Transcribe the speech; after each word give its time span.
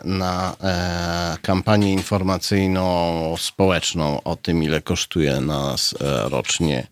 na 0.04 0.56
e, 0.62 1.36
kampanię 1.42 1.92
informacyjną 1.92 3.34
społeczną 3.38 4.22
o 4.22 4.36
tym, 4.36 4.62
ile 4.62 4.80
kosztuje 4.80 5.40
nas 5.40 5.94
e, 6.00 6.28
rocznie 6.28 6.86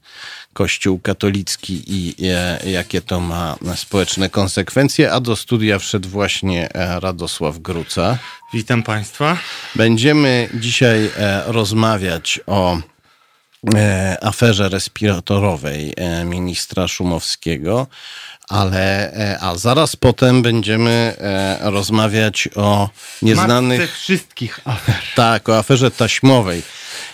Kościół 0.52 0.98
katolicki 0.98 1.82
i 1.86 2.14
jakie 2.70 3.00
to 3.00 3.20
ma 3.20 3.56
społeczne 3.74 4.30
konsekwencje. 4.30 5.12
A 5.12 5.20
do 5.20 5.36
studia 5.36 5.78
wszedł 5.78 6.08
właśnie 6.08 6.68
Radosław 6.74 7.58
Gruca. 7.58 8.18
Witam 8.54 8.82
Państwa. 8.82 9.36
Będziemy 9.74 10.48
dzisiaj 10.54 11.10
rozmawiać 11.46 12.40
o 12.46 12.78
aferze 14.22 14.68
respiratorowej 14.68 15.94
ministra 16.24 16.88
Szumowskiego 16.88 17.86
ale 18.48 19.12
e, 19.12 19.38
a 19.40 19.56
zaraz 19.56 19.96
potem 19.96 20.42
będziemy 20.42 21.14
e, 21.18 21.58
rozmawiać 21.70 22.48
o 22.54 22.88
nieznanych... 23.22 23.80
Matce 23.80 23.94
wszystkich 23.94 24.60
afer. 24.64 24.94
Tak, 25.14 25.48
o 25.48 25.58
aferze 25.58 25.90
taśmowej 25.90 26.62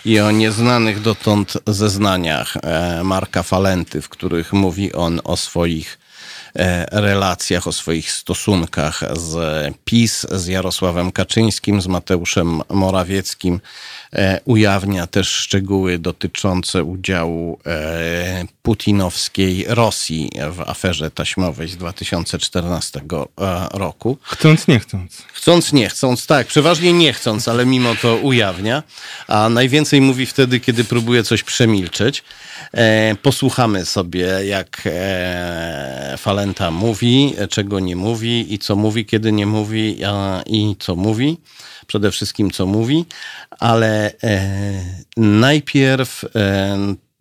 i 0.05 0.19
o 0.19 0.31
nieznanych 0.31 1.01
dotąd 1.01 1.53
zeznaniach 1.67 2.57
e, 2.57 3.03
Marka 3.03 3.43
Falenty, 3.43 4.01
w 4.01 4.09
których 4.09 4.53
mówi 4.53 4.93
on 4.93 5.21
o 5.23 5.37
swoich 5.37 6.02
relacjach, 6.91 7.67
o 7.67 7.71
swoich 7.71 8.11
stosunkach 8.11 9.03
z 9.13 9.35
PiS, 9.85 10.27
z 10.31 10.47
Jarosławem 10.47 11.11
Kaczyńskim, 11.11 11.81
z 11.81 11.87
Mateuszem 11.87 12.61
Morawieckim 12.69 13.59
E, 14.15 14.39
ujawnia 14.45 15.07
też 15.07 15.27
szczegóły 15.29 15.99
dotyczące 15.99 16.83
udziału 16.83 17.59
e, 17.65 18.45
putinowskiej 18.61 19.65
Rosji 19.67 20.31
w 20.51 20.61
aferze 20.61 21.11
taśmowej 21.11 21.67
z 21.67 21.77
2014 21.77 22.99
e, 22.99 23.67
roku. 23.71 24.17
Chcąc, 24.21 24.67
nie 24.67 24.79
chcąc. 24.79 25.23
Chcąc, 25.33 25.73
nie 25.73 25.89
chcąc, 25.89 26.25
tak, 26.25 26.47
przeważnie 26.47 26.93
nie 26.93 27.13
chcąc, 27.13 27.47
ale 27.47 27.65
mimo 27.65 27.95
to 28.01 28.15
ujawnia, 28.15 28.83
a 29.27 29.49
najwięcej 29.49 30.01
mówi 30.01 30.25
wtedy, 30.25 30.59
kiedy 30.59 30.83
próbuje 30.83 31.23
coś 31.23 31.43
przemilczeć. 31.43 32.23
Posłuchamy 33.21 33.85
sobie, 33.85 34.27
jak 34.45 34.81
Falenta 36.43 36.71
mówi, 36.71 37.35
czego 37.49 37.79
nie 37.79 37.95
mówi 37.95 38.53
i 38.53 38.59
co 38.59 38.75
mówi, 38.75 39.05
kiedy 39.05 39.31
nie 39.31 39.45
mówi 39.45 39.99
i 40.45 40.75
co 40.79 40.95
mówi 40.95 41.37
przede 41.87 42.11
wszystkim 42.11 42.51
co 42.51 42.65
mówi, 42.65 43.05
ale 43.59 44.11
e, 44.23 44.41
najpierw 45.17 46.23
e, 46.35 46.77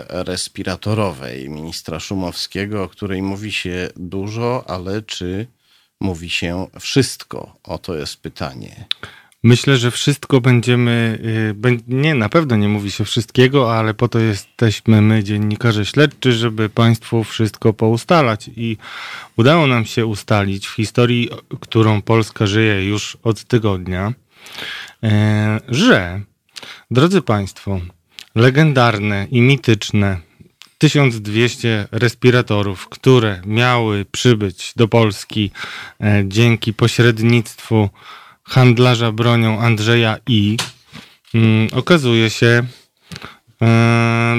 respiratorowej 0.09 1.51
ministra 1.51 2.01
Szumowskiego, 2.01 2.83
o 2.83 2.89
której 2.89 3.23
mówi 3.23 3.53
się 3.53 3.89
dużo, 3.97 4.65
ale 4.67 5.03
czy 5.03 5.47
mówi 6.01 6.31
się 6.31 6.67
wszystko? 6.81 7.57
Oto 7.65 7.95
jest 7.95 8.17
pytanie. 8.17 8.85
Myślę, 9.45 9.77
że 9.77 9.91
wszystko 9.91 10.41
będziemy, 10.41 11.19
y, 11.67 11.81
nie, 11.89 12.15
na 12.15 12.29
pewno 12.29 12.57
nie 12.57 12.69
mówi 12.69 12.91
się 12.91 13.05
wszystkiego, 13.05 13.79
ale 13.79 13.95
po 13.95 14.09
to 14.09 14.19
jesteśmy 14.19 15.03
my, 15.03 15.25
dziennikarze 15.25 15.87
śledczy, 15.87 16.33
żeby 16.33 16.69
Państwu 16.69 17.25
wszystko 17.25 17.73
poustalać. 17.73 18.51
I 18.57 18.77
udało 19.37 19.67
nam 19.67 19.85
się 19.85 20.07
ustalić 20.07 20.67
w 20.67 20.75
historii, 20.75 21.29
którą 21.61 22.03
Polska 22.03 22.47
żyje 22.47 22.85
już 22.85 23.17
od 23.23 23.45
tygodnia, 23.45 24.13
e, 25.03 25.61
że, 25.69 26.21
drodzy 26.91 27.23
Państwo, 27.23 27.81
legendarne 28.35 29.27
i 29.31 29.41
mityczne 29.41 30.21
1200 30.79 31.89
respiratorów, 31.93 32.89
które 32.89 33.41
miały 33.47 34.05
przybyć 34.05 34.73
do 34.77 34.89
Polski 34.89 35.51
e, 36.01 36.23
dzięki 36.27 36.75
pośrednictwu 36.75 37.91
handlarza 38.45 39.13
bronią 39.13 39.61
Andrzeja 39.61 40.17
I. 40.29 40.57
Mm, 41.35 41.69
okazuje 41.73 42.31
się 42.31 42.63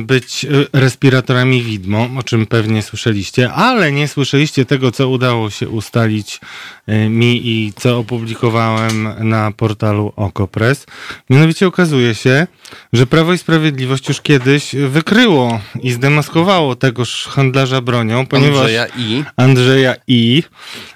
być 0.04 0.45
respiratorami 0.74 1.62
widmo, 1.62 2.10
o 2.18 2.24
czym 2.24 2.45
pewnie 2.45 2.81
słyszeliście, 2.81 3.51
ale 3.51 3.92
nie 3.92 4.07
słyszeliście 4.07 4.66
tego, 4.66 4.92
co 4.92 5.10
udało 5.10 5.50
się 5.50 5.69
ustalić 5.69 6.39
e, 6.88 7.10
mi 7.10 7.42
i 7.48 7.74
co 7.75 7.98
opublikowałem 7.98 9.10
na 9.19 9.51
portalu 9.51 10.13
OkoPress. 10.16 10.86
Mianowicie 11.30 11.68
okazuje 11.68 12.16
się, 12.16 12.48
że 12.94 13.07
Prawo 13.07 13.33
i 13.33 13.38
Sprawiedliwość 13.38 14.07
już 14.07 14.22
kiedyś 14.22 14.75
wykryło 14.75 15.60
i 15.81 15.92
zdemaskowało 15.92 16.75
tegoż 16.75 17.25
handlarza 17.25 17.81
bronią, 17.81 18.25
ponieważ 18.25 18.57
Andrzeja 18.57 18.86
I. 18.98 19.24
Andrzeja 19.38 19.95
I 20.07 20.44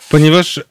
ponieważ 0.10 0.58
y, 0.58 0.64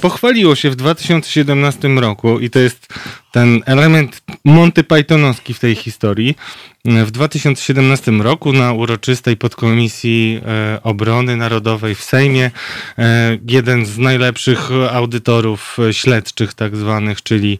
pochwaliło 0.00 0.54
się 0.54 0.70
w 0.70 0.76
2017 0.76 1.88
roku, 1.88 2.40
i 2.40 2.50
to 2.50 2.58
jest 2.58 2.86
ten 3.32 3.62
element 3.66 4.22
Monty 4.44 4.84
Pythonowski 4.84 5.54
w 5.54 5.58
tej 5.58 5.74
historii, 5.74 6.36
W 6.84 7.10
2017 7.10 8.10
roku 8.12 8.52
na 8.52 8.72
uroczystej 8.72 9.36
podkomisji 9.36 10.40
e, 10.46 10.82
obrony 10.82 11.36
narodowej 11.36 11.94
w 11.94 12.02
Sejmie 12.02 12.50
e, 12.98 13.38
jeden 13.48 13.86
z 13.86 13.98
najlepszych 13.98 14.70
audytorów 14.92 15.76
śledczych 15.92 16.54
tak 16.54 16.76
zwanych, 16.76 17.22
czyli 17.22 17.58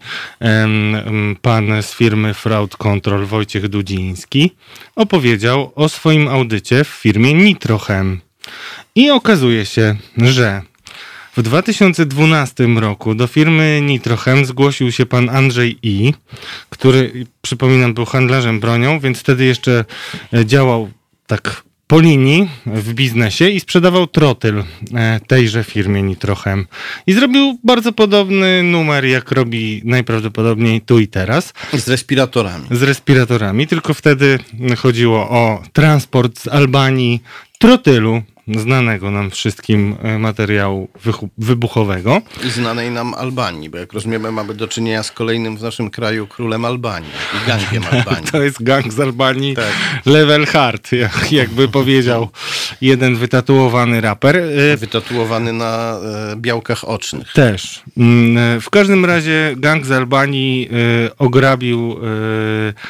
pan 1.42 1.82
z 1.82 1.94
firmy 1.94 2.34
Fraud 2.34 2.76
Control 2.76 3.26
Wojciech 3.26 3.68
Dudziński 3.68 4.50
opowiedział 4.96 5.72
o 5.74 5.88
swoim 5.88 6.28
audycie 6.28 6.84
w 6.84 6.88
firmie 6.88 7.34
Nitrochem. 7.34 8.20
I 8.94 9.10
okazuje 9.10 9.66
się, 9.66 9.96
że 10.16 10.62
w 11.36 11.42
2012 11.42 12.66
roku 12.66 13.14
do 13.14 13.26
firmy 13.26 13.80
Nitrochem 13.82 14.44
zgłosił 14.44 14.92
się 14.92 15.06
pan 15.06 15.30
Andrzej 15.30 15.78
I, 15.82 16.14
który, 16.70 17.26
przypominam, 17.42 17.94
był 17.94 18.04
handlarzem 18.04 18.60
bronią, 18.60 19.00
więc 19.00 19.18
wtedy 19.18 19.44
jeszcze 19.44 19.84
e, 20.34 20.46
działał 20.46 20.90
tak 21.26 21.62
po 21.86 22.00
linii 22.00 22.48
w 22.66 22.94
biznesie 22.94 23.48
i 23.48 23.60
sprzedawał 23.60 24.06
trotyl 24.06 24.64
e, 24.94 25.20
tejże 25.26 25.64
firmie 25.64 26.02
Nitrochem. 26.02 26.66
I 27.06 27.12
zrobił 27.12 27.58
bardzo 27.64 27.92
podobny 27.92 28.62
numer, 28.62 29.04
jak 29.04 29.32
robi 29.32 29.82
najprawdopodobniej 29.84 30.80
tu 30.80 30.98
i 30.98 31.08
teraz. 31.08 31.52
Z 31.72 31.88
respiratorami. 31.88 32.66
Z 32.70 32.82
respiratorami, 32.82 33.66
tylko 33.66 33.94
wtedy 33.94 34.38
chodziło 34.78 35.28
o 35.30 35.62
transport 35.72 36.38
z 36.38 36.48
Albanii 36.48 37.22
trotylu 37.58 38.22
znanego 38.48 39.10
nam 39.10 39.30
wszystkim 39.30 39.96
e, 40.02 40.18
materiału 40.18 40.88
wybuchowego. 41.38 42.22
I 42.46 42.50
znanej 42.50 42.90
nam 42.90 43.14
Albanii, 43.14 43.70
bo 43.70 43.78
jak 43.78 43.92
rozumiemy, 43.92 44.32
mamy 44.32 44.54
do 44.54 44.68
czynienia 44.68 45.02
z 45.02 45.12
kolejnym 45.12 45.56
w 45.56 45.62
naszym 45.62 45.90
kraju 45.90 46.26
królem 46.26 46.64
Albanii 46.64 47.10
i 47.34 47.48
gangiem 47.48 47.82
Albanii. 47.92 48.26
To 48.32 48.42
jest 48.42 48.62
gang 48.62 48.92
z 48.92 49.00
Albanii 49.00 49.54
tak. 49.54 49.72
level 50.06 50.46
hard, 50.46 50.92
jak, 50.92 51.32
jakby 51.32 51.68
powiedział 51.68 52.28
jeden 52.80 53.16
wytatuowany 53.16 54.00
raper. 54.00 54.36
E, 54.36 54.76
wytatuowany 54.76 55.52
na 55.52 55.98
e, 56.32 56.36
białkach 56.36 56.88
ocznych. 56.88 57.32
Też. 57.32 57.82
Mm, 57.96 58.60
w 58.60 58.70
każdym 58.70 59.04
razie 59.04 59.54
gang 59.56 59.86
z 59.86 59.90
Albanii 59.90 60.68
ograbił 61.18 61.96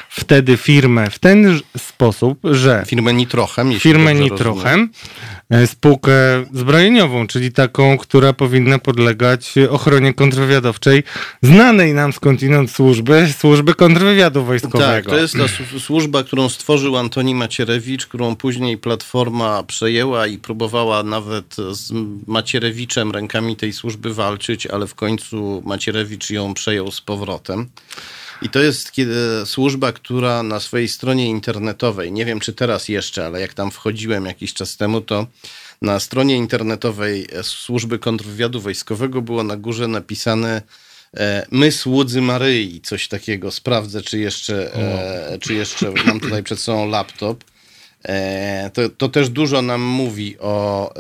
wtedy 0.09 0.57
firmę 0.57 1.11
w 1.11 1.19
ten 1.19 1.61
sposób, 1.77 2.39
że... 2.45 2.85
Firmę 2.87 3.13
Nitrochem. 3.13 3.81
Firmę 3.81 4.15
Nitrochem. 4.15 4.81
Rozumiem 4.81 5.33
spółkę 5.67 6.13
zbrojeniową, 6.53 7.27
czyli 7.27 7.53
taką, 7.53 7.99
która 7.99 8.33
powinna 8.33 8.79
podlegać 8.79 9.55
ochronie 9.71 10.15
kontrwywiadowczej 10.15 11.03
znanej 11.43 11.95
nam 11.95 12.13
skądinąd 12.13 12.71
służby, 12.71 13.33
służby 13.39 13.75
kontrwywiadu 13.75 14.45
wojskowego. 14.45 14.93
Tak, 14.93 15.05
to 15.07 15.17
jest 15.17 15.35
ta 15.37 15.79
służba, 15.79 16.25
którą 16.25 16.49
stworzył 16.49 16.97
Antoni 16.97 17.35
Macierewicz, 17.35 18.07
którą 18.07 18.37
później 18.37 18.79
Platforma 18.79 19.63
przejęła 19.63 20.27
i 20.27 20.39
próbowała 20.39 21.03
nawet 21.03 21.57
z 21.71 21.93
Macierewiczem 22.27 23.11
rękami 23.11 23.57
tej 23.57 23.73
służby 23.73 24.15
walczyć, 24.15 24.67
ale 24.67 24.87
w 24.87 24.95
końcu 24.95 25.63
Macierewicz 25.67 26.31
ją 26.31 26.55
przejął 26.55 26.91
z 26.91 27.01
powrotem. 27.01 27.69
I 28.43 28.49
to 28.49 28.59
jest 28.59 28.93
służba, 29.45 29.93
która 29.93 30.43
na 30.43 30.61
swojej 30.61 30.89
stronie 30.89 31.27
internetowej, 31.27 32.13
nie 32.13 32.25
wiem 32.25 32.41
czy 32.41 32.53
teraz 32.53 32.89
jeszcze, 32.89 33.27
ale 33.27 33.41
jak 33.41 33.55
tam 33.55 33.71
wchodziłem 33.71 34.27
jakiś 34.27 34.55
czas 34.55 34.77
temu, 34.77 35.01
to 35.01 35.27
na 35.83 36.01
stronie 36.01 36.37
internetowej 36.37 37.27
służby 37.43 37.99
kontrwywiadu 37.99 38.61
wojskowego 38.61 39.23
było 39.23 39.43
na 39.43 39.57
górze 39.57 39.89
napisane 39.89 40.63
e, 41.17 41.47
My 41.51 41.73
słudzy 41.73 42.21
Maryi, 42.21 42.81
coś 42.81 43.09
takiego. 43.09 43.51
Sprawdzę, 43.51 44.03
czy 44.03 44.19
jeszcze, 44.19 44.75
e, 44.75 45.39
czy 45.39 45.55
jeszcze 45.55 45.91
mam 46.07 46.21
tutaj 46.21 46.43
przed 46.43 46.61
sobą 46.61 46.89
laptop. 46.89 47.45
E, 48.05 48.71
to, 48.75 48.89
to 48.89 49.09
też 49.09 49.29
dużo 49.29 49.63
nam 49.63 49.81
mówi 49.81 50.39
o 50.39 50.95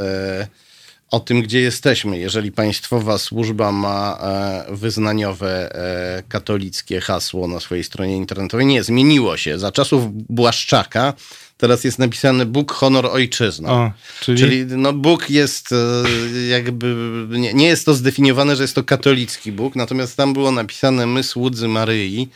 o 1.12 1.20
tym, 1.20 1.42
gdzie 1.42 1.60
jesteśmy. 1.60 2.18
Jeżeli 2.18 2.52
państwowa 2.52 3.18
służba 3.18 3.72
ma 3.72 4.18
e, 4.20 4.64
wyznaniowe 4.74 5.74
e, 5.74 6.22
katolickie 6.28 7.00
hasło 7.00 7.48
na 7.48 7.60
swojej 7.60 7.84
stronie 7.84 8.16
internetowej, 8.16 8.66
nie, 8.66 8.82
zmieniło 8.82 9.36
się. 9.36 9.58
Za 9.58 9.72
czasów 9.72 10.12
Błaszczaka 10.12 11.14
teraz 11.56 11.84
jest 11.84 11.98
napisane 11.98 12.46
Bóg, 12.46 12.72
honor, 12.72 13.06
ojczyzna. 13.06 13.72
O, 13.72 13.92
czyli... 14.20 14.38
czyli 14.38 14.66
no, 14.66 14.92
Bóg 14.92 15.30
jest 15.30 15.72
e, 15.72 16.04
jakby, 16.48 16.96
nie, 17.28 17.54
nie 17.54 17.66
jest 17.66 17.86
to 17.86 17.94
zdefiniowane, 17.94 18.56
że 18.56 18.64
jest 18.64 18.74
to 18.74 18.84
katolicki 18.84 19.52
Bóg, 19.52 19.76
natomiast 19.76 20.16
tam 20.16 20.32
było 20.32 20.50
napisane 20.50 21.06
my 21.06 21.22
słudzy 21.22 21.68
Maryi, 21.68 22.28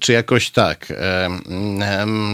czy 0.00 0.12
jakoś 0.12 0.50
tak. 0.50 0.92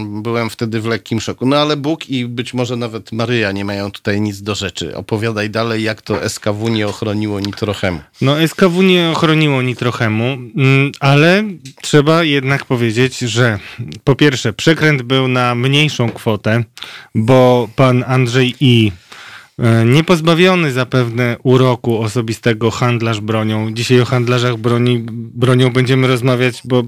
Byłem 0.05 0.49
wtedy 0.49 0.81
w 0.81 0.85
lekkim 0.85 1.21
szoku. 1.21 1.45
No 1.45 1.55
ale 1.55 1.77
Bóg 1.77 2.09
i 2.09 2.25
być 2.25 2.53
może 2.53 2.75
nawet 2.75 3.11
Maryja 3.11 3.51
nie 3.51 3.65
mają 3.65 3.91
tutaj 3.91 4.21
nic 4.21 4.41
do 4.41 4.55
rzeczy. 4.55 4.95
Opowiadaj 4.95 5.49
dalej, 5.49 5.83
jak 5.83 6.01
to 6.01 6.29
SKW 6.29 6.69
nie 6.69 6.87
ochroniło 6.87 7.39
Nitrochemu. 7.39 7.99
No 8.21 8.47
SKW 8.47 8.81
nie 8.81 9.09
ochroniło 9.09 9.61
Nitrochemu, 9.61 10.25
mm, 10.25 10.91
ale 10.99 11.43
trzeba 11.81 12.23
jednak 12.23 12.65
powiedzieć, 12.65 13.19
że 13.19 13.59
po 14.03 14.15
pierwsze 14.15 14.53
przekręt 14.53 15.01
był 15.01 15.27
na 15.27 15.55
mniejszą 15.55 16.09
kwotę, 16.09 16.63
bo 17.15 17.69
pan 17.75 18.03
Andrzej 18.07 18.55
I 18.59 18.91
E, 19.06 19.06
niepozbawiony 19.85 20.71
zapewne 20.71 21.37
uroku 21.43 22.01
osobistego 22.01 22.71
handlarz 22.71 23.21
bronią. 23.21 23.73
Dzisiaj 23.73 24.01
o 24.01 24.05
handlarzach 24.05 24.57
broni, 24.57 25.05
bronią 25.09 25.69
będziemy 25.69 26.07
rozmawiać, 26.07 26.61
bo 26.65 26.83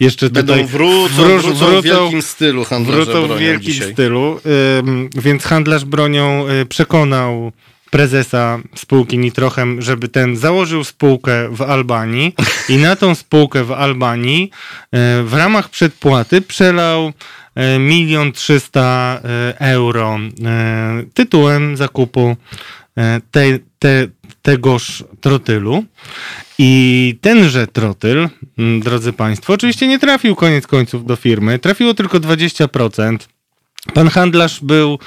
jeszcze 0.00 0.30
Będą 0.30 0.52
tutaj 0.52 0.66
wrócą, 0.66 1.14
wrócą, 1.14 1.42
wrócą 1.42 1.80
w 1.80 1.84
wielkim 1.84 2.22
stylu 2.22 2.64
handlarze 2.64 3.04
wrócą 3.04 3.12
bronią 3.12 3.34
w 3.34 3.38
wielkim 3.38 3.72
dzisiaj. 3.72 3.92
stylu. 3.92 4.40
Więc 5.14 5.44
handlarz 5.44 5.84
bronią 5.84 6.46
e, 6.46 6.66
przekonał 6.66 7.52
prezesa 7.90 8.58
spółki 8.74 9.18
Nitrochem, 9.18 9.82
żeby 9.82 10.08
ten 10.08 10.36
założył 10.36 10.84
spółkę 10.84 11.48
w 11.50 11.62
Albanii 11.62 12.34
i 12.68 12.76
na 12.76 12.96
tą 12.96 13.14
spółkę 13.14 13.64
w 13.64 13.72
Albanii 13.72 14.50
e, 14.92 15.22
w 15.22 15.34
ramach 15.34 15.68
przedpłaty 15.68 16.40
przelał 16.40 17.12
E, 17.47 17.47
milion 17.78 18.32
trzysta 18.32 19.20
e, 19.24 19.60
euro 19.60 20.18
e, 20.44 21.04
tytułem 21.14 21.76
zakupu 21.76 22.36
te, 23.30 23.58
te, 23.78 24.08
tegoż 24.42 25.04
trotylu. 25.20 25.84
I 26.58 27.18
tenże 27.20 27.66
trotyl, 27.66 28.28
drodzy 28.80 29.12
Państwo, 29.12 29.52
oczywiście 29.52 29.86
nie 29.86 29.98
trafił 29.98 30.34
koniec 30.34 30.66
końców 30.66 31.06
do 31.06 31.16
firmy, 31.16 31.58
trafiło 31.58 31.94
tylko 31.94 32.20
20%. 32.20 33.16
Pan 33.94 34.08
handlarz 34.08 34.60
był, 34.60 34.98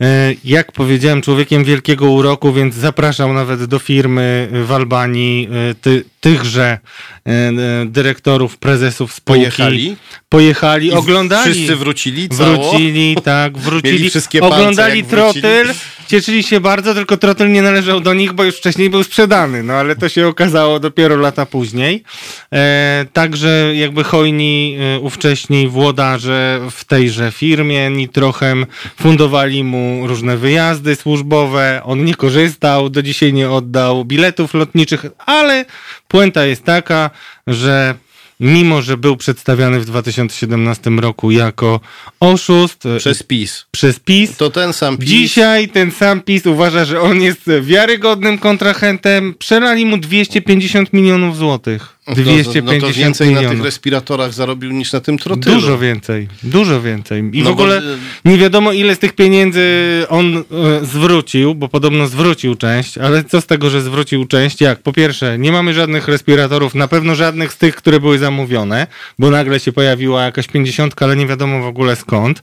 e, 0.00 0.34
jak 0.44 0.72
powiedziałem, 0.72 1.22
człowiekiem 1.22 1.64
wielkiego 1.64 2.10
uroku, 2.10 2.52
więc 2.52 2.74
zapraszał 2.74 3.32
nawet 3.32 3.64
do 3.64 3.78
firmy 3.78 4.48
w 4.66 4.72
Albanii 4.72 5.48
e, 5.70 5.74
ty, 5.74 6.04
tychże 6.20 6.78
e, 7.24 7.52
dyrektorów, 7.86 8.58
prezesów 8.58 9.12
spółki. 9.12 9.40
Pojechali? 9.40 9.96
Pojechali, 10.30 10.86
I 10.86 10.92
oglądali. 10.92 11.52
Wszyscy 11.52 11.76
wrócili 11.76 12.28
cało? 12.28 12.70
Wrócili, 12.70 13.16
tak, 13.24 13.58
wrócili. 13.58 14.10
oglądali 14.40 15.04
trotyl, 15.04 15.74
cieszyli 16.06 16.42
się 16.42 16.60
bardzo, 16.60 16.94
tylko 16.94 17.16
trotyl 17.16 17.52
nie 17.52 17.62
należał 17.62 18.00
do 18.00 18.14
nich, 18.14 18.32
bo 18.32 18.44
już 18.44 18.56
wcześniej 18.56 18.90
był 18.90 19.04
sprzedany, 19.04 19.62
no 19.62 19.72
ale 19.72 19.96
to 19.96 20.08
się 20.08 20.28
okazało 20.28 20.80
dopiero 20.80 21.16
lata 21.16 21.46
później. 21.46 22.04
E, 22.52 23.06
także 23.12 23.72
jakby 23.74 24.04
hojni 24.04 24.76
e, 24.80 24.98
ówcześni 24.98 25.68
włodarze 25.68 26.60
w 26.70 26.84
tejże 26.84 27.32
firmie 27.32 27.90
Nitrochem 27.90 28.66
fundowali 29.00 29.64
mu 29.64 30.06
różne 30.06 30.36
wyjazdy 30.36 30.96
służbowe, 30.96 31.80
on 31.84 32.04
nie 32.04 32.14
korzystał, 32.14 32.90
do 32.90 33.02
dzisiaj 33.02 33.32
nie 33.32 33.50
oddał 33.50 34.04
biletów 34.04 34.54
lotniczych, 34.54 35.06
ale 35.26 35.64
puenta 36.08 36.44
jest 36.44 36.64
taka, 36.64 37.10
że 37.46 37.94
mimo 38.40 38.82
że 38.82 38.96
był 38.96 39.16
przedstawiany 39.16 39.80
w 39.80 39.84
2017 39.84 40.90
roku 40.90 41.30
jako 41.30 41.80
oszust. 42.20 42.86
E, 42.86 42.98
przez 42.98 43.22
PiS. 43.22 43.66
Przez 43.70 44.00
PiS. 44.00 44.36
To 44.36 44.50
ten 44.50 44.72
sam 44.72 44.96
PiS. 44.96 45.08
Dzisiaj 45.08 45.68
ten 45.68 45.90
sam 45.90 46.20
PiS 46.20 46.46
uważa, 46.46 46.84
że 46.84 47.00
on 47.00 47.22
jest 47.22 47.40
wiarygodnym 47.60 48.38
kontrahentem. 48.38 49.34
Przelali 49.38 49.86
mu 49.86 49.98
250 49.98 50.92
milionów 50.92 51.36
złotych. 51.36 51.99
250 52.14 52.64
no 52.64 52.72
to, 52.72 52.86
no 52.86 52.92
to 52.92 52.98
więcej 52.98 53.28
milionów. 53.28 53.50
na 53.50 53.56
tych 53.56 53.64
respiratorach 53.64 54.34
zarobił 54.34 54.72
niż 54.72 54.92
na 54.92 55.00
tym 55.00 55.18
trotylu. 55.18 55.54
Dużo 55.54 55.78
więcej, 55.78 56.28
dużo 56.42 56.82
więcej. 56.82 57.30
I 57.32 57.42
no 57.42 57.50
w 57.50 57.52
ogóle 57.52 57.80
bo... 58.24 58.30
nie 58.30 58.38
wiadomo 58.38 58.72
ile 58.72 58.94
z 58.94 58.98
tych 58.98 59.12
pieniędzy 59.12 59.60
on 60.08 60.36
e, 60.36 60.42
zwrócił, 60.84 61.54
bo 61.54 61.68
podobno 61.68 62.06
zwrócił 62.06 62.54
część, 62.54 62.98
ale 62.98 63.24
co 63.24 63.40
z 63.40 63.46
tego, 63.46 63.70
że 63.70 63.82
zwrócił 63.82 64.26
część? 64.26 64.60
Jak? 64.60 64.82
Po 64.82 64.92
pierwsze, 64.92 65.38
nie 65.38 65.52
mamy 65.52 65.74
żadnych 65.74 66.08
respiratorów, 66.08 66.74
na 66.74 66.88
pewno 66.88 67.14
żadnych 67.14 67.52
z 67.52 67.58
tych, 67.58 67.76
które 67.76 68.00
były 68.00 68.18
zamówione, 68.18 68.86
bo 69.18 69.30
nagle 69.30 69.60
się 69.60 69.72
pojawiła 69.72 70.24
jakaś 70.24 70.46
pięćdziesiątka, 70.46 71.04
ale 71.04 71.16
nie 71.16 71.26
wiadomo 71.26 71.62
w 71.62 71.66
ogóle 71.66 71.96
skąd. 71.96 72.42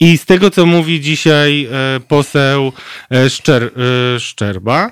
I 0.00 0.18
z 0.18 0.24
tego, 0.24 0.50
co 0.50 0.66
mówi 0.66 1.00
dzisiaj 1.00 1.68
e, 1.72 2.00
poseł 2.08 2.72
e, 3.10 3.30
Szczer, 3.30 3.70
Szczerba, 4.18 4.90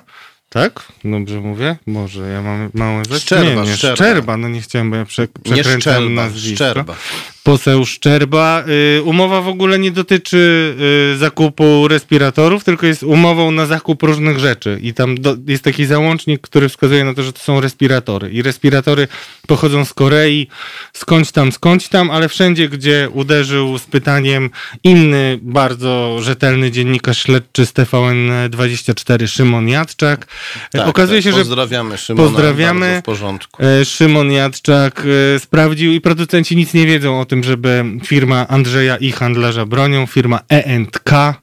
tak? 0.53 0.91
Dobrze 1.03 1.39
mówię? 1.39 1.75
Może 1.87 2.29
ja 2.29 2.41
mam 2.41 2.69
małe 2.73 3.03
zaćmienie. 3.09 3.19
Szczerba, 3.19 3.65
szczerba. 3.65 3.95
Szczerba, 3.95 4.37
no 4.37 4.49
nie 4.49 4.61
chciałem, 4.61 4.89
bo 4.89 4.95
ja 4.95 5.05
prze, 5.05 5.27
przekręcam 5.43 6.13
nazwisko. 6.13 6.55
Szczerba. 6.55 6.95
Poseł 7.43 7.85
Szczerba. 7.85 8.63
Y, 8.97 9.03
umowa 9.03 9.41
w 9.41 9.47
ogóle 9.47 9.79
nie 9.79 9.91
dotyczy 9.91 10.75
y, 11.13 11.17
zakupu 11.17 11.87
respiratorów, 11.87 12.63
tylko 12.63 12.85
jest 12.85 13.03
umową 13.03 13.51
na 13.51 13.65
zakup 13.65 14.03
różnych 14.03 14.39
rzeczy. 14.39 14.79
I 14.81 14.93
tam 14.93 15.15
do, 15.15 15.35
jest 15.47 15.63
taki 15.63 15.85
załącznik, 15.85 16.41
który 16.41 16.69
wskazuje 16.69 17.03
na 17.03 17.13
to, 17.13 17.23
że 17.23 17.33
to 17.33 17.39
są 17.39 17.61
respiratory. 17.61 18.31
I 18.31 18.41
respiratory 18.41 19.07
pochodzą 19.47 19.85
z 19.85 19.93
Korei, 19.93 20.47
skądś 20.93 21.31
tam, 21.31 21.51
skądś 21.51 21.87
tam, 21.87 22.11
ale 22.11 22.29
wszędzie, 22.29 22.69
gdzie 22.69 23.09
uderzył 23.13 23.77
z 23.77 23.85
pytaniem 23.85 24.49
inny, 24.83 25.39
bardzo 25.41 26.17
rzetelny 26.21 26.71
dziennikarz 26.71 27.23
śledczy 27.23 27.65
z 27.65 27.73
TVN24, 27.73 29.27
Szymon 29.27 29.67
Jadczak. 29.67 30.27
Tak, 30.71 30.87
Okazuje 30.87 31.19
tak. 31.19 31.23
się, 31.23 31.31
że 31.31 31.37
pozdrawiamy 31.37 31.97
Szymona, 31.97 32.29
pozdrawiamy. 32.29 32.85
bardzo 32.85 33.01
w 33.01 33.03
porządku. 33.03 33.63
E, 33.63 33.85
Szymon 33.85 34.31
Jadczak 34.31 35.03
e, 35.35 35.39
sprawdził 35.39 35.91
i 35.91 36.01
producenci 36.01 36.55
nic 36.55 36.73
nie 36.73 36.85
wiedzą 36.85 37.19
o 37.19 37.25
tym, 37.25 37.32
żeby 37.41 37.83
firma 38.05 38.47
Andrzeja 38.47 38.97
i 38.97 39.11
handlarza 39.11 39.65
bronią, 39.65 40.05
firma 40.05 40.39
E&K 40.49 41.35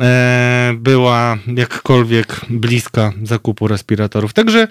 e, 0.00 0.72
była 0.76 1.38
jakkolwiek 1.56 2.40
bliska 2.50 3.12
zakupu 3.22 3.68
respiratorów. 3.68 4.32
Także 4.32 4.68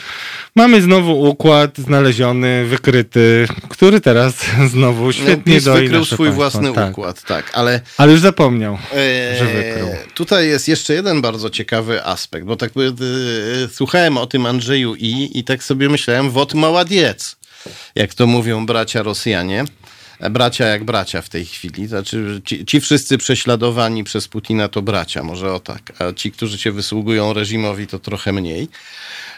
mamy 0.56 0.82
znowu 0.82 1.22
układ 1.30 1.78
znaleziony, 1.78 2.66
wykryty, 2.66 3.48
który 3.70 4.02
teraz 4.02 4.34
znowu 4.74 5.12
świetnie 5.12 5.54
PiS 5.56 5.64
doi 5.64 5.82
wykrył 5.82 6.06
swój 6.06 6.18
państwo. 6.18 6.36
własny 6.36 6.74
tak. 6.74 6.92
układ, 6.92 7.22
tak, 7.24 7.52
ale 7.54 7.82
Ale 7.98 8.12
już 8.12 8.22
zapomniał, 8.22 8.78
e, 8.96 9.38
że 9.40 9.46
wykrył. 9.46 9.88
tutaj 10.14 10.48
jest 10.48 10.68
jeszcze 10.68 10.94
jeden 10.94 11.22
bardzo 11.22 11.50
ciekawy 11.50 12.06
aspekt, 12.06 12.46
bo 12.46 12.56
tak 12.56 12.72
e, 12.72 13.68
słuchałem 13.74 14.18
o 14.18 14.26
tym 14.28 14.46
Andrzeju 14.46 14.96
I 14.96 15.40
i 15.40 15.44
tak 15.44 15.64
sobie 15.64 15.90
myślałem, 15.90 16.32
wot 16.32 16.54
maładiec, 16.54 17.36
jak 17.96 18.14
to 18.14 18.28
mówią 18.28 18.66
bracia 18.66 19.04
Rosjanie. 19.04 19.66
Bracia 20.20 20.66
jak 20.66 20.84
bracia 20.84 21.22
w 21.22 21.30
tej 21.30 21.46
chwili. 21.46 21.88
Znaczy, 21.88 22.42
ci, 22.46 22.66
ci 22.66 22.82
wszyscy 22.82 23.18
prześladowani 23.18 24.04
przez 24.04 24.28
Putina 24.28 24.68
to 24.68 24.82
bracia, 24.82 25.24
może 25.24 25.54
o 25.54 25.60
tak. 25.60 25.94
A 26.00 26.14
ci, 26.14 26.32
którzy 26.32 26.58
się 26.58 26.72
wysługują 26.72 27.34
reżimowi, 27.34 27.88
to 27.88 28.00
trochę 28.00 28.34
mniej. 28.34 28.68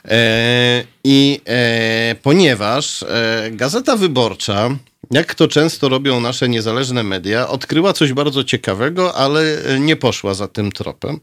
E, 0.05 0.83
I 1.03 1.41
e, 1.45 2.15
ponieważ 2.23 3.03
e, 3.03 3.49
Gazeta 3.51 3.95
Wyborcza, 3.95 4.69
jak 5.11 5.35
to 5.35 5.47
często 5.47 5.89
robią 5.89 6.19
nasze 6.19 6.49
niezależne 6.49 7.03
media, 7.03 7.47
odkryła 7.47 7.93
coś 7.93 8.13
bardzo 8.13 8.43
ciekawego, 8.43 9.15
ale 9.15 9.57
nie 9.79 9.95
poszła 9.95 10.33
za 10.33 10.47
tym 10.47 10.71
tropem, 10.71 11.19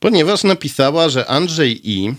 ponieważ 0.00 0.44
napisała, 0.44 1.08
że 1.08 1.26
Andrzej 1.26 1.90
I. 1.90 2.14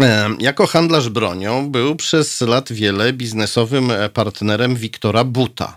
e, 0.00 0.28
Jako 0.38 0.66
handlarz 0.66 1.08
bronią 1.08 1.70
był 1.70 1.96
przez 1.96 2.40
lat 2.40 2.72
wiele 2.72 3.12
biznesowym 3.12 3.90
e, 3.90 4.08
partnerem 4.08 4.76
Wiktora 4.76 5.24
Buta. 5.24 5.76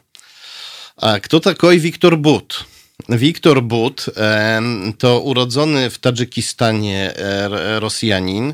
A 0.97 1.19
kto 1.19 1.39
taki 1.39 1.79
Wiktor 1.79 2.17
But? 2.17 2.65
Wiktor 3.09 3.63
But 3.63 4.05
em, 4.15 4.93
to 4.97 5.19
urodzony 5.19 5.89
w 5.89 5.97
Tadżykistanie 5.97 7.15
e, 7.15 7.79
Rosjanin, 7.79 8.53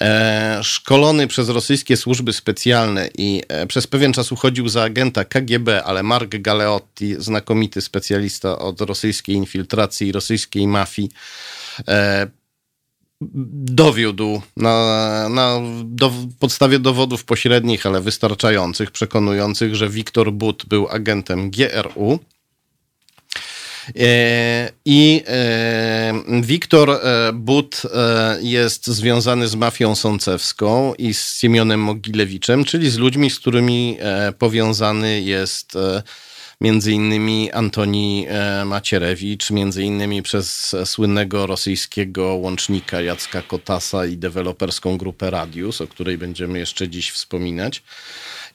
e, 0.00 0.60
szkolony 0.62 1.26
przez 1.26 1.48
rosyjskie 1.48 1.96
służby 1.96 2.32
specjalne 2.32 3.08
i 3.18 3.42
e, 3.48 3.66
przez 3.66 3.86
pewien 3.86 4.12
czas 4.12 4.32
uchodził 4.32 4.68
za 4.68 4.82
agenta 4.82 5.24
KGB, 5.24 5.84
ale 5.84 6.02
Mark 6.02 6.36
Galeotti, 6.36 7.14
znakomity 7.18 7.80
specjalista 7.80 8.58
od 8.58 8.80
rosyjskiej 8.80 9.36
infiltracji 9.36 10.08
i 10.08 10.12
rosyjskiej 10.12 10.66
mafii, 10.68 11.10
e, 11.88 12.26
dowiódł 13.20 14.42
na, 14.56 15.28
na 15.28 15.60
do, 15.84 16.12
podstawie 16.38 16.78
dowodów 16.78 17.24
pośrednich, 17.24 17.86
ale 17.86 18.00
wystarczających, 18.00 18.90
przekonujących, 18.90 19.74
że 19.74 19.88
Wiktor 19.88 20.32
But 20.32 20.66
był 20.66 20.88
agentem 20.88 21.50
GRU. 21.50 22.18
E, 23.98 24.70
I 24.84 25.22
e, 25.26 26.22
Wiktor 26.42 26.90
e, 26.90 27.32
But 27.32 27.82
jest 28.40 28.86
związany 28.86 29.48
z 29.48 29.54
mafią 29.54 29.94
sącewską 29.94 30.94
i 30.94 31.14
z 31.14 31.38
Siemionem 31.38 31.80
Mogilewiczem, 31.80 32.64
czyli 32.64 32.90
z 32.90 32.98
ludźmi, 32.98 33.30
z 33.30 33.38
którymi 33.38 33.98
powiązany 34.38 35.20
jest 35.20 35.78
między 36.60 36.92
innymi 36.92 37.52
Antoni 37.52 38.26
e, 38.28 38.64
Macierewicz, 38.64 39.50
między 39.50 39.82
innymi 39.82 40.22
przez 40.22 40.76
słynnego 40.84 41.46
rosyjskiego 41.46 42.34
łącznika 42.34 43.00
Jacka 43.00 43.42
Kotasa 43.42 44.06
i 44.06 44.16
deweloperską 44.16 44.98
grupę 44.98 45.30
Radius, 45.30 45.80
o 45.80 45.86
której 45.86 46.18
będziemy 46.18 46.58
jeszcze 46.58 46.88
dziś 46.88 47.10
wspominać. 47.10 47.82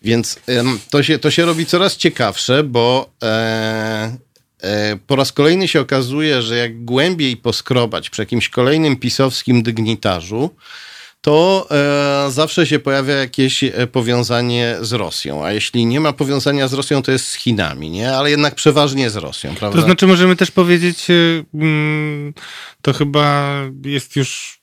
Więc 0.02 0.40
to 0.90 1.04
się, 1.04 1.20
to 1.20 1.32
się 1.32 1.46
robi 1.46 1.66
coraz 1.66 1.98
ciekawsze, 1.98 2.64
bo 2.64 3.10
e, 3.24 4.18
e, 4.62 4.98
po 5.08 5.16
raz 5.16 5.32
kolejny 5.32 5.68
się 5.68 5.82
okazuje, 5.82 6.42
że 6.42 6.58
jak 6.58 6.86
głębiej 6.86 7.38
poskrobać 7.38 8.10
przy 8.10 8.22
jakimś 8.22 8.50
kolejnym 8.50 8.96
pisowskim 8.96 9.64
dygnitarzu, 9.64 10.50
to 11.22 11.68
e, 11.72 12.32
zawsze 12.32 12.68
się 12.68 12.80
pojawia 12.80 13.14
jakieś 13.16 13.64
e, 13.64 13.88
powiązanie 13.92 14.78
z 14.82 14.94
Rosją. 14.94 15.46
A 15.46 15.52
jeśli 15.52 15.86
nie 15.86 16.00
ma 16.00 16.14
powiązania 16.14 16.68
z 16.68 16.74
Rosją, 16.74 17.02
to 17.02 17.12
jest 17.12 17.28
z 17.28 17.34
Chinami, 17.34 17.90
nie? 17.90 18.14
Ale 18.14 18.32
jednak 18.32 18.56
przeważnie 18.56 19.10
z 19.10 19.16
Rosją, 19.16 19.56
prawda? 19.56 19.80
To 19.80 19.86
znaczy 19.86 20.08
możemy 20.08 20.36
też 20.36 20.52
powiedzieć, 20.52 21.10
y, 21.10 21.46
mm, 21.54 22.34
to 22.82 22.94
chyba 22.94 23.54
jest 23.86 24.16
już 24.16 24.62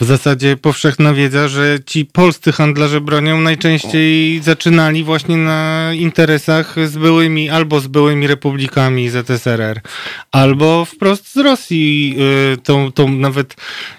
w 0.00 0.04
zasadzie 0.04 0.56
powszechna 0.56 1.14
wiedza, 1.14 1.48
że 1.48 1.78
ci 1.86 2.04
polscy 2.04 2.52
handlarze 2.52 3.00
bronią 3.00 3.40
najczęściej 3.40 4.40
zaczynali 4.42 5.04
właśnie 5.04 5.36
na 5.36 5.90
interesach 5.94 6.74
z 6.86 6.96
byłymi 6.96 7.50
albo 7.50 7.80
z 7.80 7.86
byłymi 7.86 8.26
republikami 8.26 9.08
ZSRR, 9.08 9.80
albo 10.32 10.84
wprost 10.84 11.32
z 11.32 11.36
Rosji. 11.36 12.16
Y, 12.54 12.58
Tą, 12.62 12.92
tą 12.92 13.08
nawet, 13.08 13.56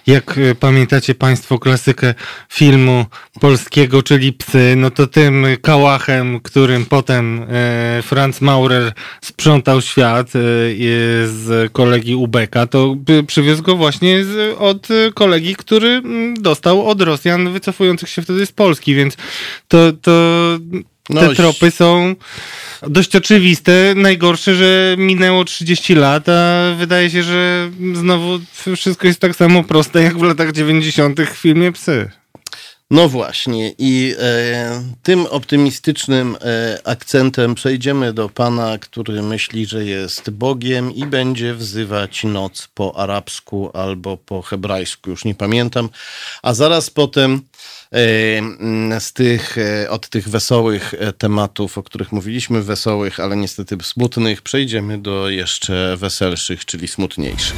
jak 0.08 0.38
y, 0.38 0.56
pamiętacie 0.56 1.16
Państwo 1.16 1.60
klasykę 1.60 2.14
filmu 2.50 3.06
polskiego, 3.40 4.04
czyli 4.04 4.34
Psy, 4.34 4.74
no 4.78 4.92
to 4.92 5.08
tym 5.08 5.46
kałachem, 5.62 6.40
którym 6.40 6.86
potem 6.86 7.46
e, 7.50 8.02
Franz 8.02 8.42
Maurer 8.42 8.94
sprzątał 9.22 9.82
świat 9.82 10.28
e, 10.28 10.40
z 11.28 11.72
kolegi 11.72 12.16
Ubeka, 12.16 12.68
to 12.68 12.96
przywiózł 13.28 13.64
go 13.64 13.76
właśnie 13.76 14.26
od 14.60 14.88
kolegi, 15.14 15.56
który 15.56 15.89
mm, 15.90 16.34
dostał 16.42 16.88
od 16.88 17.02
Rosjan 17.02 17.54
wycofujących 17.54 18.10
się 18.10 18.22
wtedy 18.22 18.46
z 18.46 18.52
Polski, 18.52 18.96
więc 18.96 19.18
to, 19.68 19.94
to 19.94 20.12
No, 21.10 21.22
te 21.22 21.36
tropy 21.36 21.72
są 21.72 22.16
dość 22.88 23.16
oczywiste. 23.16 23.94
Najgorsze, 23.96 24.56
że 24.56 24.96
minęło 24.98 25.46
30 25.46 25.96
lat, 25.96 26.30
a 26.30 26.74
wydaje 26.78 27.10
się, 27.10 27.24
że 27.24 27.72
znowu 27.94 28.40
wszystko 28.76 29.08
jest 29.08 29.20
tak 29.20 29.36
samo 29.36 29.64
proste 29.64 30.04
jak 30.04 30.18
w 30.18 30.22
latach 30.22 30.52
90. 30.52 31.22
w 31.22 31.30
filmie 31.30 31.72
Psy. 31.72 32.10
No 32.92 33.10
właśnie, 33.10 33.74
i 33.78 34.16
e, 34.20 34.84
tym 35.04 35.26
optymistycznym 35.26 36.38
e, 36.42 36.80
akcentem 36.84 37.56
przejdziemy 37.56 38.14
do 38.14 38.30
pana, 38.30 38.78
który 38.78 39.22
myśli, 39.22 39.66
że 39.66 39.86
jest 39.86 40.30
Bogiem 40.30 40.96
i 40.96 41.06
będzie 41.06 41.54
wzywać 41.54 42.24
noc 42.24 42.68
po 42.74 42.96
arabsku 42.98 43.72
albo 43.74 44.18
po 44.18 44.42
hebrajsku, 44.42 45.10
już 45.10 45.26
nie 45.26 45.36
pamiętam, 45.36 45.90
a 46.44 46.54
zaraz 46.54 46.90
potem 46.90 47.42
e, 47.92 49.00
z 49.00 49.14
tych, 49.14 49.58
e, 49.58 49.90
od 49.90 50.10
tych 50.10 50.30
wesołych 50.30 50.94
e, 50.94 51.14
tematów, 51.14 51.78
o 51.78 51.84
których 51.84 52.12
mówiliśmy, 52.12 52.62
wesołych, 52.62 53.20
ale 53.20 53.36
niestety 53.36 53.78
smutnych, 53.84 54.42
przejdziemy 54.42 54.98
do 54.98 55.30
jeszcze 55.30 55.98
weselszych, 55.98 56.66
czyli 56.66 56.88
smutniejszych. 56.88 57.58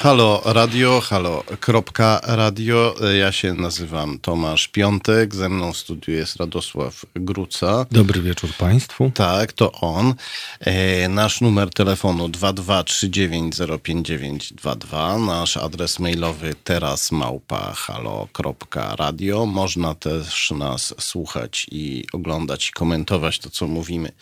Halo 0.00 0.42
radio, 0.44 1.00
halo 1.00 1.44
kropka 1.60 2.20
radio. 2.22 2.94
Ja 3.18 3.32
się 3.32 3.54
nazywam 3.54 4.18
Tomasz 4.18 4.68
Piątek, 4.68 5.34
ze 5.34 5.48
mną 5.48 5.72
w 5.72 5.76
studiu 5.76 6.14
jest 6.14 6.36
Radosław 6.36 7.06
Gruca. 7.14 7.86
Dobry 7.90 8.22
wieczór 8.22 8.50
Państwu. 8.58 9.10
Tak, 9.14 9.52
to 9.52 9.72
on. 9.72 10.14
E, 10.60 11.08
nasz 11.08 11.40
numer 11.40 11.70
telefonu 11.70 12.28
223905922, 12.28 15.26
nasz 15.26 15.56
adres 15.56 15.98
mailowy 15.98 16.54
teraz 16.64 17.12
małpa 17.12 17.72
halo.radio. 17.72 19.46
Można 19.46 19.94
też 19.94 20.50
nas 20.50 20.94
słuchać 20.98 21.66
i 21.70 22.06
oglądać 22.12 22.68
i 22.68 22.72
komentować 22.72 23.38
to, 23.38 23.50
co 23.50 23.66
mówimy 23.66 24.12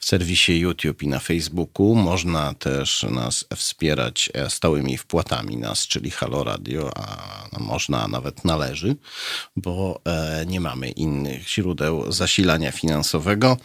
w 0.00 0.04
serwisie 0.04 0.60
YouTube 0.60 1.02
i 1.02 1.08
na 1.08 1.18
Facebooku. 1.18 1.94
Można 1.94 2.54
też 2.54 3.02
nas 3.02 3.44
wspierać 3.56 4.30
e, 4.34 4.50
stałymi 4.50 4.98
wpłatami 4.98 5.17
mecenastatami 5.18 5.56
nas, 5.56 5.86
czyli 5.86 6.10
Halo 6.10 6.44
Radio, 6.44 6.90
a 6.96 7.48
no, 7.52 7.64
można, 7.64 8.02
a 8.02 8.08
nawet 8.08 8.44
należy, 8.44 8.96
bo 9.56 10.00
e, 10.04 10.46
nie 10.46 10.60
mamy 10.60 10.90
innych 10.90 11.48
źródeł 11.48 12.12
zasilania 12.12 12.72
finansowego. 12.72 13.56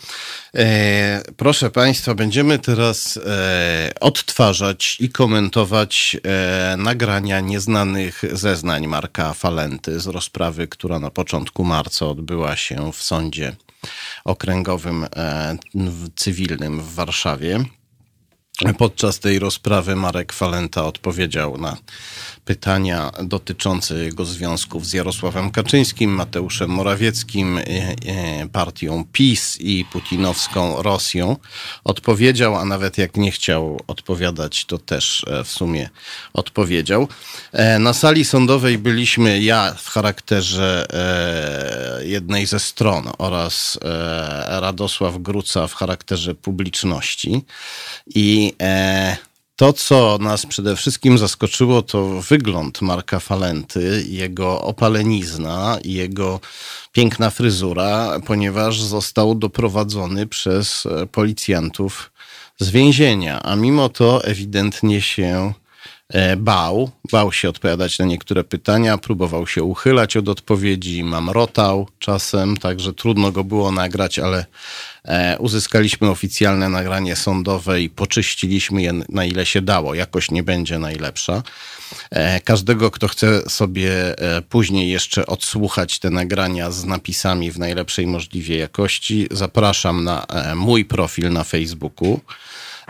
E, 0.56 1.22
proszę 1.38 1.70
Państwa, 1.70 2.16
będziemy 2.16 2.60
teraz 2.60 3.18
e, 3.18 3.92
odtwarzać 4.00 4.98
i 5.00 5.10
komentować 5.10 6.18
nagrania 6.78 7.40
nieznanych 7.40 8.22
zeznań 8.32 8.88
Marka 8.88 9.34
Falenty 9.34 10.00
z 10.00 10.08
rozprawy, 10.08 10.68
która 10.68 11.00
na 11.00 11.10
początku 11.10 11.64
marca 11.64 12.06
odbyła 12.06 12.56
się 12.56 12.92
w 12.92 13.04
sądzie 13.04 13.56
okręgowym 14.26 15.06
cywilnym 16.16 16.82
w 16.82 16.94
Warszawie. 16.94 17.66
Podczas 18.77 19.20
tej 19.20 19.39
rozprawy 19.39 19.96
Marek 19.96 20.34
Falenta 20.34 20.86
odpowiedział 20.86 21.58
na 21.58 21.77
pytania 22.46 23.12
dotyczące 23.24 23.96
jego 23.96 24.25
związków 24.25 24.88
z 24.88 24.93
Jarosławem 24.93 25.51
Kaczyńskim, 25.51 26.12
Mateuszem 26.12 26.70
Morawieckim, 26.70 27.58
e, 27.58 27.62
e, 27.62 28.48
partią 28.51 29.05
PiS 29.12 29.58
i 29.60 29.86
putinowską 29.86 30.82
Rosją. 30.82 31.36
Odpowiedział, 31.84 32.55
a 32.55 32.65
nawet 32.65 32.98
jak 32.98 33.17
nie 33.17 33.32
chciał 33.32 33.79
odpowiadać, 33.88 34.65
to 34.65 34.77
też 34.77 35.25
e, 35.27 35.43
w 35.43 35.51
sumie 35.51 35.89
odpowiedział. 36.34 37.08
Na 37.79 37.93
sali 37.93 38.25
sądowej 38.25 38.77
byliśmy 38.77 39.41
ja 39.41 39.75
w 39.77 39.89
charakterze 39.89 40.86
jednej 42.03 42.46
ze 42.46 42.60
stron 42.60 43.10
oraz 43.17 43.79
Radosław 44.48 45.17
Gruca 45.17 45.67
w 45.67 45.74
charakterze 45.74 46.36
publiczności. 46.36 47.41
I 48.08 48.53
to, 49.56 49.74
co 49.74 50.18
nas 50.22 50.46
przede 50.46 50.76
wszystkim 50.76 51.18
zaskoczyło, 51.18 51.82
to 51.82 52.22
wygląd 52.22 52.82
Marka 52.82 53.20
Falenty, 53.20 54.06
jego 54.08 54.62
opalenizna 54.62 55.78
jego 55.84 56.40
piękna 56.92 57.30
fryzura, 57.30 58.20
ponieważ 58.26 58.82
został 58.82 59.36
doprowadzony 59.36 60.28
przez 60.28 60.86
e, 60.86 61.06
policjantów 61.06 62.12
z 62.60 62.70
więzienia, 62.70 63.44
a 63.44 63.56
mimo 63.56 63.90
to 63.90 64.24
ewidentnie 64.24 65.02
się 65.02 65.26
e, 65.26 65.62
bał, 66.38 66.92
bał 67.12 67.32
się 67.32 67.50
odpowiadać 67.50 68.00
na 68.00 68.06
niektóre 68.06 68.44
pytania, 68.44 68.98
próbował 68.98 69.48
się 69.48 69.64
uchylać 69.64 70.18
od 70.18 70.30
odpowiedzi, 70.30 71.04
mamrotał 71.04 71.88
czasem, 72.00 72.58
także 72.58 72.94
trudno 72.94 73.32
go 73.32 73.44
było 73.44 73.72
nagrać, 73.72 74.20
ale 74.20 74.46
e, 75.06 75.38
uzyskaliśmy 75.40 76.10
oficjalne 76.10 76.70
nagranie 76.70 77.16
sądowe 77.16 77.82
i 77.82 77.90
poczyściliśmy 77.90 78.82
je 78.82 78.94
na 79.10 79.26
ile 79.26 79.46
się 79.46 79.62
dało. 79.62 79.94
Jakość 79.94 80.32
nie 80.32 80.44
będzie 80.44 80.80
najlepsza. 80.80 81.44
E, 82.12 82.40
Każdego, 82.40 82.92
kto 82.92 83.08
chce 83.08 83.50
sobie 83.50 84.20
e, 84.20 84.42
później 84.42 84.90
jeszcze 84.90 85.26
odsłuchać 85.26 86.00
te 86.00 86.10
nagrania 86.10 86.72
z 86.72 86.86
napisami 86.86 87.52
w 87.52 87.60
najlepszej 87.60 88.08
możliwej 88.08 88.60
jakości, 88.60 89.28
zapraszam 89.32 90.04
na 90.04 90.26
e, 90.26 90.56
mój 90.56 90.86
profil 90.86 91.32
na 91.32 91.44
Facebooku. 91.44 92.20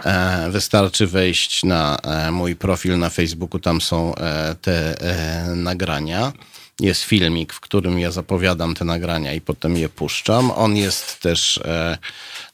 E, 0.06 0.50
Wystarczy 0.52 1.08
wejść 1.08 1.64
na 1.64 1.98
e, 2.04 2.32
mój 2.32 2.56
profil 2.56 3.00
na 3.00 3.10
Facebooku, 3.10 3.60
tam 3.60 3.82
są 3.82 4.16
e, 4.16 4.56
te 4.62 4.96
nagrania. 5.56 6.32
Jest 6.80 7.04
filmik, 7.04 7.54
w 7.54 7.60
którym 7.60 8.00
ja 8.00 8.12
zapowiadam 8.12 8.76
te 8.76 8.86
nagrania 8.86 9.34
i 9.34 9.42
potem 9.42 9.78
je 9.78 9.90
puszczam. 9.90 10.52
On 10.52 10.76
jest 10.76 11.20
też 11.20 11.58
e, 11.58 11.98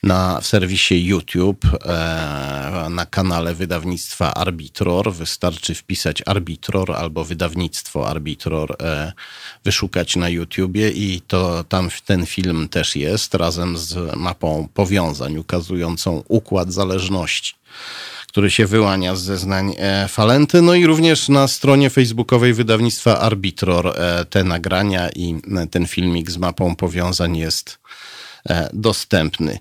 na 0.03 0.41
w 0.41 0.47
serwisie 0.47 1.05
YouTube, 1.05 1.65
e, 1.85 2.87
na 2.89 3.05
kanale 3.05 3.55
wydawnictwa 3.55 4.33
Arbitror. 4.33 5.13
Wystarczy 5.13 5.75
wpisać 5.75 6.23
Arbitror 6.25 6.91
albo 6.91 7.25
wydawnictwo 7.25 8.09
Arbitror, 8.09 8.75
e, 8.81 9.13
wyszukać 9.63 10.15
na 10.15 10.29
YouTubie 10.29 10.89
i 10.89 11.21
to 11.27 11.63
tam 11.63 11.89
ten 12.05 12.25
film 12.25 12.69
też 12.69 12.95
jest 12.95 13.33
razem 13.33 13.77
z 13.77 14.15
mapą 14.15 14.67
powiązań 14.73 15.37
ukazującą 15.37 16.23
układ 16.27 16.73
zależności 16.73 17.59
który 18.29 18.51
się 18.51 18.67
wyłania 18.67 19.15
z 19.15 19.21
zeznań 19.21 19.75
e, 19.77 20.07
Falenty. 20.07 20.61
No 20.61 20.75
i 20.75 20.85
również 20.85 21.29
na 21.29 21.47
stronie 21.47 21.89
facebookowej 21.89 22.53
wydawnictwa 22.53 23.19
Arbitror 23.19 23.87
e, 23.87 24.25
te 24.25 24.43
nagrania 24.43 25.09
i 25.09 25.35
e, 25.57 25.67
ten 25.67 25.87
filmik 25.87 26.31
z 26.31 26.37
mapą 26.37 26.75
powiązań 26.75 27.37
jest 27.37 27.79
dostępny. 28.73 29.59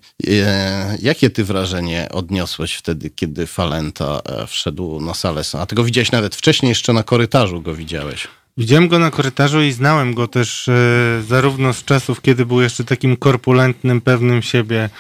Jakie 1.03 1.31
ty 1.31 1.45
wrażenie 1.45 2.09
odniosłeś 2.13 2.75
wtedy, 2.75 3.11
kiedy 3.11 3.47
Falenta 3.47 4.23
wszedł 4.47 5.01
na 5.01 5.15
salę? 5.15 5.43
A 5.59 5.67
tego 5.67 5.85
widziałeś 5.85 6.13
nawet 6.13 6.37
wcześniej, 6.37 6.69
jeszcze 6.69 6.93
na 6.93 7.03
korytarzu 7.03 7.63
go 7.63 7.75
widziałeś. 7.75 8.29
Widziałem 8.59 8.89
go 8.89 8.99
na 8.99 9.11
korytarzu 9.11 9.63
i 9.63 9.73
znałem 9.73 10.15
go 10.15 10.29
też 10.29 10.71
zarówno 11.29 11.73
z 11.73 11.85
czasów, 11.85 12.23
kiedy 12.23 12.47
był 12.47 12.61
jeszcze 12.61 12.85
takim 12.85 13.17
korpulentnym, 13.17 14.01
pewnym 14.01 14.43
siebie 14.43 14.91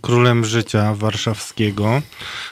królem 0.00 0.44
życia 0.44 0.94
warszawskiego, 0.94 2.02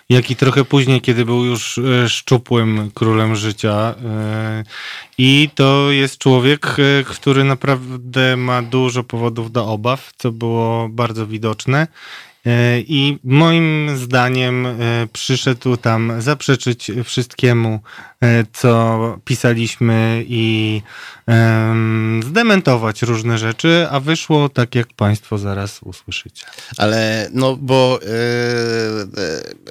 jak 0.08 0.30
i 0.30 0.36
trochę 0.36 0.64
później, 0.64 1.00
kiedy 1.00 1.24
był 1.24 1.44
już 1.44 1.78
e, 1.78 2.08
szczupłym 2.08 2.90
królem 2.94 3.36
życia. 3.36 3.94
E, 4.04 4.64
I 5.18 5.50
to 5.54 5.90
jest 5.90 6.18
człowiek, 6.18 6.76
e, 6.78 7.04
który 7.04 7.44
naprawdę 7.44 8.36
ma 8.36 8.62
dużo 8.62 9.04
powodów 9.04 9.52
do 9.52 9.66
obaw, 9.66 10.12
co 10.16 10.32
było 10.32 10.88
bardzo 10.88 11.26
widoczne. 11.26 11.86
E, 12.46 12.80
I 12.80 13.18
moim 13.24 13.90
zdaniem 13.96 14.66
e, 14.66 14.76
przyszedł 15.12 15.76
tam 15.76 16.22
zaprzeczyć 16.22 16.90
wszystkiemu, 17.04 17.80
e, 18.20 18.44
co 18.52 18.98
pisaliśmy 19.24 20.24
i 20.28 20.82
em, 21.26 22.20
zdementować 22.26 23.02
różne 23.02 23.38
rzeczy, 23.38 23.86
a 23.90 24.00
wyszło 24.00 24.48
tak, 24.48 24.74
jak 24.74 24.92
Państwo 24.92 25.38
zaraz 25.38 25.80
usłyszycie. 25.82 26.46
Ale 26.76 27.30
no 27.32 27.56
bo 27.56 28.00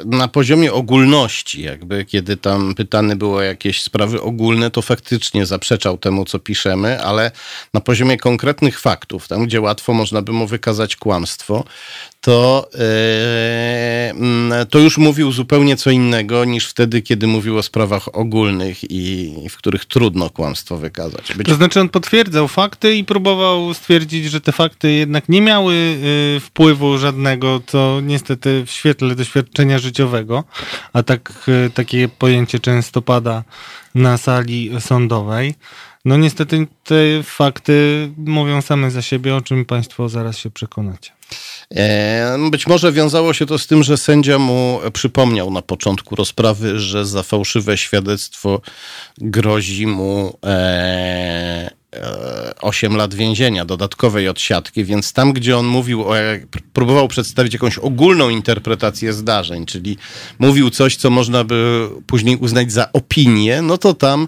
na 0.06 0.28
poziomie 0.28 0.74
ogólności, 0.74 1.62
jakby 1.62 2.06
kiedy 2.06 2.38
tam 2.38 2.76
pytane 2.76 3.16
było 3.16 3.42
jakieś 3.42 3.82
sprawy 3.82 4.22
ogólne, 4.22 4.72
to 4.72 4.82
faktycznie 4.82 5.46
zaprzeczał 5.46 5.98
temu, 5.98 6.26
co 6.26 6.40
piszemy, 6.40 7.04
ale 7.04 7.32
na 7.74 7.82
poziomie 7.82 8.18
konkretnych 8.18 8.80
faktów, 8.80 9.28
tam 9.28 9.46
gdzie 9.46 9.62
łatwo 9.62 9.94
można 9.94 10.22
by 10.22 10.32
mu 10.32 10.48
wykazać 10.48 10.96
kłamstwo, 10.96 11.64
to, 12.24 12.70
e, 12.80 14.10
mm, 14.10 14.68
to 14.68 14.80
już 14.80 14.98
mówił 14.98 15.32
zupełnie 15.32 15.76
co 15.76 15.92
innego 15.92 16.46
niż 16.46 16.68
wtedy, 16.68 17.02
kiedy 17.02 17.28
mówił 17.28 17.58
o 17.58 17.64
sprawach 17.64 18.16
ogólnych 18.16 18.92
i 18.92 19.34
w 19.50 19.58
których 19.58 19.86
trudno 19.86 20.30
kłamstwo 20.30 20.78
wykazać. 20.78 21.34
Być 21.34 21.48
To 21.48 21.56
znaczy 21.56 21.80
on 21.80 21.90
potwierdzał 21.90 22.48
fakty 22.48 22.96
i 22.96 23.04
próbował 23.04 23.74
stwierdzić, 23.74 24.26
że 24.26 24.42
te 24.42 24.52
fakty 24.52 24.92
jednak 24.92 25.30
nie 25.30 25.42
miały 25.42 25.74
y, 25.76 26.40
wpływu 26.40 26.98
żadnego, 26.98 27.62
co 27.68 28.00
niestety 28.04 28.66
w 28.66 28.72
świetle 28.72 29.16
doświadczenia 29.16 29.80
życiowego, 29.80 30.44
a 30.94 31.04
tak 31.04 31.50
y, 31.68 31.70
takie 31.70 32.08
pojęcie 32.08 32.60
często 32.60 33.02
pada 33.02 33.44
na 33.96 34.18
sali 34.18 34.72
sądowej. 34.80 35.56
No 36.06 36.18
niestety 36.18 36.68
te 36.84 36.96
fakty 37.24 38.10
mówią 38.18 38.62
same 38.62 38.92
za 38.92 39.02
siebie, 39.02 39.36
o 39.36 39.42
czym 39.42 39.66
Państwo 39.66 40.10
zaraz 40.10 40.38
się 40.38 40.50
przekonacie. 40.50 41.12
E, 41.76 42.38
Być 42.52 42.68
może 42.68 42.92
wiązało 42.92 43.34
się 43.34 43.46
to 43.46 43.58
z 43.58 43.68
tym, 43.68 43.84
że 43.84 43.98
sędzia 43.98 44.40
mu 44.40 44.80
przypomniał 44.94 45.52
na 45.52 45.62
początku 45.62 46.16
rozprawy, 46.16 46.80
że 46.80 47.06
za 47.06 47.24
fałszywe 47.24 47.78
świadectwo 47.78 48.62
grozi 49.18 49.88
mu 49.88 50.38
e, 50.46 51.72
e, 51.96 52.54
8 52.62 52.96
lat 52.96 53.14
więzienia, 53.14 53.66
dodatkowej 53.66 54.30
odsiadki, 54.30 54.84
więc 54.86 55.14
tam, 55.14 55.34
gdzie 55.34 55.58
on 55.58 55.66
mówił, 55.66 56.04
o, 56.10 56.16
jak- 56.16 56.48
próbował 56.74 57.08
przedstawić 57.08 57.54
jakąś 57.54 57.78
ogólną 57.78 58.30
interpretację 58.30 59.14
zdarzeń, 59.14 59.66
czyli 59.66 59.98
mówił 60.40 60.70
coś, 60.70 60.96
co 60.96 61.10
można 61.10 61.44
by 61.44 61.90
później 62.08 62.36
uznać 62.38 62.72
za 62.72 62.92
opinię, 62.92 63.62
no 63.62 63.78
to 63.78 63.94
tam 63.94 64.28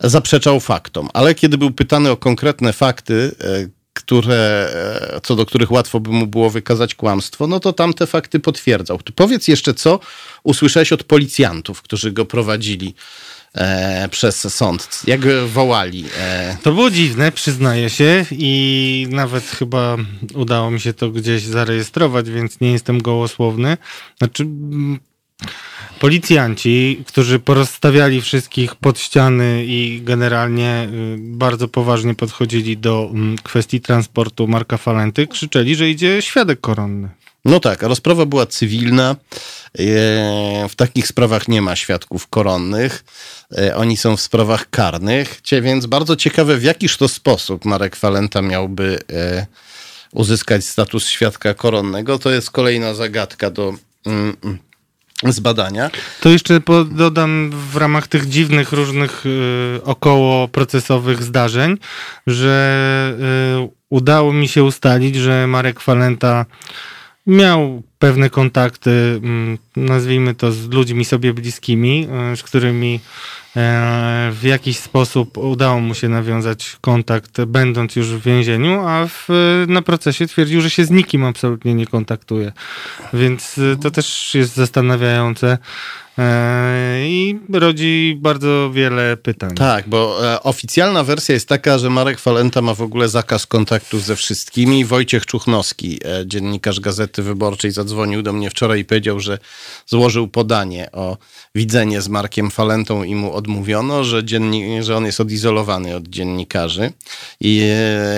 zaprzeczał 0.00 0.60
faktom. 0.60 1.08
Ale 1.14 1.34
kiedy 1.34 1.58
był 1.58 1.70
pytany 1.70 2.10
o 2.10 2.16
konkretne 2.16 2.72
fakty, 2.72 3.30
e, 3.40 3.83
które, 4.06 4.70
e, 5.14 5.20
co 5.20 5.36
do 5.36 5.46
których 5.46 5.70
łatwo 5.70 6.00
by 6.00 6.10
mu 6.10 6.26
było 6.26 6.50
wykazać 6.50 6.94
kłamstwo, 6.94 7.46
no 7.46 7.60
to 7.60 7.72
tam 7.72 7.94
te 7.94 8.06
fakty 8.06 8.40
potwierdzał. 8.40 8.98
Powiedz 9.14 9.48
jeszcze, 9.48 9.74
co 9.74 10.00
usłyszałeś 10.42 10.92
od 10.92 11.04
policjantów, 11.04 11.82
którzy 11.82 12.12
go 12.12 12.24
prowadzili 12.24 12.94
e, 13.54 14.08
przez 14.08 14.54
sąd. 14.54 15.02
Jak 15.06 15.20
wołali? 15.46 16.04
E, 16.18 16.56
To 16.62 16.72
było 16.72 16.90
dziwne, 16.90 17.32
przyznaję 17.32 17.90
się 17.90 18.24
i 18.30 19.06
nawet 19.10 19.44
chyba 19.44 19.96
udało 20.34 20.70
mi 20.70 20.80
się 20.80 20.92
to 20.92 21.10
gdzieś 21.10 21.42
zarejestrować, 21.42 22.30
więc 22.30 22.60
nie 22.60 22.72
jestem 22.72 23.02
gołosłowny. 23.02 23.76
Znaczy, 24.18 24.46
policjanci, 26.00 27.04
którzy 27.06 27.38
porozstawiali 27.38 28.20
wszystkich 28.20 28.74
pod 28.74 28.98
ściany 28.98 29.64
i 29.66 30.00
generalnie 30.04 30.88
y, 30.92 31.16
bardzo 31.18 31.68
poważnie 31.68 32.14
podchodzili 32.14 32.76
do 32.76 33.10
mm, 33.10 33.38
kwestii 33.38 33.80
transportu 33.80 34.48
Marka 34.48 34.76
Falenty, 34.76 35.26
krzyczeli, 35.26 35.76
że 35.76 35.90
idzie 35.90 36.22
świadek 36.22 36.60
koronny. 36.60 37.08
No 37.44 37.60
tak, 37.60 37.82
rozprawa 37.82 38.26
była 38.26 38.46
cywilna. 38.46 39.16
E, 39.78 40.68
w 40.68 40.74
takich 40.76 41.06
sprawach 41.06 41.48
nie 41.48 41.62
ma 41.62 41.76
świadków 41.76 42.28
koronnych. 42.28 43.04
E, 43.58 43.76
oni 43.76 43.96
są 43.96 44.16
w 44.16 44.20
sprawach 44.20 44.70
karnych. 44.70 45.40
Więc 45.62 45.86
bardzo 45.86 46.16
ciekawe, 46.16 46.56
w 46.56 46.62
jakiż 46.62 46.96
to 46.96 47.08
sposób 47.08 47.64
Marek 47.64 47.96
Falenta 47.96 48.42
miałby 48.42 48.98
e, 49.12 49.46
uzyskać 50.12 50.64
status 50.64 51.06
świadka 51.06 51.54
koronnego. 51.54 52.18
To 52.18 52.30
jest 52.30 52.50
kolejna 52.50 52.94
zagadka 52.94 53.50
do 53.50 53.74
mm, 55.24 55.32
zbadania. 55.32 55.90
To 56.20 56.28
jeszcze 56.28 56.60
dodam 56.90 57.50
w 57.72 57.76
ramach 57.76 58.08
tych 58.08 58.28
dziwnych 58.28 58.72
różnych 58.72 59.26
y, 59.26 59.80
około 59.84 60.48
procesowych 60.48 61.22
zdarzeń, 61.22 61.78
że 62.26 63.16
y, 63.64 63.68
udało 63.90 64.32
mi 64.32 64.48
się 64.48 64.64
ustalić, 64.64 65.16
że 65.16 65.46
Marek 65.46 65.80
Falenta 65.80 66.46
miał 67.26 67.82
pewne 67.98 68.30
kontakty, 68.30 69.20
mm, 69.22 69.58
nazwijmy 69.76 70.34
to, 70.34 70.52
z 70.52 70.68
ludźmi 70.68 71.04
sobie 71.04 71.34
bliskimi, 71.34 72.08
e, 72.10 72.36
z 72.36 72.42
którymi 72.42 73.00
w 74.32 74.40
jakiś 74.42 74.78
sposób 74.78 75.38
udało 75.38 75.80
mu 75.80 75.94
się 75.94 76.08
nawiązać 76.08 76.76
kontakt, 76.80 77.44
będąc 77.44 77.96
już 77.96 78.06
w 78.06 78.22
więzieniu, 78.22 78.80
a 78.86 79.06
w, 79.06 79.28
na 79.68 79.82
procesie 79.82 80.26
twierdził, 80.26 80.60
że 80.60 80.70
się 80.70 80.84
z 80.84 80.90
nikim 80.90 81.24
absolutnie 81.24 81.74
nie 81.74 81.86
kontaktuje. 81.86 82.52
Więc 83.12 83.58
e, 83.58 83.76
to 83.76 83.90
też 83.90 84.34
jest 84.34 84.56
zastanawiające. 84.56 85.58
E, 86.18 87.08
i 87.08 87.38
rodzi 87.52 88.16
bardzo 88.20 88.70
wiele 88.72 89.16
pytań. 89.16 89.54
Tak, 89.54 89.88
bo 89.88 90.32
e, 90.34 90.42
oficjalna 90.42 91.04
wersja 91.04 91.34
jest 91.34 91.48
taka, 91.48 91.78
że 91.78 91.90
Marek 91.90 92.20
Falenta 92.20 92.62
ma 92.62 92.74
w 92.74 92.82
ogóle 92.82 93.08
zakaz 93.08 93.46
kontaktów 93.46 94.04
ze 94.04 94.16
wszystkimi. 94.16 94.84
Wojciech 94.84 95.26
Czuchnowski, 95.26 96.00
e, 96.04 96.26
dziennikarz 96.26 96.80
Gazety 96.80 97.22
Wyborczej, 97.22 97.70
zadzwonił 97.70 98.22
do 98.22 98.32
mnie 98.32 98.50
wczoraj 98.50 98.80
i 98.80 98.84
powiedział, 98.84 99.20
że 99.20 99.38
złożył 99.86 100.28
podanie 100.28 100.92
o 100.92 101.16
widzenie 101.54 102.00
z 102.00 102.08
Markiem 102.08 102.50
Falentą 102.50 103.02
i 103.02 103.14
mu 103.14 103.32
odmówiono, 103.32 104.04
że, 104.04 104.24
dzienni- 104.24 104.82
że 104.82 104.96
on 104.96 105.04
jest 105.06 105.20
odizolowany 105.20 105.96
od 105.96 106.08
dziennikarzy. 106.08 106.92
I 107.40 107.70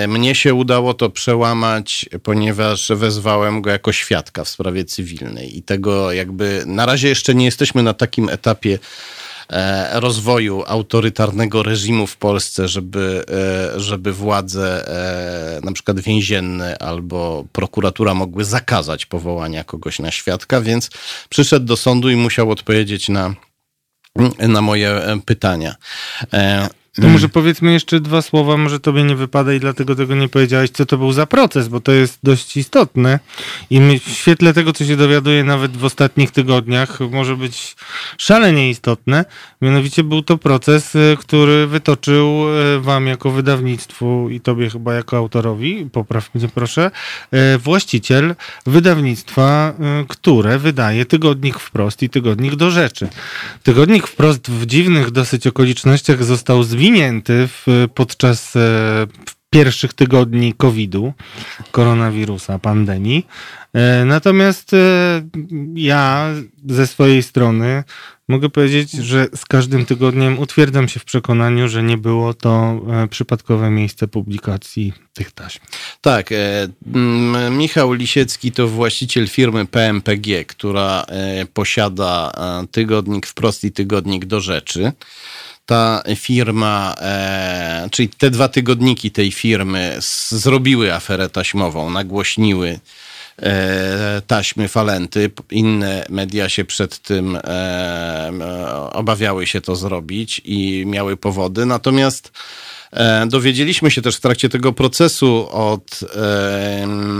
mnie 0.08 0.34
się 0.34 0.54
udało 0.54 0.94
to 0.94 1.10
przełamać, 1.10 2.06
ponieważ 2.22 2.88
wezwałem 2.94 3.62
go 3.62 3.70
jako 3.70 3.92
świadka 3.92 4.44
w 4.44 4.48
sprawie 4.48 4.84
cywilnej. 4.84 5.58
I 5.58 5.62
tego 5.62 6.12
jakby 6.12 6.62
na 6.66 6.86
razie 6.86 7.08
jeszcze 7.08 7.34
nie 7.34 7.44
jesteśmy 7.44 7.82
na 7.86 7.94
takim 7.94 8.28
etapie 8.28 8.78
e, 9.48 10.00
rozwoju 10.00 10.64
autorytarnego 10.66 11.62
reżimu 11.62 12.06
w 12.06 12.16
Polsce, 12.16 12.68
żeby, 12.68 13.24
e, 13.76 13.80
żeby 13.80 14.12
władze 14.12 14.88
e, 14.88 15.60
na 15.64 15.72
przykład 15.72 16.00
więzienne 16.00 16.78
albo 16.78 17.44
prokuratura 17.52 18.14
mogły 18.14 18.44
zakazać 18.44 19.06
powołania 19.06 19.64
kogoś 19.64 19.98
na 19.98 20.10
świadka, 20.10 20.60
więc 20.60 20.90
przyszedł 21.28 21.66
do 21.66 21.76
sądu 21.76 22.10
i 22.10 22.16
musiał 22.16 22.50
odpowiedzieć 22.50 23.08
na, 23.08 23.34
na 24.38 24.60
moje 24.62 25.00
pytania. 25.26 25.74
To 26.96 27.02
mm. 27.02 27.12
może 27.12 27.28
powiedzmy 27.28 27.72
jeszcze 27.72 28.00
dwa 28.00 28.22
słowa, 28.22 28.56
może 28.56 28.80
tobie 28.80 29.04
nie 29.04 29.16
wypada 29.16 29.52
i 29.52 29.60
dlatego 29.60 29.94
tego 29.94 30.14
nie 30.14 30.28
powiedziałeś, 30.28 30.70
co 30.70 30.86
to 30.86 30.98
był 30.98 31.12
za 31.12 31.26
proces, 31.26 31.68
bo 31.68 31.80
to 31.80 31.92
jest 31.92 32.18
dość 32.22 32.56
istotne 32.56 33.18
i 33.70 34.00
w 34.00 34.08
świetle 34.08 34.54
tego, 34.54 34.72
co 34.72 34.84
się 34.84 34.96
dowiaduje 34.96 35.44
nawet 35.44 35.76
w 35.76 35.84
ostatnich 35.84 36.30
tygodniach, 36.30 37.00
może 37.10 37.36
być 37.36 37.76
szalenie 38.18 38.70
istotne. 38.70 39.24
Mianowicie 39.62 40.04
był 40.04 40.22
to 40.22 40.38
proces, 40.38 40.94
y, 40.94 41.16
który 41.20 41.66
wytoczył 41.66 42.44
y, 42.76 42.80
wam 42.80 43.06
jako 43.06 43.30
wydawnictwu 43.30 44.28
i 44.30 44.40
tobie 44.40 44.70
chyba 44.70 44.94
jako 44.94 45.16
autorowi, 45.16 45.88
popraw 45.92 46.34
mnie 46.34 46.48
proszę, 46.48 46.90
y, 47.54 47.58
właściciel 47.58 48.34
wydawnictwa, 48.66 49.74
które 50.08 50.58
wydaje 50.58 51.06
tygodnik 51.06 51.58
wprost 51.58 52.02
i 52.02 52.10
tygodnik 52.10 52.54
do 52.54 52.70
rzeczy. 52.70 53.08
Tygodnik 53.62 54.06
wprost 54.06 54.50
w 54.50 54.66
dziwnych 54.66 55.10
dosyć 55.10 55.46
okolicznościach 55.46 56.24
został 56.24 56.62
zwinięty 56.62 56.85
zwinięty 56.86 57.48
w, 57.48 57.88
podczas 57.94 58.56
e, 58.56 59.06
pierwszych 59.50 59.92
tygodni 59.92 60.54
COVID-u, 60.54 61.12
koronawirusa, 61.70 62.58
pandemii. 62.58 63.26
E, 63.72 64.04
natomiast 64.04 64.74
e, 64.74 64.76
ja 65.74 66.30
ze 66.66 66.86
swojej 66.86 67.22
strony 67.22 67.84
mogę 68.28 68.48
powiedzieć, 68.48 68.90
że 68.92 69.26
z 69.36 69.44
każdym 69.44 69.86
tygodniem 69.86 70.38
utwierdzam 70.38 70.88
się 70.88 71.00
w 71.00 71.04
przekonaniu, 71.04 71.68
że 71.68 71.82
nie 71.82 71.98
było 71.98 72.34
to 72.34 72.80
przypadkowe 73.10 73.70
miejsce 73.70 74.08
publikacji 74.08 74.92
tych 75.12 75.32
taśm. 75.32 75.60
Tak. 76.00 76.30
Michał 77.50 77.92
Lisiecki 77.92 78.52
to 78.52 78.68
właściciel 78.68 79.28
firmy 79.28 79.66
PMPG, 79.66 80.44
która 80.44 81.06
posiada 81.54 82.32
tygodnik 82.70 83.26
wprost 83.26 83.64
i 83.64 83.72
tygodnik 83.72 84.24
do 84.24 84.40
rzeczy 84.40 84.92
ta 85.66 86.02
firma, 86.16 86.94
e, 87.00 87.88
czyli 87.90 88.08
te 88.08 88.30
dwa 88.30 88.48
tygodniki 88.48 89.10
tej 89.10 89.32
firmy 89.32 89.96
zrobiły 90.28 90.94
aferę 90.94 91.28
taśmową, 91.28 91.90
nagłośniły 91.90 92.80
e, 93.42 94.22
taśmy 94.26 94.68
falenty. 94.68 95.30
Inne 95.50 96.06
media 96.08 96.48
się 96.48 96.64
przed 96.64 96.98
tym 96.98 97.38
e, 97.44 98.30
obawiały 98.92 99.46
się 99.46 99.60
to 99.60 99.76
zrobić 99.76 100.40
i 100.44 100.84
miały 100.86 101.16
powody. 101.16 101.66
Natomiast 101.66 102.32
e, 102.92 103.26
dowiedzieliśmy 103.26 103.90
się 103.90 104.02
też 104.02 104.16
w 104.16 104.20
trakcie 104.20 104.48
tego 104.48 104.72
procesu 104.72 105.48
od 105.50 106.00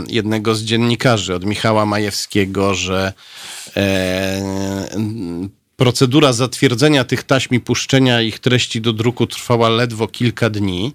jednego 0.09 0.55
z 0.55 0.63
dziennikarzy, 0.63 1.35
od 1.35 1.45
Michała 1.45 1.87
Majewskiego, 1.87 2.75
że 2.75 3.13
e, 3.77 4.87
Procedura 5.77 6.33
zatwierdzenia 6.33 7.05
tych 7.05 7.23
taśm 7.23 7.55
i 7.55 7.61
puszczenia 7.61 8.23
ich 8.23 8.39
treści 8.39 8.81
do 8.81 8.93
druku 8.93 9.27
trwała 9.27 9.69
ledwo 9.69 10.09
kilka 10.09 10.51
dni. 10.51 10.93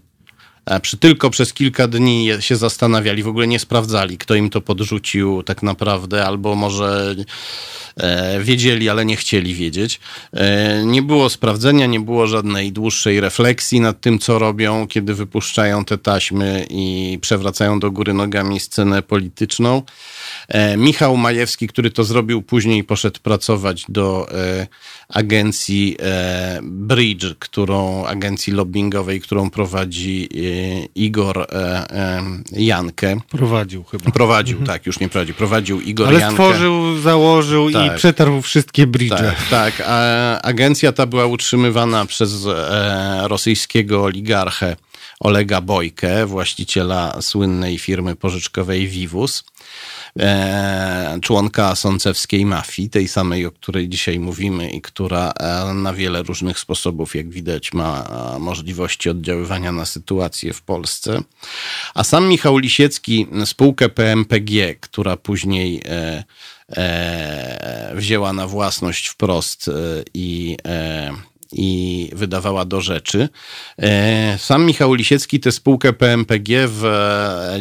Przy, 0.82 0.98
tylko 0.98 1.30
przez 1.30 1.54
kilka 1.54 1.88
dni 1.88 2.30
się 2.40 2.56
zastanawiali, 2.56 3.24
w 3.24 3.28
ogóle 3.28 3.48
nie 3.48 3.60
sprawdzali, 3.60 4.18
kto 4.18 4.36
im 4.36 4.50
to 4.50 4.62
podrzucił 4.62 5.44
tak 5.44 5.64
naprawdę, 5.64 6.26
albo 6.26 6.56
może 6.56 7.16
e, 7.98 8.40
wiedzieli, 8.44 8.90
ale 8.90 9.06
nie 9.06 9.16
chcieli 9.16 9.56
wiedzieć. 9.56 10.00
E, 10.34 10.84
nie 10.86 11.02
było 11.02 11.30
sprawdzenia, 11.30 11.86
nie 11.86 12.00
było 12.00 12.28
żadnej 12.28 12.72
dłuższej 12.72 13.20
refleksji 13.20 13.82
nad 13.82 14.02
tym, 14.02 14.20
co 14.20 14.40
robią, 14.40 14.88
kiedy 14.88 15.14
wypuszczają 15.14 15.86
te 15.86 15.98
taśmy 15.98 16.68
i 16.70 17.18
przewracają 17.22 17.80
do 17.80 17.92
góry 17.92 18.14
nogami 18.14 18.60
scenę 18.60 19.02
polityczną. 19.02 19.82
E, 20.48 20.78
Michał 20.78 21.18
Majewski, 21.18 21.68
który 21.68 21.92
to 21.92 22.04
zrobił 22.04 22.42
później, 22.42 22.84
poszedł 22.84 23.20
pracować 23.24 23.86
do 23.90 24.28
e, 24.32 24.68
agencji 25.10 25.98
e, 26.00 26.60
Bridge, 26.64 27.26
którą 27.40 28.06
agencji 28.06 28.54
lobbyingowej, 28.54 29.22
którą 29.22 29.50
prowadzi 29.50 30.30
Igor 30.96 31.48
Jankę. 32.52 33.20
Prowadził 33.30 33.84
chyba. 33.84 34.12
Prowadził, 34.12 34.58
mhm. 34.58 34.78
tak, 34.78 34.86
już 34.86 35.00
nie 35.00 35.10
prowadzi. 35.10 35.34
Prowadził 35.34 35.82
Igor 35.82 36.08
Ale 36.08 36.20
Jankę. 36.20 36.34
stworzył, 36.34 37.00
założył 37.00 37.72
tak. 37.72 37.94
i 37.94 37.98
przetarł 37.98 38.42
wszystkie 38.42 38.88
bridge. 38.88 39.10
Tak, 39.10 39.48
tak. 39.50 39.84
A 39.88 40.42
agencja 40.42 40.92
ta 40.92 41.06
była 41.06 41.26
utrzymywana 41.26 42.06
przez 42.06 42.48
rosyjskiego 43.24 44.04
oligarchę 44.04 44.76
Olega 45.22 45.62
Bojkę, 45.62 46.26
właściciela 46.26 47.22
słynnej 47.22 47.80
firmy 47.80 48.16
pożyczkowej 48.16 48.88
Vivus 48.88 49.44
e, 50.20 51.20
członka 51.22 51.76
sącewskiej 51.76 52.46
mafii, 52.46 52.90
tej 52.90 53.08
samej, 53.08 53.46
o 53.46 53.52
której 53.52 53.90
dzisiaj 53.90 54.20
mówimy 54.20 54.70
i 54.70 54.82
która 54.82 55.32
e, 55.32 55.74
na 55.74 55.94
wiele 55.94 56.24
różnych 56.24 56.60
sposobów, 56.60 57.16
jak 57.16 57.30
widać, 57.30 57.74
ma 57.74 58.04
e, 58.36 58.40
możliwości 58.40 59.10
oddziaływania 59.10 59.72
na 59.72 59.86
sytuację 59.86 60.54
w 60.54 60.62
Polsce. 60.62 61.22
A 61.94 62.04
sam 62.04 62.28
Michał 62.28 62.58
Lisiecki, 62.58 63.28
spółkę 63.46 63.90
PMPG, 63.90 64.76
która 64.76 65.18
później 65.18 65.82
wzięła 67.94 68.34
na 68.34 68.48
własność 68.48 69.08
wprost 69.08 69.70
i 70.14 70.58
i 71.52 72.10
wydawała 72.14 72.66
do 72.66 72.82
rzeczy. 72.82 73.30
Sam 74.38 74.66
Michał 74.66 74.94
Lisiecki 74.94 75.40
tę 75.40 75.52
spółkę 75.52 75.94
PMPG 75.94 76.68
w 76.68 76.84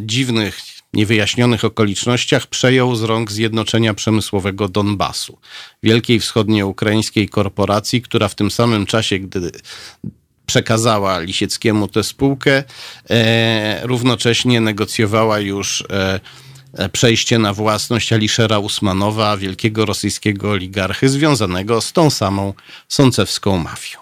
dziwnych 0.01 0.61
niewyjaśnionych 0.95 1.65
okolicznościach 1.65 2.47
przejął 2.47 2.97
z 2.97 3.03
rąk 3.03 3.33
Zjednoczenia 3.33 3.95
Przemysłowego 3.95 4.69
Donbasu, 4.69 5.39
wielkiej 5.83 6.21
wschodnioukraińskiej 6.21 7.29
korporacji, 7.29 8.03
która 8.03 8.29
w 8.29 8.35
tym 8.35 8.51
samym 8.51 8.87
czasie, 8.87 9.19
gdy 9.19 9.51
przekazała 10.47 11.19
Lisieckiemu 11.19 11.89
tę 11.89 12.03
spółkę, 12.05 12.65
e, 13.11 13.87
równocześnie 13.87 14.61
negocjowała 14.61 15.41
już 15.41 15.85
e, 15.91 16.21
przejście 16.93 17.39
na 17.39 17.55
własność 17.55 18.13
Aliszera 18.13 18.59
Usmanowa, 18.59 19.37
wielkiego 19.37 19.87
rosyjskiego 19.87 20.51
oligarchy 20.51 21.09
związanego 21.09 21.81
z 21.81 21.93
tą 21.93 22.11
samą 22.11 22.55
sącewską 22.89 23.59
mafią. 23.59 23.99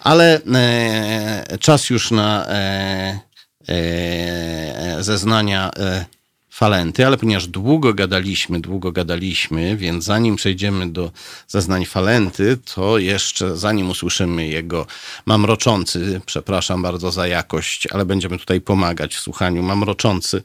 Ale 0.00 0.40
e, 0.54 1.58
czas 1.60 1.90
już 1.90 2.10
na 2.10 2.46
e, 2.48 3.32
E, 3.68 5.02
zeznania 5.02 5.70
e, 5.76 6.04
Falenty, 6.50 7.06
ale 7.06 7.16
ponieważ 7.16 7.46
długo 7.46 7.94
gadaliśmy, 7.94 8.60
długo 8.60 8.92
gadaliśmy, 8.92 9.76
więc 9.76 10.04
zanim 10.04 10.36
przejdziemy 10.36 10.92
do 10.92 11.10
zeznań 11.48 11.84
Falenty, 11.84 12.58
to 12.74 12.98
jeszcze 12.98 13.56
zanim 13.56 13.90
usłyszymy 13.90 14.46
jego 14.48 14.86
mamroczący, 15.26 16.20
przepraszam 16.26 16.82
bardzo 16.82 17.12
za 17.12 17.26
jakość, 17.26 17.86
ale 17.86 18.04
będziemy 18.04 18.38
tutaj 18.38 18.60
pomagać 18.60 19.14
w 19.14 19.20
słuchaniu, 19.20 19.62
mamroczący 19.62 20.36
e, 20.36 20.42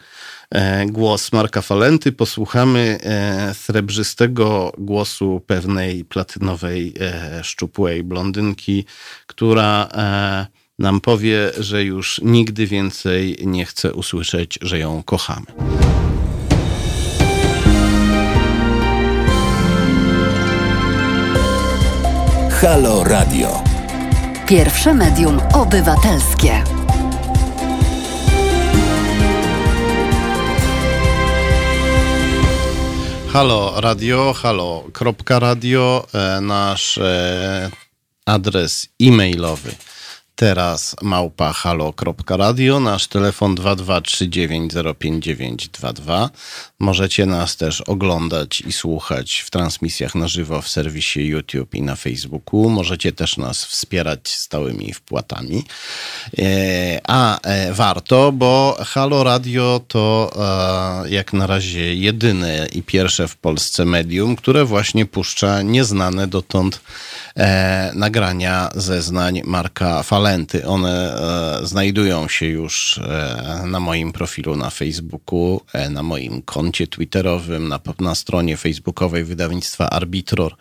głos 0.88 1.32
Marka 1.34 1.62
Falenty, 1.62 2.12
posłuchamy 2.12 2.98
e, 3.04 3.54
srebrzystego 3.54 4.74
głosu 4.78 5.42
pewnej 5.48 6.06
platynowej, 6.06 6.94
e, 7.00 7.44
szczupłej 7.44 8.04
blondynki, 8.04 8.86
która 9.28 9.90
nam 10.80 11.02
powie, 11.02 11.52
że 11.60 11.84
już 11.84 12.22
nigdy 12.24 12.68
więcej 12.68 13.38
nie 13.46 13.66
chce 13.66 13.94
usłyszeć, 13.94 14.60
że 14.62 14.80
ją 14.80 15.04
kochamy. 15.04 15.46
Halo 22.62 23.04
Radio. 23.04 23.64
Pierwsze 24.48 24.94
medium 24.94 25.40
obywatelskie. 25.54 26.64
Halo 33.38 33.82
Radio, 33.82 34.34
halo 34.34 34.84
radio, 35.30 36.08
e, 36.14 36.42
nasz 36.42 36.98
e, 36.98 37.70
adres 38.26 38.90
e-mailowy 39.00 39.76
teraz 40.36 40.96
małpa 41.02 41.54
halo.radio, 41.54 42.80
nasz 42.80 43.08
telefon 43.08 43.56
223905922. 43.56 46.30
Możecie 46.80 47.26
nas 47.26 47.58
też 47.58 47.82
oglądać 47.82 48.62
i 48.62 48.72
słuchać 48.72 49.44
w 49.46 49.50
transmisjach 49.50 50.16
na 50.16 50.28
żywo 50.28 50.62
w 50.62 50.70
serwisie 50.70 51.28
YouTube 51.28 51.76
i 51.76 51.82
na 51.82 51.96
Facebooku. 51.96 52.70
Możecie 52.70 53.12
też 53.12 53.38
nas 53.38 53.66
wspierać 53.66 54.30
stałymi 54.30 54.94
wpłatami. 54.94 55.64
E, 56.38 57.00
a 57.08 57.40
e, 57.42 57.74
warto, 57.74 58.32
bo 58.32 58.78
Halo 58.86 59.24
Radio 59.24 59.82
to 59.88 60.32
e, 61.06 61.10
jak 61.10 61.34
na 61.34 61.48
razie 61.48 61.96
jedyne 61.96 62.68
i 62.74 62.84
pierwsze 62.84 63.28
w 63.28 63.36
Polsce 63.36 63.86
medium, 63.86 64.36
które 64.36 64.66
właśnie 64.66 65.06
puszcza 65.06 65.62
nieznane 65.62 66.28
dotąd 66.28 66.82
nagrania 67.94 68.70
zeznań 68.76 69.42
Marka 69.46 70.04
Falenty. 70.04 70.68
One 70.68 71.20
znajdują 71.64 72.28
się 72.28 72.46
już 72.46 73.00
na 73.66 73.80
moim 73.80 74.14
profilu 74.14 74.56
na 74.56 74.70
Facebooku, 74.70 75.62
na 75.90 76.04
moim 76.04 76.42
koncie 76.42 76.67
koncie 76.68 76.88
twitterowym, 76.88 77.68
na, 77.68 77.80
na 78.00 78.16
stronie 78.16 78.58
facebookowej 78.58 79.24
wydawnictwa 79.24 79.90
Arbitror 79.90 80.56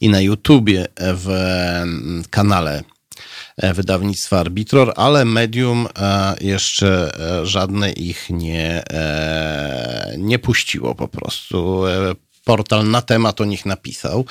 i 0.00 0.08
na 0.08 0.20
YouTubie 0.20 0.86
w 0.98 1.28
mm, 1.28 2.24
kanale 2.30 2.84
e, 3.56 3.74
wydawnictwa 3.74 4.40
Arbitror, 4.40 4.92
ale 4.96 5.24
medium 5.24 5.88
e, 5.98 6.36
jeszcze 6.40 7.18
e, 7.40 7.46
żadne 7.46 7.92
ich 7.92 8.30
nie, 8.30 8.82
nie 10.18 10.38
puściło 10.38 10.94
po 10.94 11.08
prostu. 11.08 11.82
Portal 12.44 12.90
na 12.90 13.02
temat 13.02 13.40
o 13.40 13.44
nich 13.44 13.66
napisał, 13.66 14.24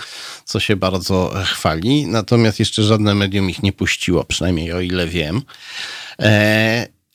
co 0.45 0.59
się 0.59 0.75
bardzo 0.75 1.33
chwali, 1.45 2.07
natomiast 2.07 2.59
jeszcze 2.59 2.83
żadne 2.83 3.15
medium 3.15 3.49
ich 3.49 3.63
nie 3.63 3.73
puściło, 3.73 4.23
przynajmniej 4.23 4.73
o 4.73 4.81
ile 4.81 5.07
wiem. 5.07 5.41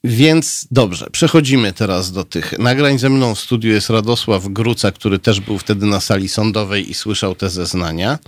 Więc 0.05 0.69
dobrze, 0.71 1.07
przechodzimy 1.13 1.73
teraz 1.73 2.13
do 2.13 2.25
tych 2.25 2.59
nagrań. 2.59 2.99
Ze 2.99 3.09
mną 3.09 3.35
w 3.35 3.39
studiu 3.39 3.73
jest 3.73 3.91
Radosław 3.91 4.49
Gruca, 4.49 4.93
który 4.93 5.19
też 5.19 5.41
był 5.41 5.59
wtedy 5.59 5.87
na 5.87 6.01
sali 6.01 6.29
sądowej 6.29 6.91
i 6.91 6.95
słyszał 6.95 7.35
te 7.35 7.49
zeznania. 7.49 8.19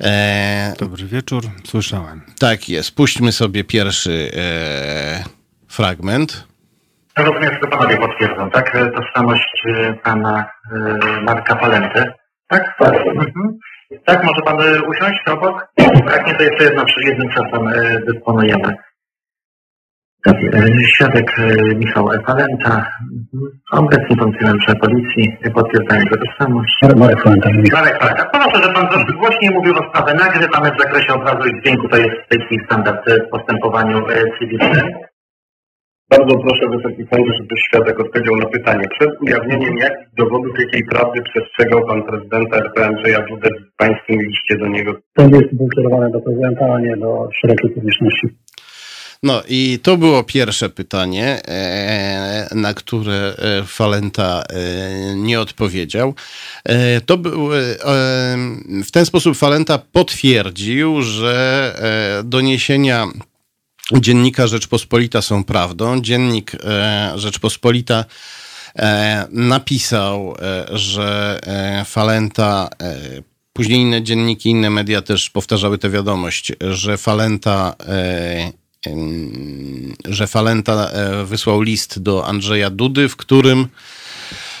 E... 0.00 0.74
Dobry 0.78 1.06
wieczór, 1.06 1.44
słyszałem. 1.64 2.22
Tak 2.38 2.68
jest. 2.68 2.94
Puśćmy 2.94 3.32
sobie 3.32 3.64
pierwszy 3.64 4.30
e... 4.36 5.24
fragment. 5.68 6.46
Rozumiem, 7.18 7.50
że 7.62 7.68
panowie 7.70 7.96
potwierdzą, 7.96 8.50
tak? 8.50 8.76
Tożsamość 8.96 9.62
e, 9.68 9.94
pana 9.94 10.44
e, 10.72 11.20
Marka 11.20 11.56
Palenty. 11.56 12.04
Tak? 12.48 12.62
Tak. 12.78 12.94
Mhm. 12.94 13.58
Tak, 14.04 14.24
może 14.24 14.42
pan 14.42 14.60
e, 14.60 14.82
usiąść 14.82 15.20
obok? 15.28 15.66
Tak, 16.08 16.26
nie, 16.26 16.34
to 16.34 16.42
jeszcze 16.42 16.64
jedno, 16.64 16.84
jednym 17.06 17.28
czasem 17.28 17.70
dysponujemy. 18.12 18.76
E, 20.26 20.84
świadek 20.84 21.38
e, 21.38 21.74
Michał 21.74 22.12
Epalenta, 22.12 22.86
obecnie 23.72 24.16
funkcjonariusze 24.16 24.74
policji, 24.74 25.36
potwierdzają 25.54 26.00
jego 26.00 26.16
tożsamość. 26.16 26.74
Marek 26.96 27.22
Falenta. 27.22 27.48
Marek 27.72 27.98
Falenta. 28.00 28.24
Proszę, 28.24 28.62
że 28.62 28.72
pan 28.72 29.04
głośniej 29.18 29.50
mówił 29.50 29.74
o 29.74 29.88
sprawę. 29.88 30.14
Nagrywamy 30.14 30.70
w 30.70 30.80
zakresie 30.82 31.14
obrazu 31.14 31.48
i 31.48 31.60
dźwięku, 31.60 31.88
to 31.88 31.96
jest 31.96 32.16
w 32.26 32.28
tej 32.28 32.40
chwili 32.40 32.64
standard 32.64 33.10
w 33.26 33.30
postępowaniu 33.30 33.98
e, 33.98 34.24
cywilnym. 34.38 34.86
Bardzo 36.10 36.38
proszę 36.38 36.64
Wysoki 36.68 37.02
Sądzie, 37.10 37.32
żeby 37.38 37.54
świadek 37.66 38.00
odpowiedział 38.00 38.36
na 38.36 38.46
pytanie. 38.46 38.84
Przed 38.98 39.10
ujawnieniem 39.20 39.76
jakich 39.76 40.08
dowodów, 40.18 40.52
jakiej 40.60 40.82
prawdy 40.90 41.22
przestrzegał 41.22 41.86
Pan 41.86 42.02
Prezydenta 42.02 42.56
RP 42.56 42.86
Andrzeja 42.86 43.20
Dudę 43.28 43.48
w 43.50 43.76
Pańskim 43.76 44.20
liście 44.20 44.58
do 44.58 44.66
niego? 44.66 44.92
To 45.16 45.22
jest 45.22 45.56
był 45.56 45.68
kierowany 45.68 46.10
do 46.10 46.20
prezydenta, 46.20 46.64
a 46.74 46.80
nie 46.80 46.96
do 46.96 47.28
szerokiej 47.40 47.70
publiczności. 47.70 48.26
No 49.22 49.42
i 49.48 49.78
to 49.82 49.96
było 49.96 50.24
pierwsze 50.24 50.68
pytanie, 50.68 51.42
e, 51.48 52.48
na 52.54 52.74
które 52.74 53.36
e, 53.38 53.64
Falenta 53.66 54.42
e, 54.42 55.16
nie 55.16 55.40
odpowiedział. 55.40 56.14
To 57.06 57.18
był, 57.18 57.48
w 58.84 58.90
ten 58.92 59.06
sposób 59.06 59.36
Falenta 59.36 59.78
potwierdził, 59.78 61.02
że 61.02 61.74
doniesienia 62.24 63.06
dziennika 63.92 64.46
Rzeczpospolita 64.46 65.22
są 65.22 65.44
prawdą. 65.44 66.00
Dziennik 66.00 66.52
Rzeczpospolita 67.14 68.04
napisał, 69.30 70.36
że 70.70 71.40
Falenta 71.84 72.68
Później 73.52 73.80
inne 73.80 74.02
dzienniki, 74.02 74.50
inne 74.50 74.70
media 74.70 75.02
też 75.02 75.30
powtarzały 75.30 75.78
tę 75.78 75.90
wiadomość, 75.90 76.52
że 76.60 76.96
Falenta 76.96 77.74
że 80.04 80.26
Falenta 80.26 80.90
e, 80.90 81.24
wysłał 81.24 81.60
list 81.60 81.98
do 81.98 82.26
Andrzeja 82.26 82.70
Dudy, 82.70 83.08
w 83.08 83.16
którym 83.16 83.68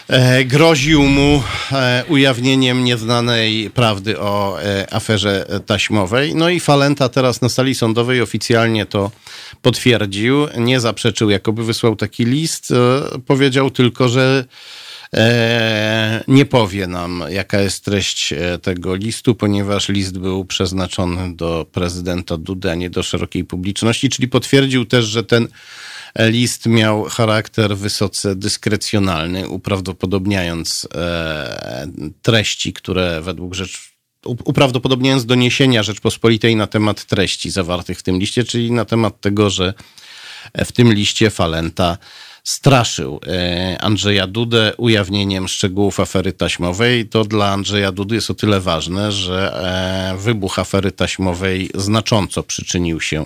e, 0.08 0.44
groził 0.44 1.02
mu 1.02 1.42
e, 1.72 2.04
ujawnieniem 2.08 2.84
nieznanej 2.84 3.70
prawdy 3.70 4.20
o 4.20 4.58
aferze 4.90 5.46
taśmowej. 5.66 6.34
No 6.34 6.48
i 6.48 6.60
Falenta 6.60 7.08
teraz 7.08 7.40
na 7.40 7.48
sali 7.48 7.74
sądowej 7.74 8.20
oficjalnie 8.20 8.86
to 8.86 9.10
potwierdził. 9.62 10.46
Nie 10.56 10.80
zaprzeczył, 10.80 11.30
jakoby 11.30 11.64
wysłał 11.64 11.96
taki 11.96 12.24
list. 12.24 12.72
Powiedział 13.26 13.70
tylko, 13.70 14.08
że 14.08 14.44
nie 16.28 16.46
powie 16.46 16.86
nam, 16.86 17.24
jaka 17.28 17.60
jest 17.60 17.84
treść 17.84 18.32
e, 18.32 18.58
tego 18.58 18.94
listu, 18.94 19.34
ponieważ 19.34 19.88
list 19.88 20.18
był 20.18 20.44
przeznaczony 20.44 21.36
do 21.36 21.66
prezydenta 21.72 22.36
Dudy, 22.36 22.70
a 22.70 22.74
nie 22.74 22.90
do 22.90 23.02
szerokiej 23.02 23.44
publiczności, 23.44 24.08
czyli 24.08 24.28
potwierdził 24.28 24.84
też, 24.84 25.04
że 25.04 25.24
ten 25.24 25.48
list 26.18 26.66
miał 26.66 27.04
charakter 27.04 27.76
wysoce 27.76 28.36
dyskrecjonalny, 28.36 29.48
uprawdopodobniając 29.48 30.88
e, 30.94 31.86
treści, 32.22 32.72
które 32.72 33.20
według 33.20 33.54
rzecz 33.54 33.96
uprawdopodobniając 34.26 35.26
doniesienia 35.26 35.82
Rzeczpospolitej 35.82 36.56
na 36.56 36.66
temat 36.66 37.04
treści 37.04 37.50
zawartych 37.50 37.98
w 37.98 38.02
tym 38.02 38.18
liście, 38.18 38.44
czyli 38.44 38.72
na 38.72 38.84
temat 38.84 39.20
tego, 39.20 39.50
że 39.50 39.74
w 40.64 40.72
tym 40.72 40.92
liście 40.92 41.30
Falenta 41.30 41.98
straszył 42.46 43.20
e, 43.26 43.78
Andrzeja 43.80 44.26
Dudę 44.26 44.72
ujawnieniem 44.76 45.48
szczegółów 45.48 46.00
afery 46.00 46.32
taśmowej. 46.32 47.08
To 47.08 47.24
dla 47.24 47.52
Andrzeja 47.52 47.92
Dudy 47.92 48.14
jest 48.14 48.30
o 48.30 48.34
tyle 48.34 48.60
ważne, 48.60 49.12
że 49.12 49.52
e, 50.14 50.18
wybuch 50.18 50.58
afery 50.58 50.92
taśmowej 50.92 51.70
znacząco 51.74 52.42
przyczynił 52.42 53.00
się 53.00 53.24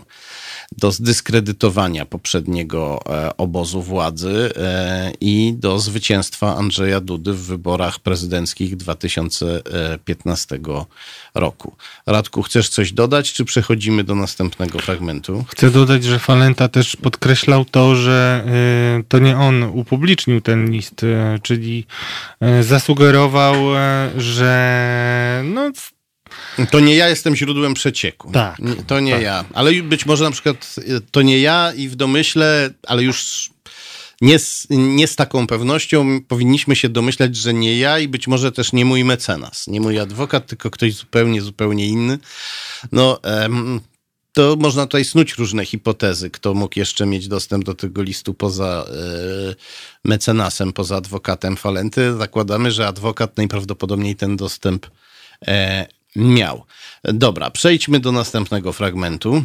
do 0.78 0.92
zdyskredytowania 0.92 2.06
poprzedniego 2.06 3.00
e, 3.06 3.36
obozu 3.36 3.82
władzy 3.82 4.50
e, 4.56 5.12
i 5.20 5.54
do 5.58 5.78
zwycięstwa 5.78 6.56
Andrzeja 6.56 7.00
Dudy 7.00 7.32
w 7.32 7.42
wyborach 7.42 7.98
prezydenckich 7.98 8.76
2015 8.76 10.58
roku. 11.34 11.76
Radku, 12.06 12.42
chcesz 12.42 12.68
coś 12.68 12.92
dodać, 12.92 13.32
czy 13.32 13.44
przechodzimy 13.44 14.04
do 14.04 14.14
następnego 14.14 14.78
fragmentu? 14.78 15.44
Chcę 15.48 15.70
dodać, 15.70 16.04
że 16.04 16.18
Falenta 16.18 16.68
też 16.68 16.96
podkreślał 16.96 17.64
to, 17.64 17.94
że 17.94 18.44
e, 18.46 19.02
to 19.08 19.18
nie 19.18 19.38
on 19.38 19.62
upublicznił 19.62 20.40
ten 20.40 20.70
list, 20.70 21.06
czyli 21.42 21.86
zasugerował, 22.60 23.56
że 24.16 25.42
no, 25.44 25.70
to 26.70 26.80
nie 26.80 26.94
ja 26.94 27.08
jestem 27.08 27.36
źródłem 27.36 27.74
przecieku. 27.74 28.30
Tak. 28.32 28.56
To 28.86 29.00
nie 29.00 29.12
tak. 29.12 29.22
ja. 29.22 29.44
Ale 29.52 29.72
być 29.72 30.06
może 30.06 30.24
na 30.24 30.30
przykład 30.30 30.76
y, 30.78 31.00
to 31.10 31.22
nie 31.22 31.38
ja 31.38 31.72
i 31.76 31.88
w 31.88 31.96
domyśle, 31.96 32.70
ale 32.86 33.02
już 33.02 33.50
nie 34.20 34.38
z, 34.38 34.66
nie 34.70 35.06
z 35.06 35.16
taką 35.16 35.46
pewnością 35.46 36.20
powinniśmy 36.28 36.76
się 36.76 36.88
domyślać, 36.88 37.36
że 37.36 37.54
nie 37.54 37.78
ja 37.78 37.98
i 37.98 38.08
być 38.08 38.28
może 38.28 38.52
też 38.52 38.72
nie 38.72 38.84
mój 38.84 39.04
mecenas, 39.04 39.66
nie 39.66 39.80
mój 39.80 39.98
adwokat, 39.98 40.46
tylko 40.46 40.70
ktoś 40.70 40.94
zupełnie, 40.94 41.42
zupełnie 41.42 41.86
inny. 41.86 42.18
No, 42.92 43.20
to 44.32 44.56
można 44.58 44.86
tutaj 44.86 45.04
snuć 45.04 45.34
różne 45.34 45.64
hipotezy, 45.66 46.30
kto 46.30 46.54
mógł 46.54 46.78
jeszcze 46.78 47.06
mieć 47.06 47.28
dostęp 47.28 47.64
do 47.64 47.74
tego 47.74 48.02
listu 48.02 48.34
poza 48.34 48.86
e, 48.88 49.54
mecenasem, 50.04 50.72
poza 50.72 50.96
adwokatem 50.96 51.56
Falenty. 51.56 52.16
Zakładamy, 52.16 52.72
że 52.72 52.86
adwokat 52.86 53.36
najprawdopodobniej 53.36 54.16
ten 54.16 54.36
dostęp 54.36 54.86
e, 55.46 55.86
miał. 56.16 56.64
Dobra, 57.04 57.50
przejdźmy 57.50 58.00
do 58.00 58.12
następnego 58.12 58.72
fragmentu. 58.72 59.44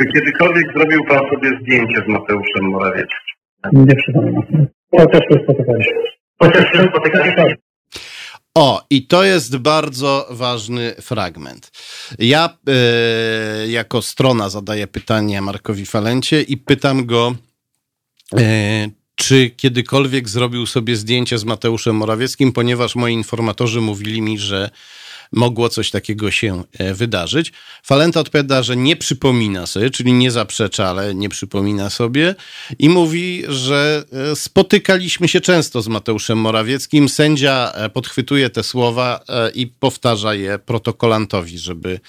Czy 0.00 0.06
kiedykolwiek 0.12 0.64
zrobił 0.76 1.04
pan 1.04 1.20
sobie 1.30 1.58
zdjęcie 1.62 2.04
z 2.06 2.08
Mateuszem 2.08 2.64
Morawieckim? 2.70 3.30
Nie 3.72 3.96
przypominam. 3.96 4.66
Chociaż 4.90 5.20
się 5.20 5.40
spotykaliśmy. 5.44 6.02
Chociaż 6.42 6.72
się 6.72 6.88
spotykaliśmy. 6.88 7.56
O, 8.54 8.86
i 8.90 9.06
to 9.06 9.24
jest 9.24 9.56
bardzo 9.56 10.26
ważny 10.30 10.94
fragment. 11.00 11.70
Ja 12.18 12.58
e, 12.68 13.68
jako 13.68 14.02
strona 14.02 14.48
zadaję 14.48 14.86
pytanie 14.86 15.42
Markowi 15.42 15.86
Falencie 15.86 16.42
i 16.42 16.56
pytam 16.56 17.06
go, 17.06 17.34
e, 18.38 18.88
czy 19.14 19.50
kiedykolwiek 19.50 20.28
zrobił 20.28 20.66
sobie 20.66 20.96
zdjęcie 20.96 21.38
z 21.38 21.44
Mateuszem 21.44 21.96
Morawieckim, 21.96 22.52
ponieważ 22.52 22.96
moi 22.96 23.12
informatorzy 23.12 23.80
mówili 23.80 24.22
mi, 24.22 24.38
że 24.38 24.70
mogło 25.32 25.68
coś 25.68 25.90
takiego 25.90 26.30
się 26.30 26.64
e, 26.78 26.94
wydarzyć. 26.94 27.52
Falenta 27.82 28.20
odpowiada, 28.20 28.62
że 28.62 28.76
nie 28.76 28.96
przypomina 28.96 29.66
sobie, 29.66 29.90
czyli 29.90 30.12
nie 30.12 30.30
zaprzecza, 30.30 30.88
ale 30.88 31.14
nie 31.14 31.28
przypomina 31.28 31.90
sobie 31.90 32.34
i 32.78 32.88
mówi, 32.88 33.44
że 33.48 34.04
e, 34.32 34.36
spotykaliśmy 34.36 35.28
się 35.28 35.40
często 35.40 35.82
z 35.82 35.88
Mateuszem 35.88 36.38
Morawieckim. 36.38 37.08
Sędzia 37.08 37.72
e, 37.74 37.88
podchwytuje 37.88 38.50
te 38.50 38.62
słowa 38.62 39.20
i 39.54 39.66
powtarza 39.66 40.34
je 40.34 40.58
protokolantowi, 40.58 41.58
żeby, 41.58 42.00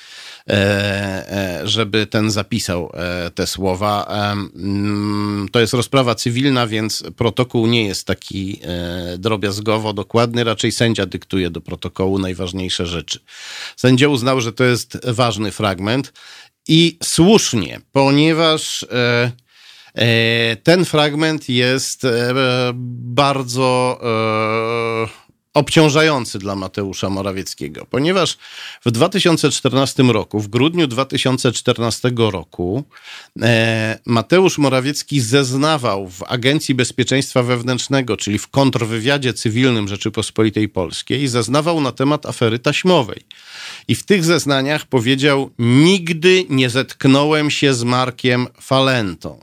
żeby 1.63 2.05
ten 2.05 2.31
zapisał 2.31 2.91
te 3.35 3.47
słowa. 3.47 4.07
Mm, 4.55 5.47
to 5.51 5.59
jest 5.59 5.73
rozprawa 5.73 6.15
cywilna, 6.15 6.67
więc 6.67 7.03
protokół 7.15 7.67
nie 7.67 7.87
jest 7.87 8.07
taki 8.07 8.59
drobiazgowo 9.17 9.93
dokładny, 9.93 10.43
raczej 10.43 10.71
sędzia 10.71 11.05
dyktuje 11.05 11.49
do 11.49 11.61
protokołu 11.61 12.19
najważniejsze 12.19 12.85
rzeczy. 12.85 13.19
Sędzia 13.75 14.07
uznał, 14.07 14.41
że 14.41 14.53
to 14.53 14.63
jest 14.63 14.97
ważny 15.03 15.51
fragment 15.51 16.13
i 16.67 16.97
słusznie, 17.03 17.81
ponieważ 17.91 18.83
e, 18.83 19.31
e, 19.95 20.55
ten 20.55 20.85
fragment 20.85 21.49
jest 21.49 22.05
e, 22.05 22.33
bardzo 22.75 23.99
e, 24.03 25.20
obciążający 25.53 26.39
dla 26.39 26.55
Mateusza 26.55 27.09
Morawieckiego, 27.09 27.85
ponieważ 27.89 28.37
w 28.85 28.91
2014 28.91 30.03
roku, 30.03 30.39
w 30.39 30.47
grudniu 30.47 30.87
2014 30.87 32.11
roku, 32.31 32.83
e, 33.41 33.99
Mateusz 34.05 34.57
Morawiecki 34.57 35.21
zeznawał 35.21 36.09
w 36.09 36.23
Agencji 36.23 36.75
Bezpieczeństwa 36.75 37.43
Wewnętrznego, 37.43 38.17
czyli 38.17 38.37
w 38.37 38.47
kontrwywiadzie 38.47 39.33
cywilnym 39.33 39.87
Rzeczypospolitej 39.87 40.69
Polskiej, 40.69 41.27
zeznawał 41.27 41.81
na 41.81 41.91
temat 41.91 42.25
afery 42.25 42.59
taśmowej. 42.59 43.21
I 43.87 43.95
w 43.95 44.03
tych 44.03 44.25
zeznaniach 44.25 44.85
powiedział: 44.85 45.49
Nigdy 45.59 46.45
nie 46.49 46.69
zetknąłem 46.69 47.51
się 47.51 47.73
z 47.73 47.83
Markiem 47.83 48.47
Falentą. 48.61 49.39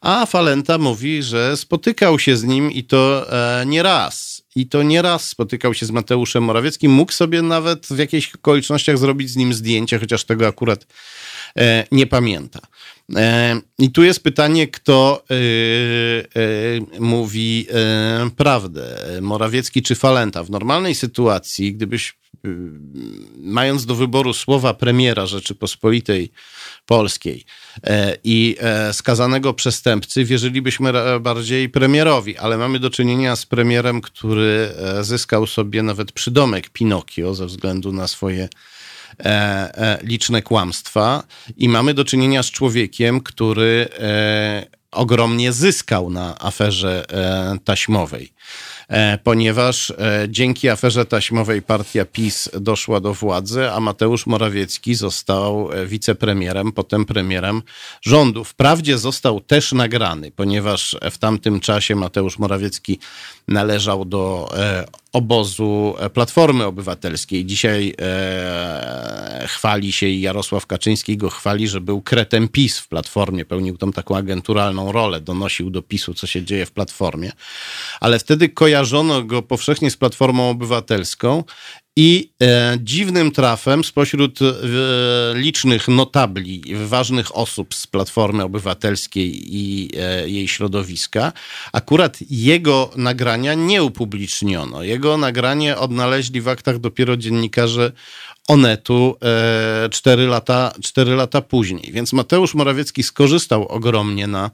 A 0.00 0.26
Falenta 0.26 0.78
mówi, 0.78 1.22
że 1.22 1.56
spotykał 1.56 2.18
się 2.18 2.36
z 2.36 2.44
nim 2.44 2.72
i 2.72 2.84
to 2.84 3.32
e, 3.60 3.66
nie 3.66 3.82
raz 3.82 4.33
i 4.54 4.66
to 4.66 4.82
nieraz 4.82 5.28
spotykał 5.28 5.74
się 5.74 5.86
z 5.86 5.90
Mateuszem 5.90 6.44
Morawieckim. 6.44 6.92
Mógł 6.92 7.12
sobie 7.12 7.42
nawet 7.42 7.86
w 7.86 7.98
jakichś 7.98 8.34
okolicznościach 8.34 8.98
zrobić 8.98 9.30
z 9.30 9.36
nim 9.36 9.54
zdjęcie, 9.54 9.98
chociaż 9.98 10.24
tego 10.24 10.46
akurat 10.46 10.86
e, 11.58 11.86
nie 11.92 12.06
pamięta. 12.06 12.60
E, 13.16 13.60
I 13.78 13.90
tu 13.90 14.02
jest 14.02 14.22
pytanie, 14.22 14.68
kto 14.68 15.24
e, 15.30 15.34
e 15.34 17.00
mówi 17.00 17.66
prawdę, 18.36 18.96
Morawiecki 19.22 19.82
czy 19.82 19.94
Falenta. 19.94 20.44
W 20.44 20.50
normalnej 20.50 20.94
sytuacji, 20.94 21.74
gdybyś 21.74 22.16
mając 23.36 23.86
do 23.86 23.94
wyboru 23.94 24.32
słowa 24.32 24.74
premiera 24.74 25.26
Rzeczypospolitej 25.26 26.32
Polskiej 26.86 27.44
i 28.24 28.56
skazanego 28.92 29.54
przestępcy, 29.54 30.24
wierzylibyśmy 30.24 30.92
bardziej 31.20 31.68
premierowi, 31.68 32.36
ale 32.36 32.58
mamy 32.58 32.78
do 32.78 32.90
czynienia 32.90 33.36
z 33.36 33.46
premierem, 33.46 34.00
który 34.00 34.68
zyskał 35.00 35.46
sobie 35.46 35.82
nawet 35.82 36.12
przydomek 36.12 36.68
Pinokio 36.68 37.34
ze 37.34 37.46
względu 37.46 37.92
na 37.92 38.08
swoje 38.08 38.48
liczne 40.02 40.42
kłamstwa 40.42 41.22
i 41.56 41.68
mamy 41.68 41.94
do 41.94 42.04
czynienia 42.04 42.42
z 42.42 42.50
człowiekiem, 42.50 43.20
który 43.20 43.88
ogromnie 44.90 45.52
zyskał 45.52 46.10
na 46.10 46.38
aferze 46.38 47.04
taśmowej. 47.64 48.32
E, 48.88 49.18
ponieważ 49.18 49.90
e, 49.90 50.26
dzięki 50.28 50.68
aferze 50.68 51.04
taśmowej 51.06 51.62
partia 51.62 52.04
PiS 52.04 52.48
doszła 52.60 53.00
do 53.00 53.14
władzy, 53.14 53.70
a 53.70 53.80
Mateusz 53.80 54.26
Morawiecki 54.26 54.94
został 54.94 55.72
e, 55.72 55.86
wicepremierem, 55.86 56.72
potem 56.72 57.04
premierem 57.04 57.62
rządu. 58.02 58.44
Wprawdzie 58.44 58.98
został 58.98 59.40
też 59.40 59.72
nagrany, 59.72 60.30
ponieważ 60.30 60.96
w 61.10 61.18
tamtym 61.18 61.60
czasie 61.60 61.96
Mateusz 61.96 62.38
Morawiecki 62.38 62.98
należał 63.48 64.04
do 64.04 64.50
obozu 65.14 65.94
Platformy 66.14 66.64
Obywatelskiej. 66.64 67.46
Dzisiaj 67.46 67.94
e, 68.00 69.44
chwali 69.48 69.92
się 69.92 70.06
i 70.06 70.20
Jarosław 70.20 70.66
Kaczyński 70.66 71.16
go 71.16 71.30
chwali, 71.30 71.68
że 71.68 71.80
był 71.80 72.02
kretem 72.02 72.48
PiS 72.48 72.78
w 72.78 72.88
Platformie, 72.88 73.44
pełnił 73.44 73.78
tam 73.78 73.92
taką 73.92 74.16
agenturalną 74.16 74.92
rolę, 74.92 75.20
donosił 75.20 75.70
do 75.70 75.82
PiSu, 75.82 76.14
co 76.14 76.26
się 76.26 76.42
dzieje 76.42 76.66
w 76.66 76.72
Platformie. 76.72 77.32
Ale 78.00 78.18
wtedy 78.18 78.48
kojarzono 78.48 79.22
go 79.22 79.42
powszechnie 79.42 79.90
z 79.90 79.96
Platformą 79.96 80.50
Obywatelską 80.50 81.44
i 81.96 82.30
e, 82.42 82.78
dziwnym 82.80 83.30
trafem 83.30 83.84
spośród 83.84 84.42
e, 84.42 84.44
licznych 85.34 85.88
notabli, 85.88 86.62
ważnych 86.86 87.36
osób 87.36 87.74
z 87.74 87.86
Platformy 87.86 88.42
Obywatelskiej 88.42 89.56
i 89.56 89.90
e, 89.96 90.28
jej 90.28 90.48
środowiska, 90.48 91.32
akurat 91.72 92.18
jego 92.30 92.90
nagrania 92.96 93.54
nie 93.54 93.82
upubliczniono. 93.82 94.82
Jego 94.82 95.16
nagranie 95.16 95.76
odnaleźli 95.76 96.40
w 96.40 96.48
aktach 96.48 96.78
dopiero 96.78 97.16
dziennikarze 97.16 97.92
Onetu 98.48 99.16
e, 99.84 99.88
4, 99.88 100.26
lata, 100.26 100.72
4 100.82 101.14
lata 101.14 101.40
później. 101.40 101.92
Więc 101.92 102.12
Mateusz 102.12 102.54
Morawiecki 102.54 103.02
skorzystał 103.02 103.68
ogromnie 103.68 104.26
na 104.26 104.50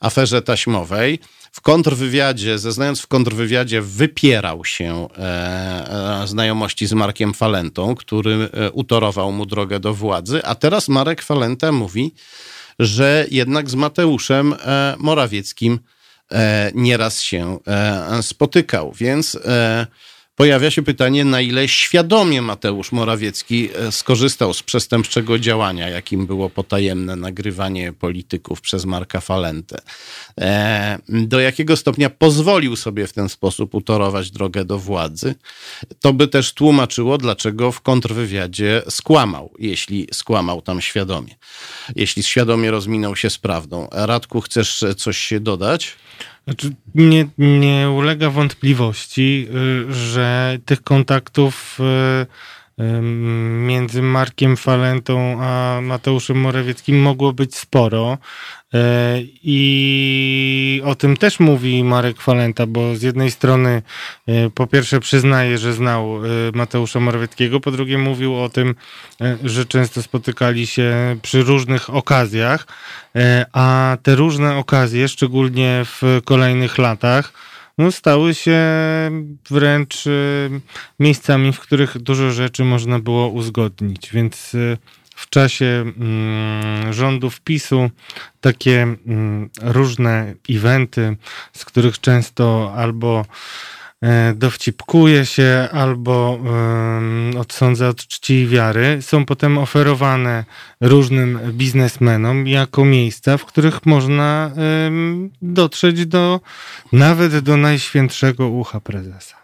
aferze 0.00 0.42
taśmowej. 0.42 1.18
W 1.52 1.60
kontrwywiadzie, 1.60 2.58
zeznając 2.58 3.00
w 3.00 3.06
kontrwywiadzie, 3.06 3.82
wypierał 3.82 4.64
się 4.64 5.08
e, 5.18 6.22
e, 6.22 6.26
znajomości 6.26 6.86
z 6.86 6.92
Markiem 6.92 7.34
Falentą, 7.34 7.94
który 7.94 8.48
e, 8.52 8.70
utorował 8.70 9.32
mu 9.32 9.46
drogę 9.46 9.80
do 9.80 9.94
władzy, 9.94 10.44
a 10.44 10.54
teraz 10.54 10.88
Marek 10.88 11.22
Falenta 11.22 11.72
mówi, 11.72 12.14
że 12.78 13.26
jednak 13.30 13.70
z 13.70 13.74
Mateuszem 13.74 14.54
e, 14.54 14.96
Morawieckim 14.98 15.78
nieraz 16.74 17.20
się 17.20 17.58
spotykał, 18.22 18.92
więc 18.92 19.38
pojawia 20.36 20.70
się 20.70 20.82
pytanie, 20.82 21.24
na 21.24 21.40
ile 21.40 21.68
świadomie 21.68 22.42
Mateusz 22.42 22.92
Morawiecki 22.92 23.68
e, 23.74 23.92
skorzystał 23.92 24.54
z 24.54 24.62
przestępczego 24.62 25.38
działania, 25.38 25.88
jakim 25.88 26.26
było 26.26 26.50
potajemne 26.50 27.16
nagrywanie 27.16 27.92
polityków 27.92 28.60
przez 28.60 28.84
Marka 28.84 29.20
Falentę. 29.20 29.78
E, 30.40 30.98
do 31.08 31.40
jakiego 31.40 31.76
stopnia 31.76 32.10
pozwolił 32.10 32.76
sobie 32.76 33.06
w 33.06 33.12
ten 33.12 33.28
sposób 33.28 33.74
utorować 33.74 34.30
drogę 34.30 34.64
do 34.64 34.78
władzy. 34.78 35.34
To 36.00 36.12
by 36.12 36.28
też 36.28 36.52
tłumaczyło, 36.52 37.18
dlaczego 37.18 37.72
w 37.72 37.80
kontrwywiadzie 37.80 38.82
skłamał, 38.88 39.52
jeśli 39.58 40.08
skłamał 40.12 40.62
tam 40.62 40.80
świadomie. 40.80 41.34
Jeśli 41.96 42.22
świadomie 42.22 42.70
rozminął 42.70 43.16
się 43.16 43.30
z 43.30 43.38
prawdą. 43.38 43.88
Radku, 43.92 44.40
chcesz 44.40 44.84
coś 44.96 45.32
dodać? 45.40 45.96
Znaczy, 46.44 46.70
nie, 46.94 47.28
nie 47.38 47.90
ulega 47.90 48.30
wątpliwości, 48.30 49.48
y, 49.90 49.94
że 49.94 50.58
tych 50.64 50.82
kontaktów 50.82 51.78
między 53.66 54.02
Markiem 54.02 54.56
Falentą 54.56 55.38
a 55.40 55.80
Mateuszem 55.82 56.40
Morawieckim 56.40 57.02
mogło 57.02 57.32
być 57.32 57.56
sporo. 57.56 58.18
E, 58.74 59.18
I 59.42 60.82
o 60.84 60.94
tym 60.94 61.16
też 61.16 61.40
mówi 61.40 61.84
Marek 61.84 62.20
Falenta, 62.20 62.66
bo 62.66 62.96
z 62.96 63.02
jednej 63.02 63.30
strony 63.30 63.82
e, 64.26 64.50
po 64.50 64.66
pierwsze 64.66 65.00
przyznaje, 65.00 65.58
że 65.58 65.72
znał 65.72 66.16
e, 66.16 66.28
Mateusza 66.54 67.00
Morawieckiego, 67.00 67.60
po 67.60 67.70
drugie 67.70 67.98
mówił 67.98 68.36
o 68.36 68.48
tym, 68.48 68.74
że 69.44 69.66
często 69.66 70.02
spotykali 70.02 70.66
się 70.66 71.16
przy 71.22 71.42
różnych 71.42 71.94
okazjach, 71.94 72.66
a 73.52 73.96
te 74.02 74.14
różne 74.14 74.56
okazje, 74.56 75.08
szczególnie 75.08 75.82
w 75.84 76.20
kolejnych 76.24 76.78
latach, 76.78 77.32
no, 77.82 77.92
stały 77.92 78.34
się 78.34 78.60
wręcz 79.50 80.04
miejscami, 81.00 81.52
w 81.52 81.60
których 81.60 81.98
dużo 81.98 82.30
rzeczy 82.30 82.64
można 82.64 82.98
było 82.98 83.28
uzgodnić, 83.28 84.10
więc 84.12 84.56
w 85.16 85.30
czasie 85.30 85.92
mm, 85.96 86.92
rządów 86.92 87.40
PiSu 87.40 87.90
takie 88.40 88.82
mm, 88.82 89.50
różne 89.62 90.34
eventy, 90.50 91.16
z 91.52 91.64
których 91.64 92.00
często 92.00 92.72
albo 92.76 93.24
dowcipkuje 94.34 95.26
się 95.26 95.68
albo 95.72 96.38
odsądza 97.38 97.88
od 97.88 98.06
czci 98.06 98.34
i 98.34 98.46
wiary, 98.46 99.02
są 99.02 99.24
potem 99.24 99.58
oferowane 99.58 100.44
różnym 100.80 101.38
biznesmenom 101.52 102.46
jako 102.46 102.84
miejsca, 102.84 103.36
w 103.38 103.44
których 103.44 103.86
można 103.86 104.50
dotrzeć 105.42 106.06
do 106.06 106.40
nawet 106.92 107.38
do 107.38 107.56
najświętszego 107.56 108.48
ucha 108.48 108.80
prezesa. 108.80 109.36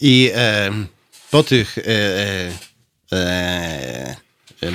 I 0.00 0.30
e, 0.34 0.70
po 1.30 1.42
tych 1.42 1.78
e, 1.78 1.82
e 3.12 4.16
e, 4.62 4.72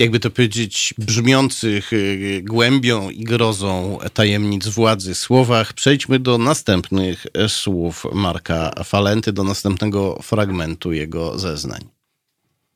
jakby 0.00 0.20
to 0.20 0.30
powiedzieć, 0.30 0.94
brzmiących 0.98 1.90
e, 1.92 1.96
głębią 2.42 3.10
i 3.10 3.24
grozą 3.24 3.98
tajemnic 4.14 4.68
władzy 4.68 5.14
słowach, 5.14 5.72
przejdźmy 5.72 6.18
do 6.18 6.38
następnych 6.38 7.26
słów 7.48 8.06
Marka 8.14 8.70
Falenty, 8.84 9.32
do 9.32 9.44
następnego 9.44 10.18
fragmentu 10.22 10.92
jego 10.92 11.38
zeznań. 11.38 11.80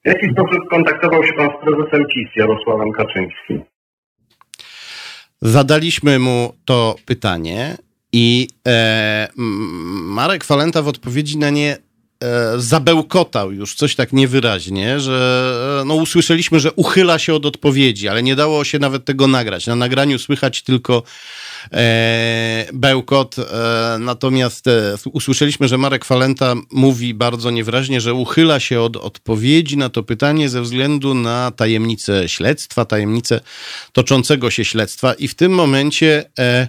W 0.04 0.08
jaki 0.08 0.26
sposób 0.32 0.68
kontaktował 0.70 1.24
się 1.24 1.32
pan 1.32 1.48
z 1.48 1.64
prezesem 1.64 2.06
PiS 2.14 2.28
Jarosławem 2.36 2.92
Kaczyńskim? 2.92 3.64
Zadaliśmy 5.42 6.18
mu 6.18 6.54
to 6.64 6.96
pytanie 7.06 7.76
i 8.12 8.48
e, 8.68 9.28
Marek 10.04 10.44
Falenta 10.44 10.82
w 10.82 10.88
odpowiedzi 10.88 11.38
na 11.38 11.50
nie 11.50 11.76
zabełkotał 12.56 13.52
już 13.52 13.74
coś 13.74 13.94
tak 13.94 14.12
niewyraźnie, 14.12 15.00
że 15.00 15.80
e, 15.82 15.84
no, 15.84 15.94
usłyszeliśmy, 15.94 16.60
że 16.60 16.72
uchyla 16.72 17.18
się 17.18 17.34
od 17.34 17.46
odpowiedzi, 17.46 18.08
ale 18.08 18.22
nie 18.22 18.36
dało 18.36 18.64
się 18.64 18.78
nawet 18.78 19.04
tego 19.04 19.26
nagrać. 19.26 19.66
Na 19.66 19.76
nagraniu 19.76 20.18
słychać 20.18 20.62
tylko 20.62 21.02
e, 21.72 22.66
bełkot, 22.72 23.36
e, 23.38 23.96
natomiast 24.00 24.66
e, 24.66 24.94
usłyszeliśmy, 25.12 25.68
że 25.68 25.78
Marek 25.78 26.04
Falenta 26.04 26.54
mówi 26.70 27.14
bardzo 27.14 27.50
niewyraźnie, 27.50 28.00
że 28.00 28.14
uchyla 28.14 28.60
się 28.60 28.80
od 28.80 28.96
odpowiedzi 28.96 29.76
na 29.76 29.88
to 29.88 30.02
pytanie 30.02 30.48
ze 30.48 30.62
względu 30.62 31.14
na 31.14 31.50
tajemnicę 31.50 32.28
śledztwa, 32.28 32.84
tajemnicę 32.84 33.40
toczącego 33.92 34.50
się 34.50 34.64
śledztwa 34.64 35.14
i 35.14 35.28
w 35.28 35.34
tym 35.34 35.52
momencie 35.52 36.30
e, 36.38 36.44
E, 36.48 36.68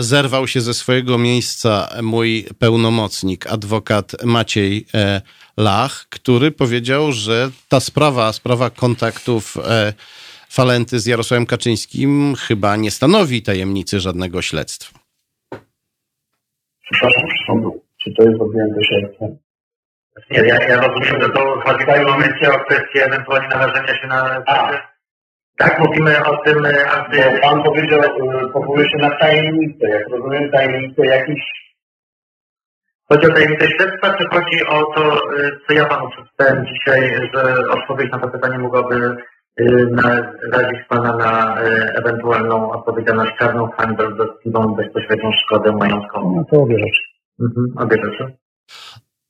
zerwał 0.00 0.46
się 0.46 0.60
ze 0.60 0.74
swojego 0.74 1.18
miejsca 1.18 1.88
mój 2.02 2.46
pełnomocnik, 2.58 3.46
adwokat 3.46 4.24
Maciej 4.24 4.86
e, 4.94 5.22
Lach, 5.56 6.06
który 6.10 6.50
powiedział, 6.50 7.12
że 7.12 7.50
ta 7.68 7.80
sprawa, 7.80 8.32
sprawa 8.32 8.70
kontaktów 8.70 9.56
Falenty 10.50 11.00
z 11.00 11.06
Jarosławem 11.06 11.46
Kaczyńskim 11.46 12.34
chyba 12.38 12.76
nie 12.76 12.90
stanowi 12.90 13.42
tajemnicy 13.42 14.00
żadnego 14.00 14.42
śledztwa. 14.42 14.98
Przepraszam, 16.90 17.70
czy 18.02 18.14
to 18.18 18.22
jest 18.22 18.40
objęte 18.40 18.80
śledztwem? 18.84 19.36
Nie, 20.30 20.38
ja, 20.38 20.56
ja 20.68 20.80
rozumiem, 20.80 21.22
że 21.22 21.28
to 21.28 21.60
chodzi 21.64 21.84
w 21.84 21.94
tym 21.94 22.04
momencie 22.04 22.52
o 22.52 22.58
kwestię 22.64 23.04
ewentualnie 23.04 23.48
narażenia 23.48 24.00
się 24.00 24.06
na... 24.06 24.42
A. 24.46 24.95
Tak, 25.58 25.78
mówimy 25.78 26.24
o 26.24 26.36
tym, 26.36 26.58
aby... 26.90 27.16
Bo 27.16 27.40
pan 27.48 27.62
powiedział, 27.62 28.00
e, 28.00 28.52
powołuje 28.52 28.90
się 28.90 28.98
na 28.98 29.10
tajemnicę. 29.10 29.88
Jak 29.88 30.08
rozumiem, 30.08 30.50
tajemnicę 30.50 31.06
jakiś... 31.06 31.40
Chodzi 33.08 33.26
o 33.26 33.34
tajemnicę 33.34 33.66
śledztwa, 33.70 34.14
czy 34.14 34.24
chodzi 34.24 34.66
o 34.66 34.84
to, 34.94 35.14
e, 35.14 35.50
co 35.68 35.74
ja 35.74 35.84
panu 35.84 36.10
przedstawiłem 36.10 36.66
dzisiaj, 36.66 37.10
że 37.34 37.54
odpowiedź 37.70 38.12
na 38.12 38.18
to 38.18 38.28
pytanie 38.28 38.58
mogłaby 38.58 39.16
narazić 39.90 40.78
pana 40.88 41.16
na 41.16 41.60
ewentualną 42.00 42.70
odpowiedzialność 42.70 43.32
karną, 43.38 43.68
hańbę 43.70 44.16
dotkliwą 44.16 44.74
bezpośrednią 44.74 45.30
szkodę 45.44 45.72
majątkową? 45.72 46.36
No 46.36 46.44
to 46.50 46.62
obie 46.62 46.78
rzeczy. 46.78 47.02
Mhm, 47.40 47.66
obie 47.78 47.96
rzeczy. 48.04 48.36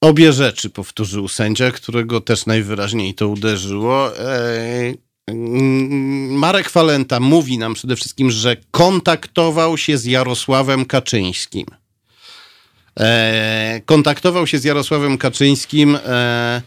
Obie 0.01 0.33
rzeczy, 0.33 0.71
powtórzył 0.71 1.29
sędzia, 1.29 1.71
którego 1.71 2.21
też 2.21 2.47
najwyraźniej 2.47 3.15
to 3.15 3.29
uderzyło. 3.29 4.09
Marek 6.31 6.71
Falenta 6.71 7.21
mówi 7.21 7.59
nam 7.59 7.75
przede 7.75 7.97
wszystkim, 7.97 8.31
że 8.31 8.57
kontaktował 8.71 9.79
się 9.79 9.99
z 9.99 10.05
Jarosławem 10.05 10.85
Kaczyńskim. 10.85 11.67
E, 13.01 13.81
kontaktował 13.85 14.47
się 14.47 14.59
z 14.59 14.65
Jarosławem 14.65 15.19
Kaczyńskim. 15.19 15.97
E, 15.97 16.63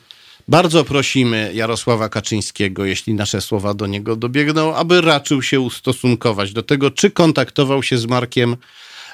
bardzo 0.48 0.86
prosimy 0.86 1.52
Jarosława 1.54 2.10
Kaczyńskiego, 2.10 2.86
jeśli 2.86 3.14
nasze 3.14 3.42
słowa 3.42 3.74
do 3.74 3.88
niego 3.88 4.16
dobiegną, 4.16 4.76
aby 4.76 5.02
raczył 5.02 5.42
się 5.42 5.60
ustosunkować 5.60 6.54
do 6.54 6.64
tego, 6.64 6.92
czy 6.92 7.12
kontaktował 7.12 7.84
się 7.84 7.98
z 7.98 8.06
Markiem 8.06 8.58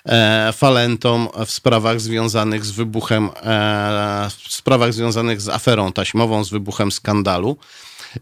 e, 0.06 0.54
Falentą 0.54 1.28
w 1.46 1.52
sprawach 1.52 2.02
związanych 2.02 2.66
z 2.66 2.72
wybuchem, 2.72 3.30
e, 3.43 4.30
w 4.30 4.54
sprawach 4.54 4.93
związanych 4.93 5.41
z 5.41 5.50
aferą 5.50 5.91
taśmową, 5.91 6.43
z 6.43 6.50
wybuchem 6.50 6.91
skandalu 6.91 7.58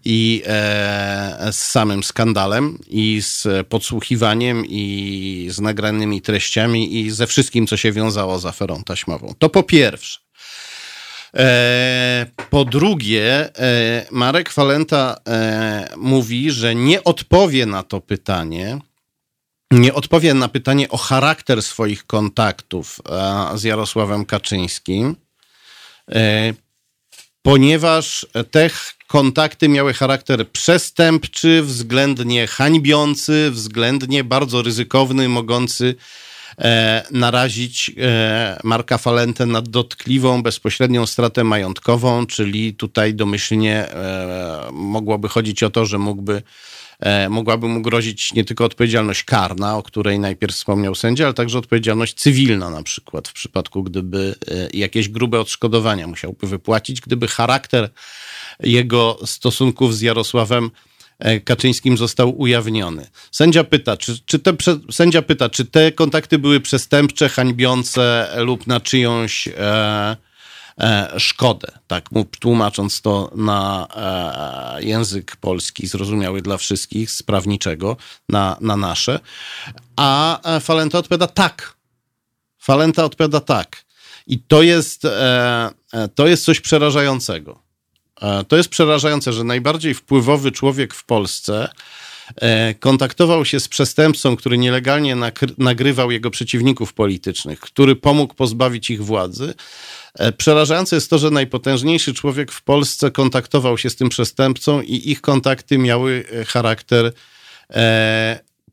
i 0.06 0.44
e, 0.46 1.50
z 1.52 1.58
samym 1.58 2.04
skandalem, 2.04 2.80
i 2.88 3.22
z 3.22 3.68
podsłuchiwaniem, 3.68 4.64
i 4.66 5.48
z 5.52 5.62
nagranymi 5.62 6.22
treściami, 6.22 7.00
i 7.00 7.12
ze 7.12 7.28
wszystkim, 7.28 7.68
co 7.68 7.78
się 7.78 7.91
wiązało 7.91 8.39
z 8.39 8.46
aferą 8.46 8.84
taśmową. 8.84 9.34
To 9.39 9.50
po 9.50 9.64
pierwsze. 9.64 10.20
E, 11.36 12.26
po 12.50 12.66
drugie, 12.66 13.56
e, 13.58 14.06
Marek 14.12 14.50
Falenta 14.50 15.16
e, 15.28 15.89
mówi, 15.98 16.52
że 16.52 16.76
nie 16.76 17.04
odpowie 17.04 17.66
na 17.66 17.84
to 17.84 18.02
pytanie, 18.02 18.80
nie 19.72 19.94
odpowie 19.94 20.34
na 20.34 20.48
pytanie 20.48 20.89
o 20.89 20.98
charakter 20.98 21.64
swoich 21.64 22.08
kontaktów 22.08 23.00
e, 23.10 23.58
z 23.58 23.64
Jarosławem 23.64 24.26
Kaczyńskim, 24.26 25.16
e, 26.12 26.54
ponieważ 27.44 28.26
te 28.52 28.70
kontakty 29.08 29.70
miały 29.70 29.94
charakter 29.94 30.50
przestępczy, 30.50 31.62
względnie 31.64 32.48
hańbiący, 32.48 33.52
względnie 33.52 34.24
bardzo 34.24 34.62
ryzykowny, 34.62 35.30
mogący 35.30 35.96
e, 36.60 37.04
narazić 37.12 37.91
e, 37.98 38.60
Marka 38.64 38.98
Falentę 38.98 39.46
na 39.46 39.62
dotkliwą, 39.62 40.44
bezpośrednią 40.44 41.06
stratę 41.06 41.44
majątkową, 41.44 42.26
czyli 42.26 42.74
tutaj 42.74 43.14
domyślnie 43.14 43.89
e, 43.89 44.70
mogłoby 44.72 45.30
chodzić 45.30 45.64
o 45.64 45.70
to, 45.70 45.86
że 45.86 45.98
mógłby 45.98 46.41
mogłaby 47.30 47.68
mu 47.68 47.82
grozić 47.82 48.34
nie 48.34 48.45
tylko 48.45 48.66
odpowiedzialność 48.66 49.24
karna, 49.24 49.78
o 49.78 49.84
której 49.84 50.20
najpierw 50.20 50.56
wspomniał 50.56 50.95
sędzia, 50.95 51.26
ale 51.26 51.34
także 51.34 51.58
odpowiedzialność 51.58 52.14
cywilna 52.14 52.70
na 52.70 52.84
przykład 52.84 53.28
w 53.28 53.34
przypadku, 53.34 53.84
gdyby 53.84 54.36
e, 54.47 54.78
jakieś 54.78 55.10
grube 55.10 55.39
odszkodowania 55.39 56.08
musiałby 56.08 56.47
wypłacić, 56.47 57.01
gdyby 57.01 57.28
charakter 57.28 57.89
jego 58.60 59.20
stosunków 59.26 59.95
z 59.95 60.01
Jarosławem 60.01 60.72
e, 61.20 61.39
Kaczyńskim 61.39 61.97
został 61.97 62.39
ujawniony. 62.41 63.08
Sędzia 63.32 63.64
pyta, 63.64 63.97
czy, 63.97 64.20
czy 64.26 64.39
te, 64.39 64.54
sędzia 64.91 65.22
pyta, 65.22 65.49
czy 65.49 65.66
te 65.66 65.91
kontakty 65.91 66.39
były 66.39 66.60
przestępcze, 66.60 67.30
hańbiące 67.30 68.30
lub 68.38 68.68
na 68.68 68.80
czyjąś 68.80 69.47
e, 69.47 69.51
e, 69.58 70.18
szkodę, 71.18 71.68
tak 71.88 72.10
tłumacząc 72.40 73.02
to 73.02 73.32
na 73.36 73.88
e, 74.78 74.84
język 74.84 75.36
polski, 75.36 75.88
zrozumiały 75.88 76.42
dla 76.42 76.58
wszystkich, 76.58 77.12
z 77.12 77.24
prawniczego 77.24 77.98
na, 78.30 78.58
na 78.62 78.78
nasze. 78.78 79.20
A 79.96 80.42
e, 80.56 80.60
Falenta 80.60 80.98
odpowiada 80.98 81.28
tak. 81.28 81.74
Falenta 82.60 83.06
odpowiada 83.06 83.40
tak. 83.40 83.86
I 84.28 84.40
to 84.40 84.62
jest, 84.62 85.06
e, 85.06 85.72
to 86.16 86.28
jest 86.28 86.46
coś 86.46 86.60
przerażającego. 86.60 87.60
E, 88.22 88.44
to 88.44 88.58
jest 88.58 88.70
przerażające, 88.70 89.34
że 89.34 89.44
najbardziej 89.44 89.94
wpływowy 89.94 90.52
człowiek 90.52 90.94
w 90.94 91.06
Polsce 91.06 91.70
e, 91.70 92.03
kontaktował 92.80 93.46
się 93.46 93.60
z 93.60 93.68
przestępcą, 93.68 94.36
który 94.36 94.58
nielegalnie 94.58 95.16
nagrywał 95.58 96.12
jego 96.12 96.32
przeciwników 96.32 96.94
politycznych, 96.94 97.60
który 97.60 97.96
pomógł 97.96 98.34
pozbawić 98.34 98.90
ich 98.90 99.04
władzy. 99.04 99.54
E, 100.14 100.32
przerażające 100.32 100.96
jest 100.96 101.10
to, 101.10 101.18
że 101.18 101.32
najpotężniejszy 101.32 102.14
człowiek 102.14 102.52
w 102.52 102.62
Polsce 102.62 103.12
kontaktował 103.12 103.78
się 103.78 103.90
z 103.90 103.96
tym 103.96 104.10
przestępcą 104.10 104.82
i 104.82 105.12
ich 105.12 105.22
kontakty 105.22 105.78
miały 105.78 106.26
charakter 106.48 107.14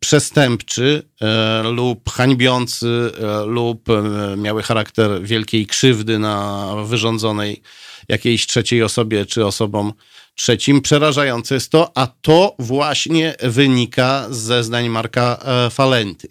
przestępczy 0.01 1.03
e, 1.21 1.63
lub 1.63 2.11
hańbiący 2.11 3.13
e, 3.23 3.47
lub 3.47 3.91
e, 3.91 4.03
miały 4.37 4.63
charakter 4.63 5.23
wielkiej 5.23 5.67
krzywdy 5.67 6.19
na 6.19 6.67
wyrządzonej 6.85 7.63
jakiejś 8.09 8.47
trzeciej 8.47 8.83
osobie 8.83 9.27
czy 9.27 9.47
osobom 9.47 9.93
trzecim. 10.35 10.81
Przerażające 10.81 11.55
jest 11.55 11.71
to, 11.71 11.93
a 11.95 12.07
to 12.07 12.55
właśnie 12.59 13.35
wynika 13.43 14.27
z 14.31 14.39
zeznań 14.39 14.89
Marka 14.89 15.39
Falenty. 15.71 16.29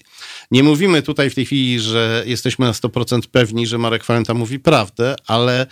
Nie 0.52 0.64
mówimy 0.64 1.02
tutaj 1.02 1.30
w 1.30 1.36
tej 1.36 1.46
chwili, 1.46 1.80
że 1.80 2.24
jesteśmy 2.26 2.66
na 2.66 2.72
100% 2.72 3.22
pewni, 3.32 3.68
że 3.68 3.78
Marek 3.78 4.04
Falenta 4.04 4.34
mówi 4.34 4.60
prawdę, 4.60 5.16
ale 5.28 5.66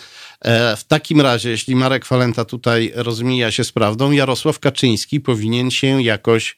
w 0.76 0.84
takim 0.88 1.20
razie, 1.20 1.50
jeśli 1.50 1.76
Marek 1.76 2.04
Falenta 2.04 2.44
tutaj 2.44 2.92
rozmija 2.94 3.50
się 3.50 3.64
z 3.64 3.72
prawdą, 3.72 4.10
Jarosław 4.12 4.58
Kaczyński 4.58 5.20
powinien 5.20 5.70
się 5.70 6.02
jakoś 6.02 6.56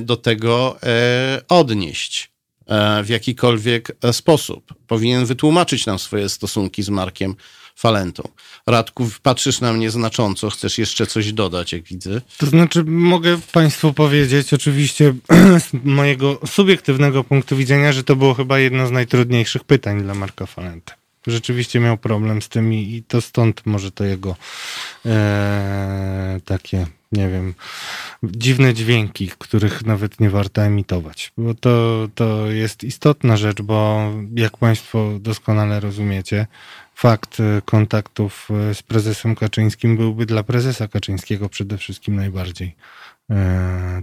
do 0.00 0.16
tego 0.16 0.76
e, 0.82 1.40
odnieść 1.48 2.30
e, 2.66 3.02
w 3.02 3.08
jakikolwiek 3.08 3.96
sposób. 4.12 4.74
Powinien 4.86 5.26
wytłumaczyć 5.26 5.86
nam 5.86 5.98
swoje 5.98 6.28
stosunki 6.28 6.82
z 6.82 6.88
Markiem 6.88 7.34
Falentą. 7.76 8.28
Radku, 8.66 9.10
patrzysz 9.22 9.60
na 9.60 9.72
mnie 9.72 9.90
znacząco, 9.90 10.50
chcesz 10.50 10.78
jeszcze 10.78 11.06
coś 11.06 11.32
dodać, 11.32 11.72
jak 11.72 11.82
widzę? 11.82 12.20
To 12.38 12.46
znaczy, 12.46 12.84
mogę 12.84 13.38
Państwu 13.52 13.92
powiedzieć, 13.92 14.54
oczywiście 14.54 15.14
z 15.68 15.84
mojego 15.84 16.40
subiektywnego 16.46 17.24
punktu 17.24 17.56
widzenia, 17.56 17.92
że 17.92 18.04
to 18.04 18.16
było 18.16 18.34
chyba 18.34 18.58
jedno 18.58 18.86
z 18.86 18.90
najtrudniejszych 18.90 19.64
pytań 19.64 20.02
dla 20.02 20.14
Marka 20.14 20.46
Falenty 20.46 20.92
rzeczywiście 21.26 21.80
miał 21.80 21.98
problem 21.98 22.42
z 22.42 22.48
tym 22.48 22.72
i, 22.72 23.02
to 23.08 23.20
stąd 23.20 23.66
może 23.66 23.90
to 23.90 24.04
jego 24.04 24.36
e, 25.06 26.40
takie, 26.44 26.86
nie 27.12 27.28
wiem, 27.28 27.54
dziwne 28.22 28.74
dźwięki, 28.74 29.30
których 29.38 29.86
nawet 29.86 30.20
nie 30.20 30.30
warto 30.30 30.62
emitować. 30.62 31.32
Bo 31.38 31.54
to, 31.54 32.08
to 32.14 32.50
jest 32.50 32.84
istotna 32.84 33.36
rzecz, 33.36 33.62
bo 33.62 34.10
jak 34.34 34.56
Państwo 34.56 35.10
doskonale 35.20 35.80
rozumiecie, 35.80 36.46
fakt 36.94 37.38
kontaktów 37.64 38.48
z 38.74 38.82
prezesem 38.82 39.34
Kaczyńskim 39.34 39.96
byłby 39.96 40.26
dla 40.26 40.42
prezesa 40.42 40.88
Kaczyńskiego 40.88 41.48
przede 41.48 41.78
wszystkim 41.78 42.16
najbardziej 42.16 42.68
e, 42.68 42.96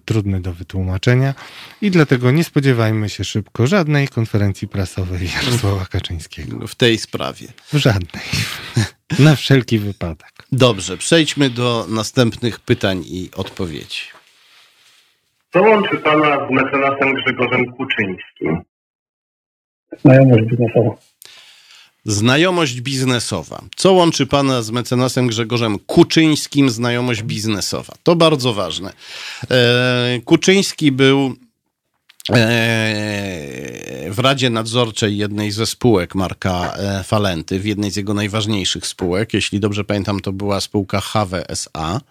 trudny 0.05 0.41
do 0.41 0.53
wytłumaczenia 0.53 1.33
i 1.81 1.91
dlatego 1.91 2.31
nie 2.31 2.43
spodziewajmy 2.43 3.09
się 3.09 3.23
szybko 3.23 3.67
żadnej 3.67 4.07
konferencji 4.07 4.67
prasowej 4.67 5.29
Jarosława 5.35 5.85
Kaczyńskiego. 5.85 6.67
W 6.67 6.75
tej 6.75 6.97
sprawie. 6.97 7.47
W 7.73 7.77
żadnej. 7.77 8.23
Na 9.19 9.35
wszelki 9.35 9.79
wypadek. 9.79 10.33
Dobrze, 10.51 10.97
przejdźmy 10.97 11.49
do 11.49 11.85
następnych 11.89 12.59
pytań 12.59 13.03
i 13.05 13.29
odpowiedzi. 13.35 14.01
Co 15.53 15.61
łączy 15.61 15.97
pana 15.97 16.47
z 16.47 16.51
mecenasem 16.51 17.13
Grzegorzem 17.13 17.65
Kuczyńskim? 17.65 18.61
Znajomość 20.01 20.43
biznesowa. 20.43 20.95
Znajomość 22.05 22.81
biznesowa. 22.81 23.61
Co 23.75 23.93
łączy 23.93 24.27
pana 24.27 24.61
z 24.61 24.71
mecenasem 24.71 25.27
Grzegorzem 25.27 25.79
Kuczyńskim? 25.79 26.69
Znajomość 26.69 27.23
biznesowa. 27.23 27.93
To 28.03 28.15
bardzo 28.15 28.53
ważne. 28.53 28.93
E, 29.51 30.19
Kuczyński 30.25 30.91
był 30.91 31.35
e, 32.29 32.35
w 34.11 34.19
Radzie 34.19 34.49
Nadzorczej 34.49 35.17
jednej 35.17 35.51
ze 35.51 35.65
spółek 35.65 36.15
Marka 36.15 36.73
e, 36.73 37.03
Falenty, 37.03 37.59
w 37.59 37.65
jednej 37.65 37.91
z 37.91 37.95
jego 37.95 38.13
najważniejszych 38.13 38.87
spółek. 38.87 39.33
Jeśli 39.33 39.59
dobrze 39.59 39.83
pamiętam, 39.83 40.19
to 40.19 40.31
była 40.31 40.61
spółka 40.61 41.01
HW 41.01 41.35
SA. 41.47 42.01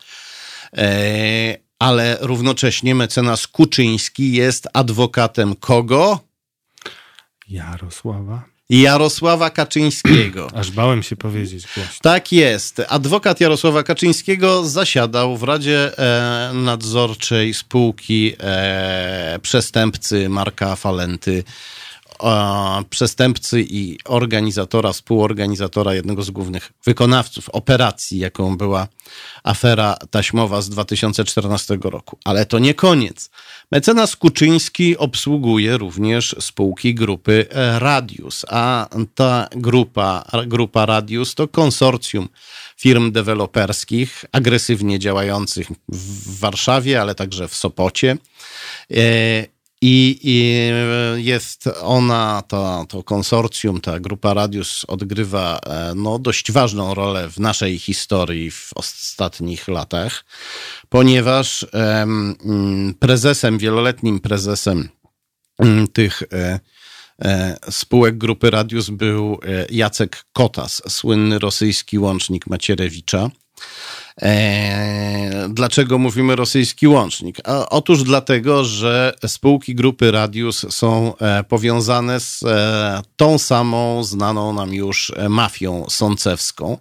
Ale 1.79 2.19
równocześnie 2.21 2.95
mecenas 2.95 3.47
Kuczyński 3.47 4.33
jest 4.33 4.69
adwokatem 4.73 5.57
kogo? 5.57 6.21
Jarosława 7.49 8.52
Jarosława 8.73 9.51
Kaczyńskiego. 9.51 10.51
Aż 10.55 10.71
bałem 10.71 11.03
się 11.03 11.17
powiedzieć 11.17 11.67
głośno. 11.75 11.93
Tak 12.03 12.33
jest. 12.33 12.83
Adwokat 12.89 13.41
Jarosława 13.41 13.83
Kaczyńskiego 13.83 14.65
zasiadał 14.65 15.37
w 15.37 15.43
Radzie 15.43 15.99
e, 15.99 16.51
Nadzorczej 16.55 17.55
spółki 17.55 18.35
e, 18.41 19.39
przestępcy 19.43 20.29
Marka 20.29 20.77
Falenty 20.77 21.45
przestępcy 22.91 23.65
i 23.69 23.99
organizatora, 24.05 24.93
współorganizatora, 24.93 25.95
jednego 25.95 26.23
z 26.23 26.31
głównych 26.31 26.73
wykonawców 26.85 27.49
operacji, 27.49 28.19
jaką 28.19 28.57
była 28.57 28.89
afera 29.45 29.97
taśmowa 30.11 30.63
z 30.63 30.69
2014 30.69 31.79
roku. 31.83 32.19
Ale 32.25 32.47
to 32.47 32.59
nie 32.59 32.75
koniec. 32.75 33.31
Mecenas 33.71 34.17
Kuczyński 34.17 34.97
obsługuje 34.97 35.79
również 35.79 36.37
spółki 36.41 36.95
grupy 36.95 37.47
Radius, 37.79 38.45
a 38.49 38.89
ta 39.15 39.49
grupa, 39.57 40.25
grupa 40.47 40.87
Radius 40.87 41.35
to 41.35 41.49
konsorcjum 41.49 42.29
firm 42.77 43.13
deweloperskich 43.13 44.25
agresywnie 44.33 44.99
działających 44.99 45.67
w 45.89 46.39
Warszawie, 46.39 47.01
ale 47.01 47.15
także 47.15 47.49
w 47.49 47.55
Sopocie. 47.55 48.17
E, 49.83 49.87
i, 49.87 50.19
I, 50.23 51.25
jest 51.25 51.69
ona, 51.81 52.43
to, 52.49 52.87
to 52.89 53.03
konsorcjum, 53.03 53.81
ta 53.81 54.01
grupa 54.01 54.35
Radius 54.35 54.85
odgrywa 54.89 55.61
e, 55.67 55.93
no, 55.97 56.19
dość 56.19 56.53
ważną 56.53 56.95
rolę 56.95 57.29
w 57.31 57.39
naszej 57.39 57.79
historii 57.79 58.51
w 58.51 58.71
ostatnich 58.75 59.69
latach, 59.69 60.25
ponieważ 60.89 61.67
prezesem, 62.99 63.59
wieloletnim 63.59 64.21
prezesem 64.21 64.89
tych 65.93 66.23
e, 66.33 66.61
e, 67.25 67.57
spółek 67.71 68.19
grupy 68.19 68.51
Radius 68.51 68.91
był 68.91 69.39
Jacek 69.71 70.25
Kotas, 70.33 70.83
słynny 70.89 71.39
rosyjski 71.39 71.99
łącznik 71.99 72.47
Macierewicza. 72.47 73.31
E, 74.21 75.49
dlaczego 75.49 75.99
mówimy 75.99 76.37
rosyjski 76.37 76.89
łącznik? 76.89 77.37
Otóż 77.71 78.03
dlatego, 78.03 78.65
że 78.65 79.15
spółki 79.27 79.75
grupy 79.75 80.11
Radius 80.11 80.67
są 80.71 81.17
e, 81.17 81.45
powiązane 81.45 82.21
z 82.21 82.43
e, 82.43 83.03
tą 83.17 83.39
samą 83.39 84.05
znaną 84.05 84.53
nam 84.53 84.75
już 84.75 85.13
mafią 85.29 85.87
sącewską, 85.89 86.79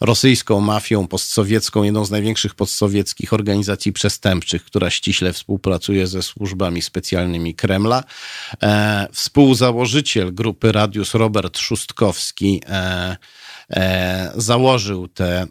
rosyjską 0.00 0.60
mafią 0.60 1.06
postsowiecką, 1.06 1.82
jedną 1.82 2.04
z 2.04 2.10
największych 2.10 2.54
postsowieckich 2.54 3.32
organizacji 3.32 3.92
przestępczych, 3.92 4.64
która 4.64 4.90
ściśle 4.90 5.32
współpracuje 5.32 6.06
ze 6.06 6.22
służbami 6.22 6.82
specjalnymi 6.82 7.54
Kremla. 7.54 8.04
Współzałożyciel 9.12 10.34
grupy 10.34 10.72
Radius 10.72 11.14
Robert 11.14 11.58
Szustkowski 11.58 12.62
założył 14.36 15.08
tę 15.08 15.46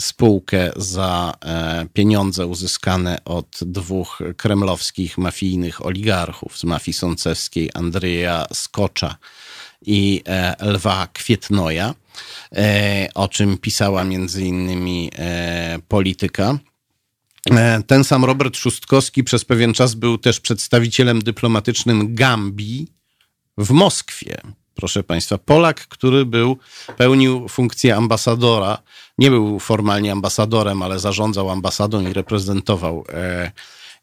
spółkę 0.00 0.70
za 0.76 1.34
e, 1.44 1.86
pieniądze 1.92 2.46
uzyskane 2.46 3.18
od 3.24 3.58
dwóch 3.62 4.18
kremlowskich 4.36 5.18
mafijnych 5.18 5.86
oligarchów 5.86 6.58
z 6.58 6.64
mafii 6.64 6.94
sącewskiej, 6.94 7.70
Andrzeja 7.74 8.46
Skocza 8.52 9.16
i 9.82 10.22
e, 10.26 10.56
Lwa 10.66 11.08
Kwietnoja, 11.12 11.94
o 13.14 13.28
czym 13.28 13.58
pisała 13.58 14.04
między 14.04 14.44
innymi 14.44 15.10
polityka. 15.88 16.58
Ten 17.86 18.04
sam 18.04 18.24
Robert 18.24 18.56
Szustkowski 18.56 19.24
przez 19.24 19.44
pewien 19.44 19.74
czas 19.74 19.94
był 19.94 20.18
też 20.18 20.40
przedstawicielem 20.40 21.22
dyplomatycznym 21.22 22.14
Gambii 22.14 22.92
w 23.58 23.70
Moskwie 23.70 24.40
proszę 24.74 25.02
Państwa. 25.02 25.38
Polak, 25.38 25.86
który 25.88 26.26
był, 26.26 26.58
pełnił 26.96 27.48
funkcję 27.48 27.96
ambasadora, 27.96 28.78
nie 29.18 29.30
był 29.30 29.58
formalnie 29.58 30.12
ambasadorem, 30.12 30.82
ale 30.82 30.98
zarządzał 30.98 31.50
ambasadą 31.50 32.08
i 32.10 32.12
reprezentował 32.12 33.04
e, 33.08 33.52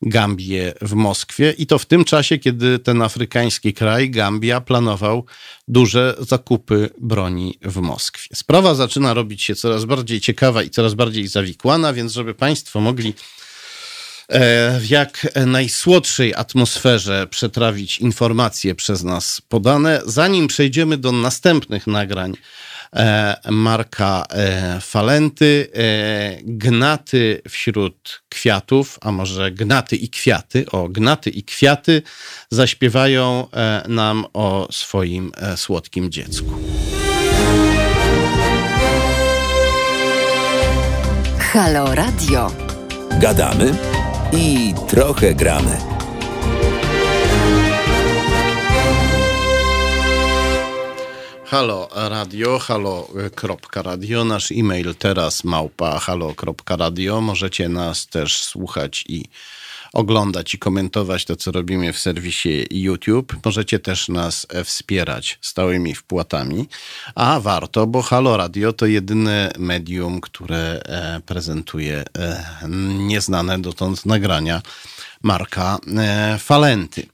Gambię 0.01 0.73
w 0.81 0.93
Moskwie. 0.93 1.53
I 1.57 1.67
to 1.67 1.79
w 1.79 1.85
tym 1.85 2.05
czasie, 2.05 2.37
kiedy 2.37 2.79
ten 2.79 3.01
afrykański 3.01 3.73
kraj, 3.73 4.09
Gambia, 4.09 4.61
planował 4.61 5.25
duże 5.67 6.15
zakupy 6.19 6.89
broni 6.97 7.59
w 7.61 7.77
Moskwie. 7.77 8.35
Sprawa 8.35 8.75
zaczyna 8.75 9.13
robić 9.13 9.43
się 9.43 9.55
coraz 9.55 9.85
bardziej 9.85 10.21
ciekawa 10.21 10.63
i 10.63 10.69
coraz 10.69 10.93
bardziej 10.93 11.27
zawikłana, 11.27 11.93
więc 11.93 12.13
żeby 12.13 12.33
Państwo 12.33 12.79
mogli 12.79 13.13
w 14.79 14.85
jak 14.89 15.27
najsłodszej 15.45 16.35
atmosferze 16.35 17.27
przetrawić 17.29 17.97
informacje 17.97 18.75
przez 18.75 19.03
nas 19.03 19.41
podane. 19.41 20.01
Zanim 20.05 20.47
przejdziemy 20.47 20.97
do 20.97 21.11
następnych 21.11 21.87
nagrań 21.87 22.33
e, 22.95 23.35
Marka 23.49 24.25
e, 24.29 24.81
Falenty. 24.81 25.67
Gnaty 26.43 27.41
wśród 27.49 28.21
kwiatów, 28.29 28.99
a 29.01 29.11
może 29.11 29.51
Gnaty 29.51 29.95
i 29.95 30.09
kwiaty, 30.09 30.65
o 30.71 30.89
Gnaty 30.89 31.29
i 31.29 31.43
kwiaty 31.43 32.01
zaśpiewają 32.49 33.47
nam 33.87 34.25
o 34.33 34.67
swoim 34.71 35.31
słodkim 35.55 36.11
dziecku. 36.11 36.53
Halo 41.39 41.95
Radio. 41.95 42.51
Gadamy 43.19 43.98
i 44.33 44.73
trochę 44.87 45.35
gramy. 45.35 45.77
Halo 51.45 51.89
radio, 51.95 52.59
halo.radio, 52.59 54.23
nasz 54.23 54.51
e-mail 54.51 54.95
teraz 54.95 55.43
małpa 55.43 55.99
halo.radio. 55.99 57.21
Możecie 57.21 57.69
nas 57.69 58.07
też 58.07 58.43
słuchać 58.43 59.05
i 59.07 59.25
oglądać 59.93 60.53
i 60.53 60.59
komentować 60.59 61.25
to, 61.25 61.35
co 61.35 61.51
robimy 61.51 61.93
w 61.93 61.99
serwisie 61.99 62.65
YouTube. 62.71 63.35
Możecie 63.45 63.79
też 63.79 64.09
nas 64.09 64.47
wspierać 64.63 65.39
stałymi 65.41 65.95
wpłatami, 65.95 66.67
a 67.15 67.39
warto, 67.39 67.87
bo 67.87 68.01
Halo 68.01 68.37
Radio 68.37 68.73
to 68.73 68.85
jedyne 68.85 69.51
medium, 69.57 70.21
które 70.21 70.81
e, 70.85 71.19
prezentuje 71.25 72.03
e, 72.17 72.45
nieznane 72.97 73.59
dotąd 73.59 74.05
nagrania 74.05 74.61
Marka 75.23 75.77
e, 75.97 76.37
Falenty. 76.39 77.07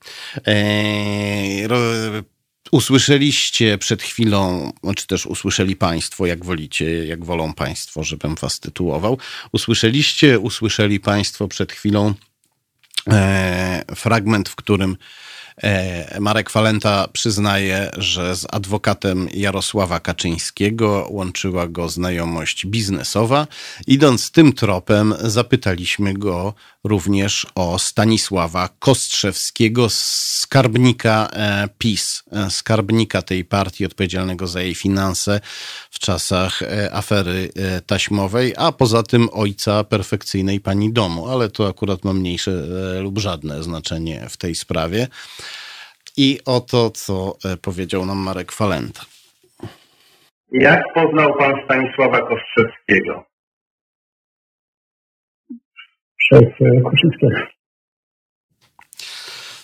Usłyszeliście 2.72 3.78
przed 3.78 4.04
chwilą, 4.04 4.72
czy 4.96 5.08
też 5.08 5.26
usłyszeli 5.26 5.76
Państwo, 5.76 6.26
jak 6.26 6.46
wolicie, 6.46 7.06
jak 7.06 7.26
wolą 7.26 7.54
Państwo, 7.54 8.04
żebym 8.04 8.36
Was 8.36 8.60
tytułował. 8.60 9.18
Usłyszeliście, 9.52 10.40
usłyszeli 10.40 11.00
Państwo 11.00 11.48
przed 11.48 11.72
chwilą 11.72 12.08
e, 12.10 12.35
fragment, 13.96 14.50
w 14.50 14.56
którym 14.56 14.92
E, 14.92 14.98
Marek 16.20 16.50
Falenta 16.50 17.08
przyznaje, 17.14 17.92
że 17.98 18.36
z 18.36 18.46
adwokatem 18.52 19.28
Jarosława 19.34 20.00
Kaczyńskiego 20.00 21.08
łączyła 21.10 21.68
go 21.68 21.90
znajomość 21.90 22.66
biznesowa. 22.66 23.48
Idąc 23.88 24.32
tym 24.32 24.54
tropem, 24.54 25.14
zapytaliśmy 25.24 26.14
go 26.14 26.54
również 26.84 27.48
o 27.56 27.80
Stanisława 27.80 28.70
Kostrzewskiego, 28.80 29.88
skarbnika 29.90 31.30
e, 31.34 31.70
PiS, 31.78 32.24
e, 32.32 32.50
skarbnika 32.50 33.22
tej 33.22 33.46
partii 33.46 33.86
odpowiedzialnego 33.86 34.48
za 34.48 34.62
jej 34.62 34.76
finanse 34.76 35.42
w 35.92 36.00
czasach 36.00 36.60
afery 36.92 37.50
taśmowej, 37.86 38.54
a 38.58 38.72
poza 38.72 39.04
tym 39.04 39.30
ojca 39.32 39.84
perfekcyjnej 39.84 40.60
pani 40.60 40.94
domu, 40.94 41.28
ale 41.30 41.50
to 41.50 41.68
akurat 41.68 42.04
ma 42.04 42.14
mniejsze 42.14 42.52
lub 43.02 43.20
żadne 43.20 43.64
znaczenie 43.64 44.28
w 44.30 44.38
tej 44.38 44.56
sprawie 44.56 45.08
i 46.18 46.40
o 46.46 46.60
to, 46.62 46.90
co 46.90 47.38
e, 47.46 47.58
powiedział 47.58 48.06
nam 48.06 48.18
Marek 48.18 48.52
Falenta. 48.52 49.06
Jak 50.52 50.80
poznał 50.94 51.38
pan 51.38 51.54
Stanisława 51.66 52.20
Kostrzewskiego? 52.20 53.24
Przez 56.18 56.42
e, 56.42 56.82
Koszyńskiego. 56.82 57.56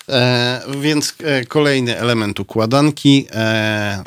E, 0.09 0.61
więc 0.81 1.17
e, 1.23 1.45
kolejny 1.45 1.97
element 1.97 2.39
układanki. 2.39 3.27
E, 3.31 4.03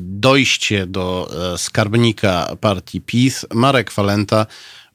dojście 0.00 0.86
do 0.86 1.28
skarbnika 1.56 2.56
partii 2.60 3.00
PiS. 3.00 3.46
Marek 3.54 3.90
Falenta 3.90 4.46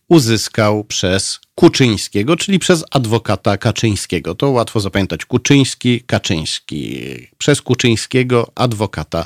uzyskał 0.07 0.83
przez 0.83 1.39
Kuczyńskiego, 1.55 2.35
czyli 2.35 2.59
przez 2.59 2.85
adwokata 2.91 3.57
Kaczyńskiego. 3.57 4.35
To 4.35 4.49
łatwo 4.49 4.79
zapamiętać. 4.79 5.25
Kuczyński, 5.25 6.01
Kaczyński. 6.01 7.03
Przez 7.37 7.61
Kuczyńskiego, 7.61 8.47
adwokata 8.55 9.25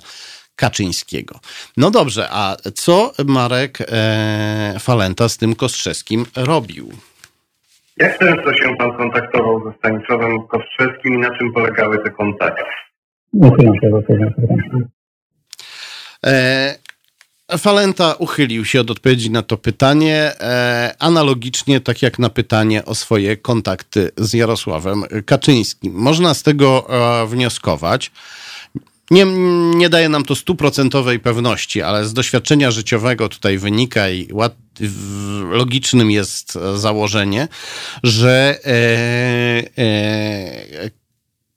Kaczyńskiego. 0.55 1.39
No 1.77 1.91
dobrze, 1.91 2.27
a 2.31 2.55
co 2.73 3.11
Marek 3.25 3.77
e, 3.81 4.75
Falenta 4.79 5.29
z 5.29 5.37
tym 5.37 5.55
Kostrzewskim 5.55 6.25
robił? 6.35 6.89
Jak 7.97 8.19
często 8.19 8.53
się 8.53 8.75
pan 8.77 8.97
kontaktował 8.97 9.61
ze 9.63 9.77
Stanisławem 9.77 10.47
Kostrzewskim 10.47 11.13
i 11.13 11.17
na 11.17 11.37
czym 11.37 11.53
polegały 11.53 12.03
te 12.03 12.09
kontakty? 12.09 12.63
Uchylam 13.33 13.73
się 13.75 13.89
do 13.89 14.01
tego. 14.01 14.25
Falenta 17.57 18.13
uchylił 18.13 18.65
się 18.65 18.81
od 18.81 18.91
odpowiedzi 18.91 19.31
na 19.31 19.41
to 19.41 19.57
pytanie, 19.57 20.15
e, 20.39 20.95
analogicznie 20.99 21.81
tak 21.81 22.01
jak 22.01 22.19
na 22.19 22.29
pytanie 22.29 22.85
o 22.85 22.95
swoje 22.95 23.37
kontakty 23.37 24.11
z 24.17 24.33
Jarosławem 24.33 25.03
Kaczyńskim. 25.25 25.93
Można 25.93 26.33
z 26.33 26.43
tego 26.43 26.87
e, 27.23 27.27
wnioskować. 27.27 28.11
Nie, 29.11 29.25
nie 29.75 29.89
daje 29.89 30.09
nam 30.09 30.25
to 30.25 30.35
stuprocentowej 30.35 31.19
pewności, 31.19 31.81
ale 31.81 32.05
z 32.05 32.13
doświadczenia 32.13 32.71
życiowego 32.71 33.29
tutaj 33.29 33.57
wynika 33.57 34.09
i 34.09 34.33
łat, 34.33 34.55
logicznym 35.51 36.11
jest 36.11 36.57
założenie, 36.75 37.47
że 38.03 38.59
e, 38.65 38.71
e, 39.77 40.91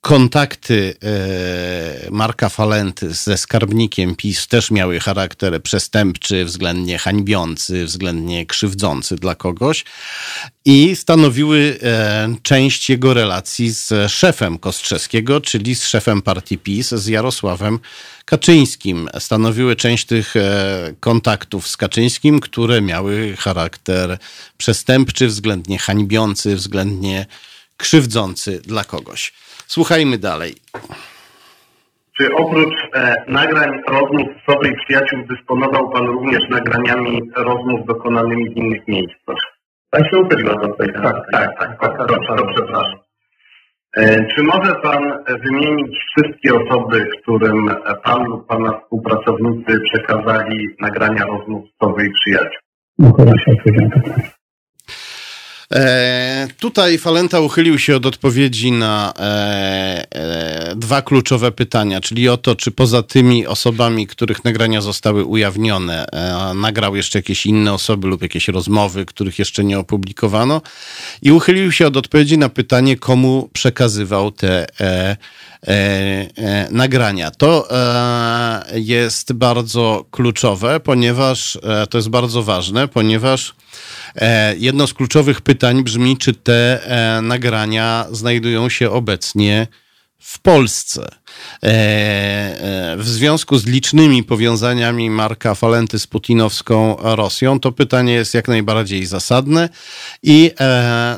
kontakty 0.02 0.94
e, 1.02 2.10
Marka 2.10 2.48
Falenty 2.48 3.14
ze 3.14 3.36
skarbnikiem 3.36 4.16
PiS 4.16 4.48
też 4.48 4.70
miały 4.70 5.00
charakter 5.00 5.62
przestępczy, 5.62 6.44
względnie 6.44 6.98
hańbiący, 6.98 7.84
względnie 7.84 8.46
krzywdzący 8.46 9.16
dla 9.16 9.34
kogoś 9.34 9.84
i 10.64 10.96
stanowiły 10.96 11.78
e, 11.82 12.34
część 12.42 12.90
jego 12.90 13.14
relacji 13.14 13.70
z 13.70 14.12
szefem 14.12 14.58
Kostrzewskiego, 14.58 15.40
czyli 15.40 15.74
z 15.74 15.86
szefem 15.86 16.22
partii 16.22 16.58
PiS, 16.58 16.90
z 16.90 17.06
Jarosławem 17.06 17.78
Kaczyńskim. 18.24 19.08
Stanowiły 19.18 19.76
część 19.76 20.04
tych 20.04 20.36
e, 20.36 20.94
kontaktów 21.00 21.68
z 21.68 21.76
Kaczyńskim, 21.76 22.40
które 22.40 22.80
miały 22.80 23.36
charakter 23.36 24.18
przestępczy, 24.58 25.26
względnie 25.26 25.78
hańbiący, 25.78 26.56
względnie 26.56 27.26
krzywdzący 27.76 28.60
dla 28.60 28.84
kogoś. 28.84 29.32
Słuchajmy 29.76 30.18
dalej. 30.18 30.52
Czy 32.16 32.34
oprócz 32.34 32.74
e, 32.94 33.14
nagrań 33.28 33.70
rozmów 33.88 34.28
z 34.36 34.50
sobie 34.50 34.72
przyjaciół 34.84 35.18
dysponował 35.30 35.90
Pan 35.90 36.06
również 36.06 36.40
nagraniami 36.50 37.20
rozmów 37.36 37.86
dokonanymi 37.86 38.54
w 38.54 38.56
innych 38.56 38.88
miejscach? 38.88 39.36
Pan 39.90 40.04
się 40.04 40.18
upylił 40.18 40.46
do 40.46 40.74
tej 40.74 40.92
tak, 40.92 41.16
tak, 41.32 41.50
tak, 41.58 41.80
tak, 41.80 41.96
to, 41.96 42.36
to 42.36 42.46
przepraszam. 42.54 42.98
E, 43.96 44.26
czy 44.34 44.42
może 44.42 44.74
Pan 44.74 45.02
wymienić 45.44 45.98
wszystkie 46.16 46.50
osoby, 46.54 47.08
którym 47.22 47.70
Pan 48.04 48.24
lub 48.24 48.46
Pana 48.46 48.80
współpracownicy 48.80 49.80
przekazali 49.92 50.68
nagrania 50.80 51.24
rozmów 51.24 51.64
z 51.68 51.84
sobie 51.84 52.10
przyjaciół? 52.20 52.60
No, 52.98 53.12
chyba 53.12 53.32
się 53.32 53.50
odpowiedziałem 53.52 53.90
E, 55.74 56.21
tutaj 56.48 56.98
Falenta 56.98 57.40
uchylił 57.40 57.78
się 57.78 57.96
od 57.96 58.06
odpowiedzi 58.06 58.72
na 58.72 59.14
e, 59.18 59.22
e, 60.14 60.76
dwa 60.76 61.02
kluczowe 61.02 61.52
pytania, 61.52 62.00
czyli 62.00 62.28
o 62.28 62.36
to, 62.36 62.56
czy 62.56 62.70
poza 62.70 63.02
tymi 63.02 63.46
osobami, 63.46 64.06
których 64.06 64.44
nagrania 64.44 64.80
zostały 64.80 65.24
ujawnione, 65.24 66.06
e, 66.06 66.54
nagrał 66.54 66.96
jeszcze 66.96 67.18
jakieś 67.18 67.46
inne 67.46 67.72
osoby 67.72 68.08
lub 68.08 68.22
jakieś 68.22 68.48
rozmowy, 68.48 69.06
których 69.06 69.38
jeszcze 69.38 69.64
nie 69.64 69.78
opublikowano. 69.78 70.62
I 71.22 71.32
uchylił 71.32 71.72
się 71.72 71.86
od 71.86 71.96
odpowiedzi 71.96 72.38
na 72.38 72.48
pytanie, 72.48 72.96
komu 72.96 73.50
przekazywał 73.52 74.30
te 74.32 74.66
e, 74.80 75.16
e, 75.68 76.68
nagrania. 76.70 77.30
To 77.30 77.68
jest 78.74 79.32
bardzo 79.32 80.04
kluczowe, 80.10 80.80
ponieważ 80.80 81.58
to 81.90 81.98
jest 81.98 82.08
bardzo 82.08 82.42
ważne, 82.42 82.88
ponieważ 82.88 83.54
E, 83.71 83.71
jedno 84.58 84.86
z 84.86 84.94
kluczowych 84.94 85.40
pytań 85.40 85.84
brzmi, 85.84 86.16
czy 86.16 86.34
te 86.34 86.80
e, 86.84 87.22
nagrania 87.22 88.06
znajdują 88.10 88.68
się 88.68 88.90
obecnie 88.90 89.66
w 90.18 90.40
Polsce. 90.40 91.08
E, 91.62 92.96
w 92.98 93.08
związku 93.08 93.58
z 93.58 93.66
licznymi 93.66 94.22
powiązaniami 94.22 95.10
Marka 95.10 95.54
Falenty 95.54 95.98
z 95.98 96.06
putinowską 96.06 96.96
Rosją, 97.16 97.60
to 97.60 97.72
pytanie 97.72 98.12
jest 98.12 98.34
jak 98.34 98.48
najbardziej 98.48 99.06
zasadne 99.06 99.68
i 100.22 100.50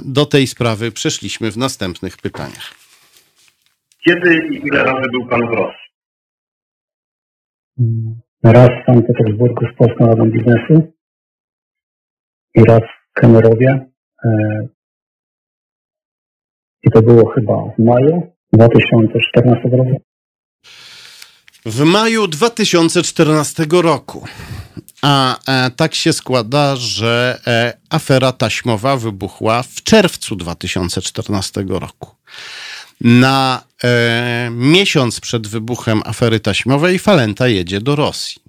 do 0.03 0.27
tej 0.27 0.47
sprawy 0.47 0.93
przeszliśmy 0.93 1.51
w 1.51 1.57
następnych 1.57 2.17
pytaniach. 2.17 2.75
Kiedy 4.05 4.35
i 4.35 4.67
ile 4.67 4.85
razy 4.85 5.09
był 5.13 5.27
Pan 5.27 5.41
w 5.41 5.53
Rosji? 5.53 5.85
Raz 8.43 8.69
w 8.69 8.87
Sankt 8.87 9.07
Petersburgu 9.07 9.67
z 9.75 9.79
Polską 9.79 10.07
Radą 10.07 10.31
Biznesu, 10.31 10.94
i 12.55 12.65
raz 12.65 12.81
w 12.81 13.21
Kemerowie. 13.21 13.87
E, 14.25 14.29
I 16.83 16.91
to 16.91 17.03
było 17.03 17.33
chyba 17.35 17.55
w 17.79 17.85
maju 17.85 18.33
2014 18.53 19.69
roku. 19.69 20.03
w 21.67 21.81
maju 21.85 22.27
2014 22.27 23.67
roku. 23.71 24.27
A 25.03 25.37
e, 25.47 25.71
tak 25.71 25.95
się 25.95 26.13
składa, 26.13 26.77
że 26.77 27.41
e, 27.47 27.73
afera 27.91 28.33
taśmowa 28.33 28.97
wybuchła 28.97 29.63
w 29.63 29.83
czerwcu 29.83 30.37
2014 30.37 31.65
roku. 31.69 32.11
Na 33.01 33.63
e, 33.85 34.49
miesiąc 34.51 35.21
przed 35.21 35.47
wybuchem 35.47 36.03
afery 36.05 36.41
taśmowej 36.41 36.99
Falenta 36.99 37.49
jedzie 37.49 37.81
do 37.81 37.97
Rosji. 37.97 38.44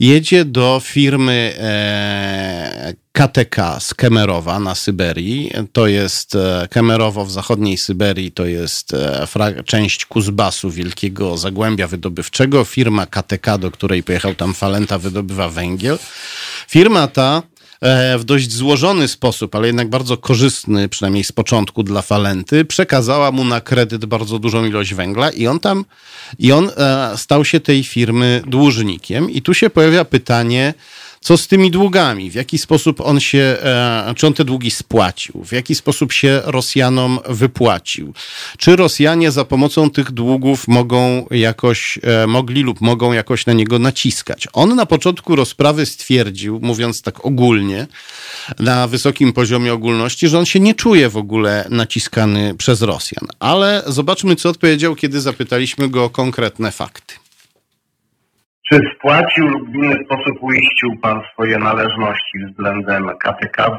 Jedzie 0.00 0.44
do 0.44 0.80
firmy 0.84 1.54
e, 1.58 2.94
KTK 3.12 3.80
z 3.80 3.94
Kemerowa 3.94 4.60
na 4.60 4.74
Syberii. 4.74 5.50
To 5.72 5.86
jest 5.86 6.34
e, 6.34 6.68
Kemerowo 6.70 7.24
w 7.24 7.32
zachodniej 7.32 7.76
Syberii, 7.76 8.32
to 8.32 8.46
jest 8.46 8.94
e, 8.94 9.26
część 9.64 10.06
Kuzbasu, 10.06 10.70
wielkiego 10.70 11.38
zagłębia 11.38 11.86
wydobywczego. 11.86 12.64
Firma 12.64 13.06
KTK, 13.06 13.58
do 13.58 13.70
której 13.70 14.02
pojechał 14.02 14.34
tam 14.34 14.54
Falenta, 14.54 14.98
wydobywa 14.98 15.48
węgiel. 15.48 15.98
Firma 16.68 17.08
ta 17.08 17.42
E, 17.42 17.51
w 18.18 18.24
dość 18.24 18.52
złożony 18.52 19.08
sposób, 19.08 19.54
ale 19.54 19.66
jednak 19.66 19.88
bardzo 19.88 20.16
korzystny, 20.16 20.88
przynajmniej 20.88 21.24
z 21.24 21.32
początku 21.32 21.82
dla 21.82 22.02
Falenty, 22.02 22.64
przekazała 22.64 23.32
mu 23.32 23.44
na 23.44 23.60
kredyt 23.60 24.04
bardzo 24.06 24.38
dużą 24.38 24.64
ilość 24.64 24.94
węgla 24.94 25.30
i 25.30 25.46
on 25.46 25.60
tam, 25.60 25.84
i 26.38 26.52
on 26.52 26.70
e, 26.76 27.12
stał 27.16 27.44
się 27.44 27.60
tej 27.60 27.84
firmy 27.84 28.42
dłużnikiem. 28.46 29.30
I 29.30 29.42
tu 29.42 29.54
się 29.54 29.70
pojawia 29.70 30.04
pytanie, 30.04 30.74
co 31.22 31.36
z 31.36 31.48
tymi 31.48 31.70
długami? 31.70 32.30
W 32.30 32.34
jaki 32.34 32.58
sposób 32.58 33.00
on 33.00 33.20
się, 33.20 33.56
e, 33.62 34.14
czy 34.16 34.26
on 34.26 34.34
te 34.34 34.44
długi 34.44 34.70
spłacił? 34.70 35.44
W 35.44 35.52
jaki 35.52 35.74
sposób 35.74 36.12
się 36.12 36.42
Rosjanom 36.44 37.18
wypłacił? 37.28 38.14
Czy 38.58 38.76
Rosjanie 38.76 39.30
za 39.30 39.44
pomocą 39.44 39.90
tych 39.90 40.10
długów 40.10 40.68
mogą 40.68 41.26
jakoś, 41.30 41.98
e, 42.02 42.26
mogli 42.26 42.62
lub 42.62 42.80
mogą 42.80 43.12
jakoś 43.12 43.46
na 43.46 43.52
niego 43.52 43.78
naciskać? 43.78 44.48
On 44.52 44.76
na 44.76 44.86
początku 44.86 45.36
rozprawy 45.36 45.86
stwierdził, 45.86 46.60
mówiąc 46.62 47.02
tak 47.02 47.26
ogólnie, 47.26 47.86
na 48.58 48.86
wysokim 48.86 49.32
poziomie 49.32 49.72
ogólności, 49.72 50.28
że 50.28 50.38
on 50.38 50.46
się 50.46 50.60
nie 50.60 50.74
czuje 50.74 51.08
w 51.08 51.16
ogóle 51.16 51.66
naciskany 51.70 52.54
przez 52.54 52.82
Rosjan. 52.82 53.28
Ale 53.40 53.82
zobaczmy, 53.86 54.36
co 54.36 54.48
odpowiedział, 54.48 54.94
kiedy 54.94 55.20
zapytaliśmy 55.20 55.88
go 55.88 56.04
o 56.04 56.10
konkretne 56.10 56.72
fakty. 56.72 57.21
Czy 58.72 58.80
spłacił 58.96 59.48
lub 59.48 59.70
w 59.70 59.74
inny 59.74 59.96
sposób 60.04 60.42
uiścił 60.42 60.96
Pan 61.02 61.20
swoje 61.32 61.58
należności 61.58 62.38
względem 62.50 63.10
KTK, 63.18 63.78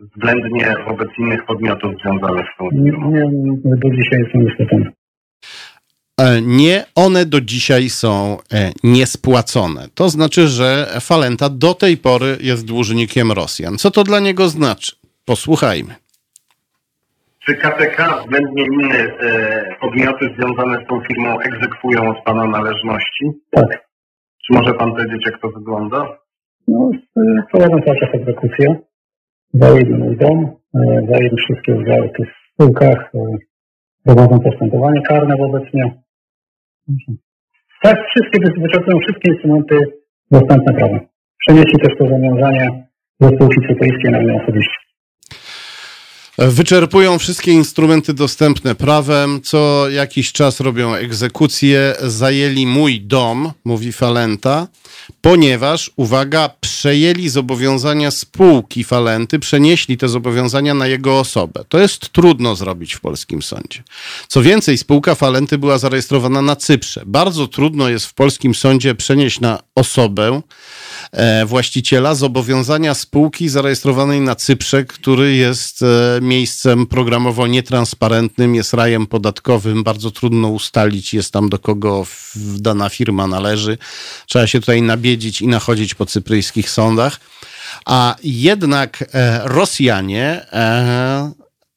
względnie 0.00 0.74
wobec 0.88 1.08
innych 1.18 1.46
podmiotów 1.46 1.92
związanych 2.02 2.46
z 2.54 2.58
tą 2.58 2.70
firmą? 2.70 3.10
Nie, 3.10 3.26
nie, 3.32 3.76
do 3.76 3.90
dzisiaj 3.90 4.20
są 4.32 4.38
niestety. 4.38 4.92
Nie, 6.42 6.84
one 6.94 7.26
do 7.26 7.40
dzisiaj 7.40 7.88
są 7.88 8.38
e, 8.52 8.72
niespłacone. 8.84 9.88
To 9.94 10.08
znaczy, 10.08 10.48
że 10.48 10.86
Falenta 11.00 11.48
do 11.48 11.74
tej 11.74 11.96
pory 11.96 12.36
jest 12.40 12.66
dłużnikiem 12.66 13.32
Rosjan. 13.32 13.78
Co 13.78 13.90
to 13.90 14.04
dla 14.04 14.20
niego 14.20 14.48
znaczy? 14.48 14.96
Posłuchajmy. 15.24 15.94
Czy 17.46 17.54
KTK 17.54 18.22
względnie 18.22 18.64
inne 18.64 18.98
e, 18.98 19.76
podmioty 19.80 20.34
związane 20.38 20.84
z 20.84 20.88
tą 20.88 21.00
firmą 21.00 21.38
egzekwują 21.40 22.10
od 22.10 22.24
Pana 22.24 22.44
należności? 22.44 23.24
Tak. 23.50 23.91
Czy 24.44 24.52
może 24.54 24.74
Pan 24.74 24.90
powiedzieć, 24.92 25.22
jak 25.26 25.40
to 25.40 25.48
wygląda? 25.48 26.18
No, 26.68 26.90
prowadzą 27.52 27.76
cały 27.86 27.98
czas 28.00 28.14
egzekucję. 28.14 28.76
Zajęli 29.54 29.94
mój 29.94 30.16
dom, 30.16 30.38
e, 30.74 31.06
zajęli 31.10 31.36
wszystkie 31.36 31.74
udziały 31.74 32.08
w 32.08 32.16
tych 32.16 32.28
spółkach, 32.52 33.10
e, 33.14 33.18
prowadzą 34.04 34.40
postępowanie 34.40 35.02
karne 35.02 35.36
wobec 35.36 35.74
mnie. 35.74 36.02
Tak, 37.82 37.96
wszystkie, 38.08 38.60
wyczerpują 38.60 38.98
wszystkie 38.98 39.32
instrumenty 39.32 39.76
dostępne 40.30 40.74
prawem. 40.74 41.00
Przenieśli 41.38 41.78
też 41.78 41.98
to 41.98 42.04
zobowiązanie 42.04 42.86
ze 43.20 43.28
spółki 43.28 43.60
cypryjskiej 43.68 44.10
na 44.12 44.18
mnie 44.20 44.42
osobiście. 44.42 44.76
Wyczerpują 46.48 47.18
wszystkie 47.18 47.52
instrumenty 47.52 48.14
dostępne 48.14 48.74
prawem, 48.74 49.40
co 49.42 49.90
jakiś 49.90 50.32
czas 50.32 50.60
robią 50.60 50.94
egzekucje. 50.94 51.94
Zajęli 52.02 52.66
mój 52.66 53.00
dom, 53.00 53.52
mówi 53.64 53.92
Falenta, 53.92 54.68
ponieważ, 55.20 55.90
uwaga, 55.96 56.50
przejęli 56.60 57.28
zobowiązania 57.28 58.10
spółki 58.10 58.84
Falenty, 58.84 59.38
przenieśli 59.38 59.96
te 59.96 60.08
zobowiązania 60.08 60.74
na 60.74 60.86
jego 60.86 61.18
osobę. 61.18 61.64
To 61.68 61.78
jest 61.78 62.12
trudno 62.12 62.56
zrobić 62.56 62.94
w 62.94 63.00
polskim 63.00 63.42
sądzie. 63.42 63.82
Co 64.28 64.42
więcej, 64.42 64.78
spółka 64.78 65.14
Falenty 65.14 65.58
była 65.58 65.78
zarejestrowana 65.78 66.42
na 66.42 66.56
Cyprze. 66.56 67.02
Bardzo 67.06 67.48
trudno 67.48 67.88
jest 67.88 68.06
w 68.06 68.14
polskim 68.14 68.54
sądzie 68.54 68.94
przenieść 68.94 69.40
na 69.40 69.58
osobę 69.74 70.42
właściciela 71.46 72.14
zobowiązania 72.14 72.94
spółki 72.94 73.48
zarejestrowanej 73.48 74.20
na 74.20 74.34
Cyprze, 74.34 74.84
który 74.84 75.34
jest 75.34 75.82
e, 75.82 76.20
miejscem 76.20 76.86
programowo 76.86 77.46
nietransparentnym, 77.46 78.54
jest 78.54 78.74
rajem 78.74 79.06
podatkowym, 79.06 79.84
bardzo 79.84 80.10
trudno 80.10 80.48
ustalić 80.48 81.14
jest 81.14 81.32
tam 81.32 81.48
do 81.48 81.58
kogo 81.58 82.06
dana 82.36 82.88
firma 82.88 83.26
należy. 83.26 83.78
Trzeba 84.26 84.46
się 84.46 84.60
tutaj 84.60 84.82
nabiedzić 84.82 85.40
i 85.40 85.46
nachodzić 85.46 85.94
po 85.94 86.06
cypryjskich 86.06 86.70
sądach. 86.70 87.20
A 87.86 88.16
jednak 88.22 89.04
e, 89.14 89.40
Rosjanie 89.44 90.46
e, 90.52 91.32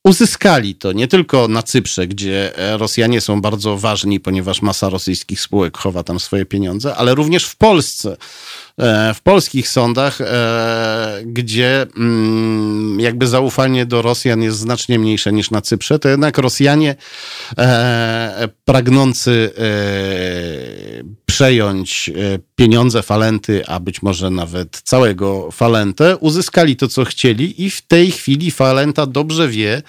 uzyskali 0.06 0.76
to 0.76 0.92
nie 0.92 1.08
tylko 1.08 1.48
na 1.48 1.64
Cyprze, 1.64 2.08
gdzie 2.08 2.58
e, 2.58 2.78
Rosjanie 2.78 3.22
są 3.22 3.42
bardzo 3.42 3.78
ważni, 3.78 4.20
ponieważ 4.20 4.62
masa 4.62 4.90
rosyjskich 4.90 5.42
spółek 5.42 5.78
chowa 5.78 6.04
tam 6.04 6.20
swoje 6.20 6.46
pieniądze, 6.46 6.96
ale 6.96 7.16
również 7.16 7.46
w 7.46 7.56
Polsce. 7.56 8.18
E, 8.78 9.14
w 9.14 9.22
polskich 9.22 9.70
sądach, 9.70 10.22
e, 10.22 11.22
gdzie 11.26 11.86
mm, 11.98 13.00
jakby 13.00 13.28
zaufanie 13.28 13.86
do 13.86 14.02
Rosjan 14.02 14.42
jest 14.42 14.58
znacznie 14.58 15.00
mniejsze 15.00 15.34
niż 15.34 15.52
na 15.52 15.62
Cyprze, 15.62 16.00
to 16.00 16.10
jednak 16.10 16.38
Rosjanie 16.38 16.96
pragnący 18.66 19.52
przejąć 21.26 22.12
pieniądze 22.56 23.04
Falenty, 23.04 23.66
a 23.68 23.80
być 23.80 24.02
może 24.02 24.30
nawet 24.30 24.82
całego 24.84 25.52
Falentę, 25.52 26.18
uzyskali 26.18 26.76
to, 26.76 26.88
co 26.88 27.06
chcieli 27.06 27.66
i 27.66 27.70
w 27.70 27.82
tej 27.82 28.12
chwili 28.12 28.52
Falenta 28.52 29.06
dobrze 29.06 29.48
wie, 29.48 29.82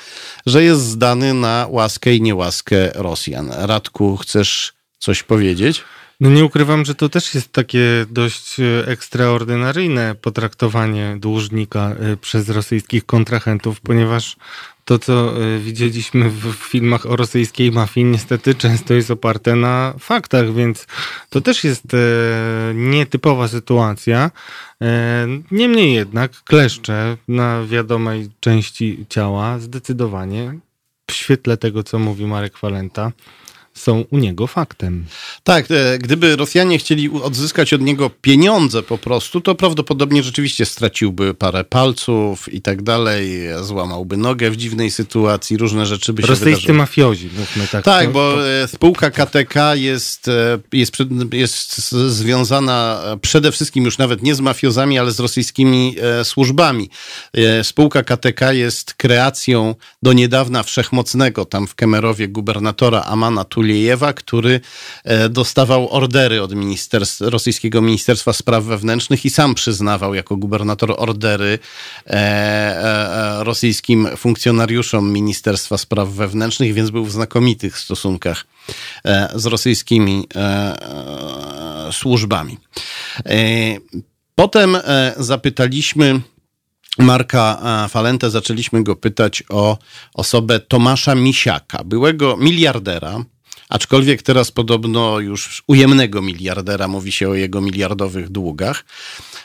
że 0.46 0.62
jest 0.62 0.80
zdany 0.80 1.34
na 1.34 1.66
łaskę 1.70 2.14
i 2.14 2.22
niełaskę 2.22 2.90
Rosjan. 2.94 3.50
Radku, 3.58 4.16
chcesz 4.16 4.72
coś 4.98 5.22
powiedzieć? 5.22 5.84
No 6.20 6.30
nie 6.30 6.44
ukrywam, 6.44 6.84
że 6.84 6.94
to 6.94 7.08
też 7.08 7.34
jest 7.34 7.52
takie 7.52 8.06
dość 8.10 8.60
e, 8.60 8.88
ekstraordynaryjne 8.88 10.14
potraktowanie 10.14 11.16
dłużnika 11.20 11.90
e, 11.90 12.16
przez 12.16 12.48
rosyjskich 12.48 13.06
kontrahentów, 13.06 13.80
ponieważ 13.80 14.36
to, 14.84 14.98
co 14.98 15.42
e, 15.42 15.58
widzieliśmy 15.58 16.30
w 16.30 16.52
filmach 16.52 17.06
o 17.06 17.16
rosyjskiej 17.16 17.72
mafii, 17.72 18.06
niestety 18.06 18.54
często 18.54 18.94
jest 18.94 19.10
oparte 19.10 19.56
na 19.56 19.94
faktach, 19.98 20.54
więc 20.54 20.86
to 21.30 21.40
też 21.40 21.64
jest 21.64 21.84
nietypowa 22.74 23.48
sytuacja. 23.48 24.30
Niemniej 25.50 25.94
jednak 25.94 26.42
kleszcze 26.44 27.16
na 27.28 27.62
wiadomej 27.66 28.28
części 28.40 29.06
ciała 29.08 29.58
zdecydowanie 29.58 30.58
w 31.10 31.12
świetle 31.12 31.56
tego, 31.56 31.82
co 31.82 31.98
mówi 31.98 32.26
Marek 32.26 32.58
Walenta, 32.58 33.12
są 33.76 34.04
u 34.10 34.18
niego 34.18 34.46
faktem. 34.46 35.04
Tak, 35.44 35.66
e, 35.70 35.98
gdyby 35.98 36.36
Rosjanie 36.36 36.78
chcieli 36.78 37.10
odzyskać 37.22 37.72
od 37.72 37.80
niego 37.80 38.10
pieniądze 38.10 38.82
po 38.82 38.98
prostu, 38.98 39.40
to 39.40 39.54
prawdopodobnie 39.54 40.22
rzeczywiście 40.22 40.66
straciłby 40.66 41.34
parę 41.34 41.64
palców 41.64 42.52
i 42.54 42.60
tak 42.60 42.82
dalej, 42.82 43.40
złamałby 43.62 44.16
nogę 44.16 44.50
w 44.50 44.56
dziwnej 44.56 44.90
sytuacji, 44.90 45.56
różne 45.56 45.86
rzeczy 45.86 46.12
by 46.12 46.22
się 46.22 46.28
Rosyjscy 46.28 46.50
wydarzyły. 46.50 46.78
mafiozi, 46.78 47.30
mówmy 47.38 47.68
tak. 47.68 47.84
Tak, 47.84 48.12
bo 48.12 48.34
to... 48.34 48.68
spółka 48.68 49.10
KTK 49.10 49.74
jest, 49.74 50.28
e, 50.28 50.58
jest, 50.72 50.92
jest 51.32 51.92
związana 51.92 53.02
przede 53.22 53.52
wszystkim 53.52 53.84
już 53.84 53.98
nawet 53.98 54.22
nie 54.22 54.34
z 54.34 54.40
mafiozami, 54.40 54.98
ale 54.98 55.10
z 55.12 55.20
rosyjskimi 55.20 55.96
e, 56.00 56.24
służbami. 56.24 56.90
Spółka 57.62 58.02
KTK 58.02 58.52
jest 58.52 58.94
kreacją 58.94 59.74
do 60.02 60.12
niedawna 60.12 60.62
wszechmocnego 60.62 61.44
tam 61.44 61.66
w 61.66 61.74
Kemerowie 61.74 62.28
gubernatora 62.28 63.02
Amana 63.02 63.44
Tuli 63.44 63.65
Tulejewa, 63.66 64.12
który 64.12 64.60
e, 65.04 65.28
dostawał 65.28 65.92
ordery 65.92 66.42
od 66.42 66.54
ministerstw, 66.54 67.20
rosyjskiego 67.20 67.82
Ministerstwa 67.82 68.32
Spraw 68.32 68.64
Wewnętrznych 68.64 69.24
i 69.24 69.30
sam 69.30 69.54
przyznawał 69.54 70.14
jako 70.14 70.36
gubernator 70.36 70.94
ordery 70.96 71.58
e, 72.06 72.10
e, 72.10 73.44
rosyjskim 73.44 74.08
funkcjonariuszom 74.16 75.12
Ministerstwa 75.12 75.78
Spraw 75.78 76.08
Wewnętrznych, 76.08 76.74
więc 76.74 76.90
był 76.90 77.04
w 77.04 77.12
znakomitych 77.12 77.78
stosunkach 77.78 78.46
z 79.34 79.46
rosyjskimi 79.46 80.28
służbami. 81.92 82.58
Potem 84.34 84.76
zapytaliśmy 85.16 86.20
Marka 86.98 87.58
Falente, 87.88 88.30
zaczęliśmy 88.30 88.82
go 88.82 88.96
pytać 88.96 89.42
o 89.48 89.78
osobę 90.14 90.60
Tomasza 90.60 91.14
Misiaka, 91.14 91.84
byłego 91.84 92.36
miliardera, 92.36 93.24
aczkolwiek 93.68 94.22
teraz 94.22 94.50
podobno 94.50 95.20
już 95.20 95.62
ujemnego 95.66 96.22
miliardera, 96.22 96.88
mówi 96.88 97.12
się 97.12 97.28
o 97.28 97.34
jego 97.34 97.60
miliardowych 97.60 98.28
długach. 98.28 98.84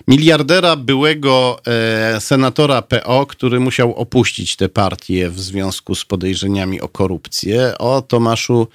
Miliardera 0.07 0.75
byłego 0.75 1.61
e, 1.67 2.21
senatora 2.21 2.81
PO, 2.81 3.25
który 3.25 3.59
musiał 3.59 3.95
opuścić 3.95 4.55
tę 4.55 4.69
partię 4.69 5.29
w 5.29 5.39
związku 5.39 5.95
z 5.95 6.05
podejrzeniami 6.05 6.81
o 6.81 6.87
korupcję. 6.87 7.77
O 7.77 8.01
Tomaszu 8.01 8.67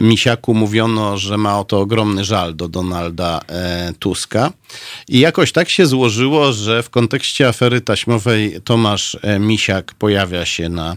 Misiaku 0.00 0.54
mówiono, 0.54 1.18
że 1.18 1.38
ma 1.38 1.60
o 1.60 1.64
to 1.64 1.80
ogromny 1.80 2.24
żal 2.24 2.56
do 2.56 2.68
Donalda 2.68 3.40
e, 3.48 3.92
Tuska. 3.98 4.52
I 5.08 5.18
jakoś 5.18 5.52
tak 5.52 5.68
się 5.68 5.86
złożyło, 5.86 6.52
że 6.52 6.82
w 6.82 6.90
kontekście 6.90 7.48
afery 7.48 7.80
taśmowej 7.80 8.60
Tomasz 8.64 9.18
e, 9.22 9.38
Misiak 9.38 9.94
pojawia 9.94 10.46
się 10.46 10.68
na 10.68 10.96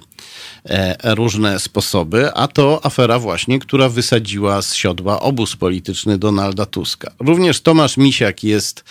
różne 1.04 1.60
sposoby, 1.60 2.34
a 2.34 2.48
to 2.48 2.86
afera 2.86 3.20
właśnie, 3.20 3.60
która 3.60 3.90
wysadziła 3.90 4.62
z 4.62 4.74
siodła 4.74 5.20
obóz 5.20 5.56
polityczny 5.56 6.18
Donalda 6.18 6.66
Tuska. 6.66 7.12
Również 7.20 7.62
Tomasz 7.62 7.98
Misiak 7.98 8.44
jest 8.44 8.84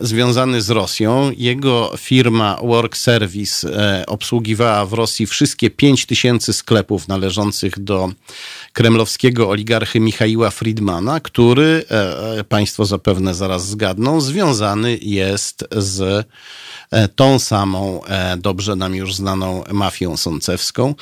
związany 0.00 0.62
z 0.62 0.70
Rosją. 0.70 1.30
Jego 1.36 1.92
firma 1.96 2.58
Work 2.62 2.96
Service 2.96 3.70
obsługiwała 4.06 4.86
w 4.86 4.92
Rosji 4.92 5.26
wszystkie 5.26 5.70
5 5.70 6.06
tysięcy 6.06 6.52
sklepów 6.52 7.08
należących 7.08 7.78
do 7.78 8.12
kremlowskiego 8.78 9.48
oligarchy 9.48 10.00
Michaiła 10.00 10.50
Friedmana, 10.50 11.20
który, 11.20 11.84
e, 11.90 12.44
państwo 12.44 12.84
zapewne 12.84 13.34
zaraz 13.34 13.66
zgadną, 13.66 14.20
związany 14.20 14.98
jest 15.02 15.64
z 15.70 16.26
e, 16.90 17.08
tą 17.08 17.38
samą, 17.38 18.04
e, 18.04 18.36
dobrze 18.36 18.76
nam 18.76 18.94
już 18.94 19.14
znaną 19.14 19.64
mafią 19.72 20.16
sącewską. 20.16 20.94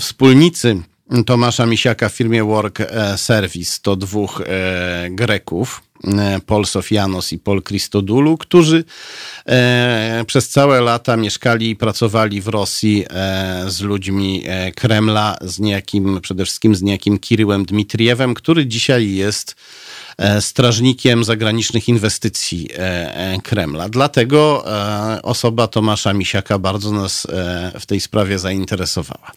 Wspólnicy 0.00 0.82
Tomasza 1.26 1.66
Misiaka 1.66 2.08
w 2.08 2.12
firmie 2.12 2.44
Work 2.44 2.78
Service 3.16 3.78
to 3.82 3.96
dwóch 3.96 4.42
Greków, 5.10 5.82
E, 5.82 5.85
Paul 6.46 6.66
Sofianos 6.66 7.32
i 7.32 7.38
Paul 7.38 7.62
Christodoulou, 7.62 8.36
którzy 8.36 8.84
e, 9.46 10.24
przez 10.26 10.48
całe 10.48 10.80
lata 10.80 11.16
mieszkali 11.16 11.70
i 11.70 11.76
pracowali 11.76 12.40
w 12.40 12.48
Rosji 12.48 13.04
e, 13.10 13.64
z 13.66 13.80
ludźmi 13.80 14.42
Kremla, 14.76 15.36
z 15.40 15.60
niejakim, 15.60 16.20
przede 16.20 16.44
wszystkim 16.44 16.74
z 16.74 16.82
niejakim 16.82 17.18
Kiryłem 17.18 17.64
Dmitriewem, 17.64 18.34
który 18.34 18.66
dzisiaj 18.66 19.14
jest 19.14 19.56
strażnikiem 20.40 21.24
zagranicznych 21.24 21.88
inwestycji 21.88 22.68
Kremla. 23.42 23.88
Dlatego 23.88 24.64
osoba 25.22 25.66
Tomasza 25.66 26.12
Misiaka 26.12 26.58
bardzo 26.58 26.92
nas 26.92 27.26
w 27.80 27.86
tej 27.86 28.00
sprawie 28.00 28.38
zainteresowała. 28.38 29.32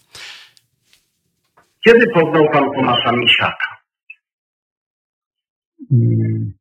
Kiedy 1.85 2.07
poznał 2.13 2.45
pan 2.53 2.63
Tomasza 2.75 3.11
Misiaka? 3.11 3.78
Hmm. 5.89 6.53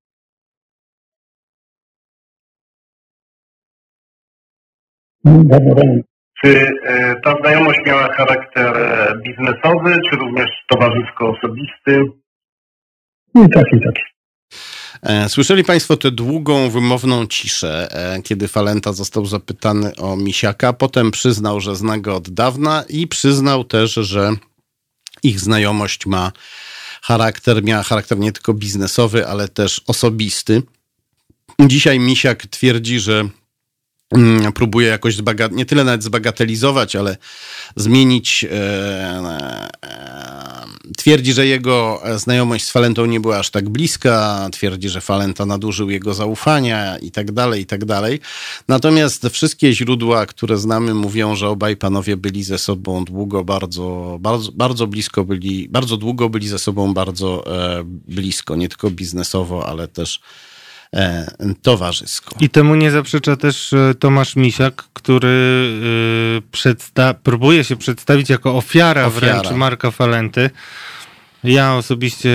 Czy 6.44 6.70
e, 6.86 7.14
ta 7.24 7.34
znajomość 7.40 7.78
miała 7.86 8.14
charakter 8.14 8.76
e, 8.76 9.14
biznesowy, 9.26 10.00
czy 10.10 10.16
również 10.16 10.48
towarzysko-osobisty? 10.70 12.02
I 13.34 13.48
tak, 13.54 13.64
i 13.72 13.80
tak. 13.84 13.94
E, 15.02 15.28
słyszeli 15.28 15.64
Państwo 15.64 15.96
tę 15.96 16.10
długą, 16.10 16.70
wymowną 16.70 17.26
ciszę, 17.26 17.88
kiedy 18.24 18.48
Falenta 18.48 18.92
został 18.92 19.26
zapytany 19.26 19.96
o 19.96 20.16
Misiaka. 20.16 20.72
Potem 20.72 21.10
przyznał, 21.10 21.60
że 21.60 21.76
zna 21.76 21.98
go 21.98 22.16
od 22.16 22.30
dawna 22.30 22.84
i 22.88 23.06
przyznał 23.06 23.64
też, 23.64 23.94
że 23.94 24.30
ich 25.22 25.40
znajomość 25.40 26.06
ma 26.06 26.32
charakter, 27.08 27.64
miała 27.64 27.82
charakter 27.82 28.18
nie 28.18 28.32
tylko 28.32 28.54
biznesowy, 28.54 29.26
ale 29.26 29.48
też 29.48 29.80
osobisty. 29.86 30.62
Dzisiaj 31.60 31.98
Misiak 31.98 32.46
twierdzi, 32.46 33.00
że 33.00 33.28
mm, 34.14 34.52
próbuje 34.52 34.88
jakoś 34.88 35.16
nie 35.50 35.66
tyle 35.66 35.84
nawet 35.84 36.02
zbagatelizować, 36.02 36.96
ale 36.96 37.16
zmienić. 37.76 38.44
E, 38.44 38.48
e, 39.82 40.57
twierdzi, 40.96 41.32
że 41.32 41.46
jego 41.46 42.02
znajomość 42.16 42.64
z 42.64 42.70
Falentą 42.70 43.06
nie 43.06 43.20
była 43.20 43.38
aż 43.38 43.50
tak 43.50 43.68
bliska, 43.68 44.48
twierdzi, 44.52 44.88
że 44.88 45.00
Falenta 45.00 45.46
nadużył 45.46 45.90
jego 45.90 46.14
zaufania 46.14 46.98
i 46.98 47.10
tak 47.10 47.32
dalej, 47.32 47.62
i 47.62 47.66
tak 47.66 47.84
dalej. 47.84 48.20
Natomiast 48.68 49.26
wszystkie 49.28 49.72
źródła, 49.72 50.26
które 50.26 50.58
znamy, 50.58 50.94
mówią, 50.94 51.36
że 51.36 51.48
obaj 51.48 51.76
panowie 51.76 52.16
byli 52.16 52.44
ze 52.44 52.58
sobą 52.58 53.04
długo, 53.04 53.44
bardzo, 53.44 54.16
bardzo, 54.20 54.52
bardzo 54.52 54.86
blisko 54.86 55.24
byli, 55.24 55.68
bardzo 55.68 55.96
długo 55.96 56.28
byli 56.28 56.48
ze 56.48 56.58
sobą 56.58 56.94
bardzo 56.94 57.44
e, 57.46 57.84
blisko, 57.84 58.56
nie 58.56 58.68
tylko 58.68 58.90
biznesowo, 58.90 59.66
ale 59.66 59.88
też 59.88 60.20
E, 60.20 60.57
towarzysko. 61.62 62.36
I 62.40 62.50
temu 62.50 62.74
nie 62.74 62.90
zaprzecza 62.90 63.36
też 63.36 63.72
e, 63.72 63.94
Tomasz 63.94 64.36
Misiak, 64.36 64.84
który 64.92 65.28
e, 66.38 66.40
przedsta- 66.52 67.14
próbuje 67.14 67.64
się 67.64 67.76
przedstawić 67.76 68.30
jako 68.30 68.56
ofiara, 68.56 69.06
ofiara. 69.06 69.40
wręcz 69.42 69.56
Marka 69.56 69.90
Falenty. 69.90 70.50
Ja 71.44 71.74
osobiście 71.74 72.30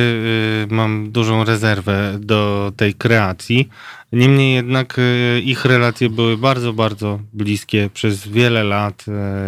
mam 0.69 1.11
dużą 1.11 1.43
rezerwę 1.43 2.15
do 2.19 2.71
tej 2.77 2.93
kreacji. 2.93 3.69
Niemniej 4.11 4.55
jednak 4.55 4.97
ich 5.43 5.65
relacje 5.65 6.09
były 6.09 6.37
bardzo, 6.37 6.73
bardzo 6.73 7.19
bliskie 7.33 7.89
przez 7.93 8.27
wiele 8.27 8.63
lat 8.63 9.05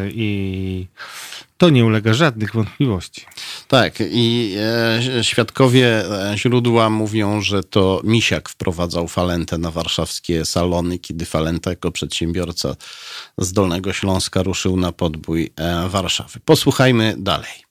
i 0.09 0.87
to 1.57 1.69
nie 1.69 1.85
ulega 1.85 2.13
żadnych 2.13 2.53
wątpliwości. 2.53 3.25
Tak, 3.67 3.93
i 4.11 4.55
e, 5.19 5.23
świadkowie 5.23 5.87
e, 5.87 6.37
źródła 6.37 6.89
mówią, 6.89 7.41
że 7.41 7.63
to 7.63 8.01
Misiak 8.03 8.49
wprowadzał 8.49 9.07
Falentę 9.07 9.57
na 9.57 9.71
warszawskie 9.71 10.45
salony, 10.45 10.99
kiedy 10.99 11.25
Falenta 11.25 11.69
jako 11.69 11.91
przedsiębiorca 11.91 12.75
z 13.37 13.53
Dolnego 13.53 13.93
Śląska 13.93 14.43
ruszył 14.43 14.77
na 14.77 14.91
podbój 14.91 15.49
e, 15.57 15.89
Warszawy. 15.89 16.39
Posłuchajmy 16.45 17.15
dalej. 17.17 17.65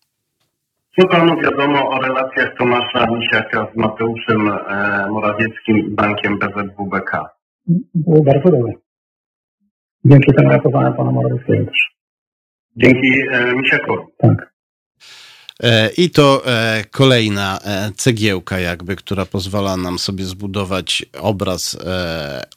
Co 1.01 1.09
panu 1.09 1.37
wiadomo 1.41 1.91
o 1.91 2.01
relacjach 2.01 2.57
Tomasza 2.59 3.07
Misiaka 3.11 3.67
z 3.75 3.77
Mateuszem 3.77 4.49
e, 4.49 5.07
Morawieckim 5.11 5.79
i 5.79 5.91
bankiem 5.91 6.39
BZWBK? 6.39 7.25
Było 7.95 8.25
bardzo 8.25 8.51
dobre. 8.51 8.73
Dzięki 10.05 10.33
temu 10.35 10.51
ratowałem 10.51 10.95
pana 10.95 11.11
Morawieckiego 11.11 11.65
też. 11.65 11.95
Dzięki 12.77 13.09
e, 13.33 13.55
Misiakowi. 13.55 14.03
Tak. 14.19 14.55
E, 15.63 15.91
I 15.97 16.11
to 16.11 16.43
e, 16.47 16.85
kolejna 16.91 17.59
cegiełka, 17.97 18.59
jakby, 18.59 18.97
która 18.97 19.27
pozwala 19.27 19.77
nam 19.77 19.99
sobie 19.99 20.25
zbudować 20.25 21.07
obraz 21.21 21.77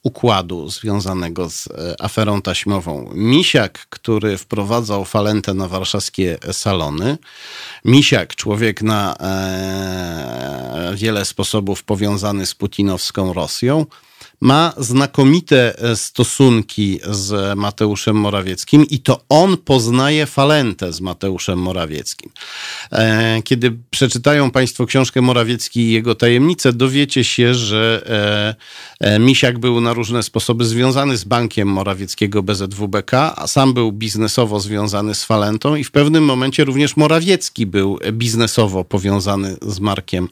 układu 0.04 0.70
związanego 0.70 1.50
z 1.50 1.70
aferą 2.00 2.42
taśmową. 2.42 3.12
Misiak, 3.14 3.86
który 3.90 4.38
wprowadzał 4.38 5.06
falentę 5.06 5.54
na 5.54 5.68
warszawskie 5.68 6.38
salony. 6.52 7.18
Misiak, 7.86 8.36
człowiek 8.36 8.82
na 8.82 9.16
wiele 10.96 11.26
sposobów 11.26 11.84
powiązany 11.84 12.46
z 12.46 12.56
putinowską 12.56 13.34
Rosją 13.34 13.86
ma 14.42 14.74
znakomite 14.78 15.80
e, 15.80 15.96
stosunki 15.96 17.00
z 17.12 17.58
Mateuszem 17.58 18.16
Morawieckim 18.16 18.86
i 18.90 19.00
to 19.00 19.22
on 19.30 19.58
poznaje 19.58 20.26
Falentę 20.26 20.94
z 20.94 21.02
Mateuszem 21.02 21.60
Morawieckim. 21.60 22.32
E, 22.92 23.42
kiedy 23.44 23.78
przeczytają 23.90 24.52
Państwo 24.52 24.86
książkę 24.86 25.22
Morawiecki 25.22 25.80
i 25.80 25.92
jego 25.92 26.16
tajemnice, 26.16 26.74
dowiecie 26.74 27.24
się, 27.24 27.54
że 27.54 28.56
e, 29.00 29.20
Misiak 29.20 29.60
był 29.60 29.82
na 29.82 29.94
różne 29.94 30.24
sposoby 30.24 30.66
związany 30.66 31.18
z 31.18 31.24
bankiem 31.24 31.68
Morawieckiego 31.68 32.44
BZWBK, 32.44 33.14
a 33.14 33.48
sam 33.48 33.74
był 33.74 33.92
biznesowo 33.92 34.60
związany 34.60 35.16
z 35.16 35.24
Falentą 35.24 35.76
i 35.76 35.84
w 35.84 35.92
pewnym 35.92 36.26
momencie 36.26 36.64
również 36.64 36.98
Morawiecki 36.98 37.66
był 37.66 38.00
biznesowo 38.12 38.84
powiązany 38.84 39.58
z 39.62 39.80
Markiem 39.80 40.30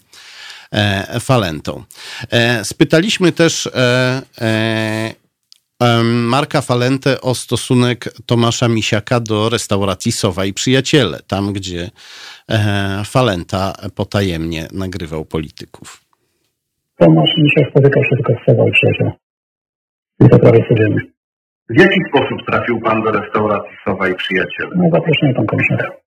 falentą. 1.20 1.84
E, 2.32 2.66
spytaliśmy 2.66 3.32
też 3.32 3.70
e, 3.76 4.22
Marka 6.04 6.62
Falentę 6.62 7.22
o 7.22 7.36
stosunek 7.36 8.14
Tomasza 8.26 8.68
Misiaka 8.68 9.20
do 9.20 9.50
restauracji 9.50 10.12
Sowa 10.12 10.46
i 10.46 10.54
Przyjaciele, 10.54 11.20
tam 11.28 11.54
gdzie 11.54 11.90
Falenta 13.06 13.74
potajemnie 13.96 14.68
nagrywał 14.74 15.26
polityków. 15.26 16.02
Tomasz 16.98 17.30
Misiak 17.38 17.70
spotykał 17.70 18.04
się 18.04 18.10
tylko 18.10 18.34
z 18.34 18.46
Sowa 18.46 18.64
i 18.70 18.72
Przyjaciele. 18.72 19.12
I 20.20 20.30
to 20.30 20.40
prawie 20.40 20.66
codziennie. 20.70 21.02
W 21.70 21.80
jaki 21.80 22.00
sposób 22.10 22.46
trafił 22.48 22.82
pan 22.82 23.04
do 23.04 23.12
restauracji 23.12 23.78
Sowa 23.86 24.08
i 24.08 24.16
Przyjaciele? 24.16 24.70
No 24.76 24.90
zaproszenie 24.92 25.34
pan 25.34 25.46
komisarza. 25.46 26.05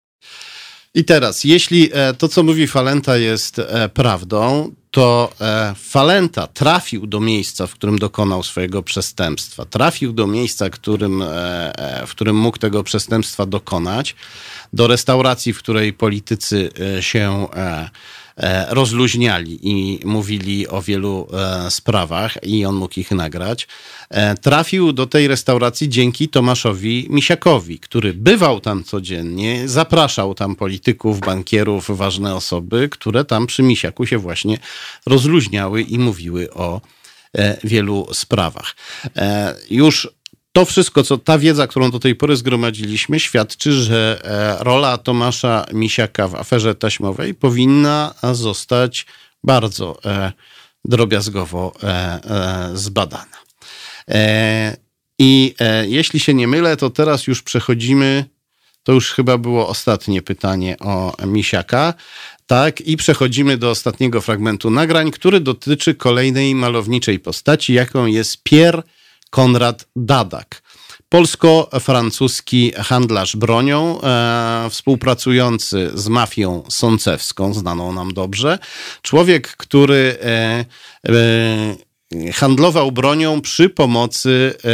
I 0.95 1.05
teraz, 1.05 1.45
jeśli 1.45 1.91
e, 1.93 2.15
to, 2.15 2.29
co 2.29 2.43
mówi 2.43 2.67
Falenta, 2.67 3.17
jest 3.17 3.59
e, 3.59 3.89
prawdą, 3.89 4.73
to 4.91 5.33
e, 5.41 5.75
Falenta 5.79 6.47
trafił 6.47 7.07
do 7.07 7.21
miejsca, 7.21 7.67
w 7.67 7.75
którym 7.75 7.99
dokonał 7.99 8.43
swojego 8.43 8.83
przestępstwa. 8.83 9.65
Trafił 9.65 10.13
do 10.13 10.27
miejsca, 10.27 10.71
którym, 10.71 11.25
w 12.07 12.11
którym 12.11 12.37
mógł 12.37 12.59
tego 12.59 12.85
przestępstwa 12.85 13.47
dokonać, 13.47 14.15
do 14.73 14.87
restauracji, 14.87 15.53
w 15.53 15.59
której 15.59 15.93
politycy 15.93 16.71
się 17.01 17.47
rozluźniali 18.69 19.59
i 19.63 20.01
mówili 20.07 20.69
o 20.69 20.83
wielu 20.83 21.29
e, 21.33 21.71
sprawach 21.71 22.39
i 22.43 22.65
on 22.65 22.75
mógł 22.75 23.01
ich 23.01 23.11
nagrać. 23.11 23.69
E, 24.11 24.35
trafił 24.35 24.93
do 24.93 25.07
tej 25.07 25.29
restauracji 25.29 25.89
dzięki 25.89 26.29
Tomaszowi 26.29 27.07
Misiakowi, 27.11 27.79
który 27.79 28.15
bywał 28.15 28.61
tam 28.61 28.85
codziennie, 28.85 29.69
zapraszał 29.69 30.35
tam 30.35 30.57
polityków, 30.57 31.21
bankierów, 31.21 31.97
ważne 31.97 32.35
osoby, 32.35 32.89
które 32.89 33.25
tam 33.25 33.47
przy 33.47 33.63
Misiaku 33.63 34.07
się 34.07 34.19
właśnie 34.19 34.59
rozluźniały 35.07 35.83
i 35.83 35.99
mówiły 35.99 36.53
o 36.53 36.81
wielu 37.65 38.07
sprawach. 38.13 38.77
Już 39.71 40.09
to 40.55 40.65
wszystko, 40.65 41.03
co 41.03 41.19
ta 41.19 41.39
wiedza, 41.39 41.67
którą 41.67 41.91
do 41.91 41.99
tej 41.99 42.15
pory 42.15 42.37
zgromadziliśmy, 42.37 43.21
świadczy, 43.21 43.73
że 43.73 44.21
e, 44.25 44.65
rola 44.65 44.99
Tomasza 44.99 45.67
Misiaka 45.73 46.29
w 46.29 46.35
aferze 46.35 46.75
taśmowej 46.75 47.35
powinna 47.35 48.15
zostać 48.33 49.07
bardzo 49.45 49.99
e, 50.05 50.33
drobiazgowo 50.85 51.73
e, 51.83 52.71
zbadana. 52.75 53.45
I 55.19 55.55
jeśli 55.87 56.21
się 56.21 56.35
nie 56.35 56.49
mylę, 56.49 56.77
to 56.77 56.91
teraz 56.91 57.27
już 57.27 57.43
przechodzimy. 57.43 58.25
To 58.83 58.93
już 58.93 59.11
chyba 59.11 59.39
było 59.39 59.69
ostatnie 59.69 60.23
pytanie 60.23 60.77
o 60.81 61.17
Misiaka. 61.27 61.95
Tak, 62.47 62.81
i 62.81 62.97
przechodzimy 62.97 63.57
do 63.57 63.71
ostatniego 63.71 64.21
fragmentu 64.21 64.71
nagrań, 64.71 65.11
który 65.11 65.41
dotyczy 65.41 65.95
kolejnej 65.95 66.55
malowniczej 66.55 67.19
postaci, 67.19 67.73
jaką 67.73 68.07
jest 68.07 68.43
Pierre 68.43 68.83
Konrad 69.35 69.87
Dadak. 69.97 70.63
Polsko-francuski 71.09 72.73
handlarz 72.77 73.37
bronią, 73.37 74.01
e, 74.01 74.67
współpracujący 74.71 75.91
z 75.95 76.09
mafią 76.09 76.63
sącewską, 76.69 77.55
znaną 77.55 77.93
nam 77.93 78.13
dobrze. 78.13 78.59
Człowiek, 79.03 79.57
który 79.57 80.19
e, 80.23 80.65
e, 81.09 82.33
handlował 82.33 82.93
bronią 82.93 83.41
przy 83.41 83.69
pomocy 83.69 84.55
e, 84.65 84.69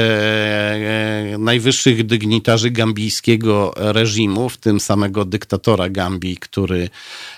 e, 1.34 1.38
najwyższych 1.38 2.06
dygnitarzy 2.06 2.70
gambijskiego 2.70 3.72
reżimu, 3.76 4.48
w 4.48 4.56
tym 4.56 4.80
samego 4.80 5.24
dyktatora 5.24 5.88
Gambii, 5.88 6.36
który, 6.36 6.88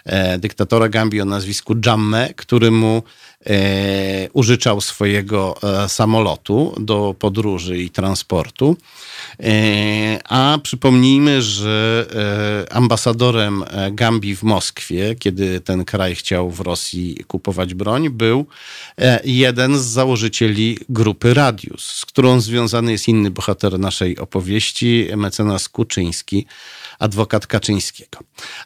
e, 0.04 0.38
dyktatora 0.38 0.88
Gambii 0.88 1.20
o 1.20 1.24
nazwisku 1.24 1.74
Jamme, 1.86 2.34
który 2.36 2.70
mu 2.70 3.02
użyczał 4.32 4.80
swojego 4.80 5.56
e, 5.62 5.88
samolotu 5.88 6.74
do 6.80 7.14
podróży 7.18 7.78
i 7.78 7.90
transportu. 7.90 8.76
E, 9.40 10.18
a 10.28 10.58
przypomnijmy, 10.62 11.42
że 11.42 12.06
e, 12.68 12.72
ambasadorem 12.72 13.64
e, 13.66 13.90
Gambii 13.92 14.36
w 14.36 14.42
Moskwie, 14.42 15.14
kiedy 15.14 15.60
ten 15.60 15.84
kraj 15.84 16.14
chciał 16.14 16.50
w 16.50 16.60
Rosji 16.60 17.24
kupować 17.26 17.74
broń, 17.74 18.10
był 18.10 18.46
jeden 19.24 19.78
z 19.78 19.82
założycieli 19.82 20.78
grupy 20.88 21.34
Radius, 21.34 21.84
z 21.84 22.06
którą 22.06 22.40
związany 22.40 22.92
jest 22.92 23.08
inny 23.08 23.30
bohater 23.30 23.78
naszej 23.78 24.18
opowieści, 24.18 25.08
mecenas 25.16 25.68
Kuczyński 25.68 26.46
adwokat 27.02 27.46
Kaczyńskiego. 27.46 28.18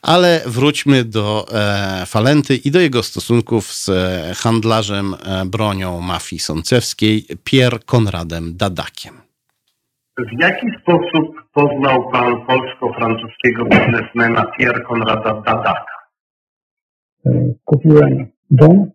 Ale 0.03 0.41
wróćmy 0.47 1.05
do 1.05 1.47
e, 1.53 2.07
Falenty 2.07 2.57
i 2.57 2.70
do 2.70 2.80
jego 2.80 3.03
stosunków 3.03 3.64
z 3.64 3.89
e, 3.89 4.34
handlarzem 4.34 5.14
e, 5.14 5.45
bronią 5.47 6.01
mafii 6.01 6.41
sącewskiej, 6.41 7.26
Pier 7.45 7.84
Konradem 7.84 8.57
Dadakiem. 8.57 9.14
W 10.18 10.41
jaki 10.41 10.66
sposób 10.82 11.26
poznał 11.53 12.11
pan 12.11 12.47
polsko-francuskiego 12.47 13.64
biznesmena 13.64 14.45
Pierre 14.59 14.80
Konrada 14.80 15.43
Dadaka? 15.47 15.87
Kupiłem 17.64 18.26
dom. 18.51 18.91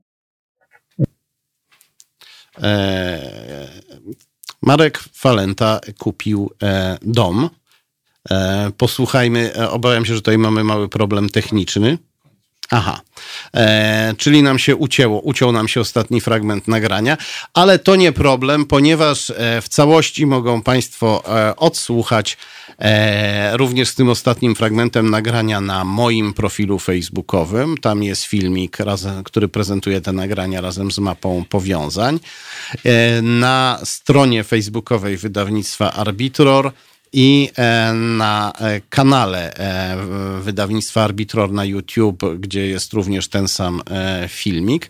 Marek 4.61 4.99
Falenta 5.13 5.79
kupił 5.99 6.49
dom 7.01 7.49
E, 7.49 7.60
posłuchajmy, 8.77 9.53
e, 9.55 9.69
obawiam 9.69 10.05
się, 10.05 10.13
że 10.13 10.21
tutaj 10.21 10.37
mamy 10.37 10.63
mały 10.63 10.89
problem 10.89 11.29
techniczny. 11.29 11.97
Aha, 12.73 13.01
e, 13.55 14.13
czyli 14.17 14.43
nam 14.43 14.59
się 14.59 14.75
ucięło, 14.75 15.19
uciął 15.19 15.51
nam 15.51 15.67
się 15.67 15.81
ostatni 15.81 16.21
fragment 16.21 16.67
nagrania, 16.67 17.17
ale 17.53 17.79
to 17.79 17.95
nie 17.95 18.11
problem, 18.11 18.65
ponieważ 18.65 19.29
e, 19.29 19.61
w 19.61 19.69
całości 19.69 20.25
mogą 20.25 20.61
Państwo 20.61 21.23
e, 21.27 21.55
odsłuchać 21.55 22.37
e, 22.79 23.57
również 23.57 23.89
z 23.89 23.95
tym 23.95 24.09
ostatnim 24.09 24.55
fragmentem 24.55 25.09
nagrania 25.09 25.61
na 25.61 25.85
moim 25.85 26.33
profilu 26.33 26.79
facebookowym. 26.79 27.77
Tam 27.77 28.03
jest 28.03 28.23
filmik, 28.23 28.79
razem, 28.79 29.23
który 29.23 29.47
prezentuje 29.47 30.01
te 30.01 30.11
nagrania 30.11 30.61
razem 30.61 30.91
z 30.91 30.99
mapą 30.99 31.43
powiązań. 31.49 32.19
na 33.21 33.79
stronie 33.83 34.43
facebookowej 34.43 35.17
wydawnictwa 35.17 35.93
Arbitror 35.93 36.71
i 37.13 37.51
e, 37.55 37.93
na 37.93 38.53
e, 38.59 38.81
kanale 38.89 39.53
e, 39.53 40.41
wydawnictwa 40.41 41.03
Arbitror 41.03 41.51
na 41.51 41.65
YouTube, 41.65 42.23
gdzie 42.39 42.67
jest 42.67 42.93
również 42.93 43.27
ten 43.27 43.47
sam 43.47 43.81
filmik. 44.27 44.89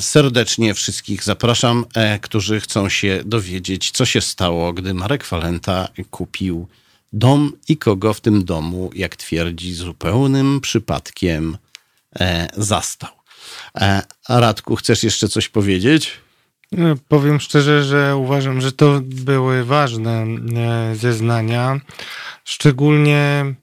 Serdecznie 0.00 0.74
wszystkich 0.74 1.24
zapraszam, 1.24 1.84
którzy 2.20 2.60
chcą 2.60 2.88
się 2.88 3.22
dowiedzieć, 3.24 3.90
co 3.90 4.04
się 4.04 4.20
stało, 4.20 4.72
gdy 4.72 4.94
Marek 4.94 5.24
Falenta 5.24 5.88
kupił 6.10 6.68
dom 7.12 7.52
i 7.68 7.76
kogo 7.76 8.14
w 8.14 8.20
tym 8.20 8.44
domu, 8.44 8.90
jak 8.94 9.16
twierdzi, 9.16 9.74
zupełnym 9.74 10.60
przypadkiem 10.60 11.58
zastał. 12.56 13.10
Radku, 14.28 14.76
chcesz 14.76 15.02
jeszcze 15.02 15.28
coś 15.28 15.48
powiedzieć? 15.48 16.12
No, 16.72 16.94
powiem 17.08 17.40
szczerze, 17.40 17.84
że 17.84 18.16
uważam, 18.16 18.60
że 18.60 18.72
to 18.72 19.00
były 19.02 19.64
ważne 19.64 20.26
e, 20.56 20.96
zeznania, 20.96 21.80
szczególnie 22.44 23.54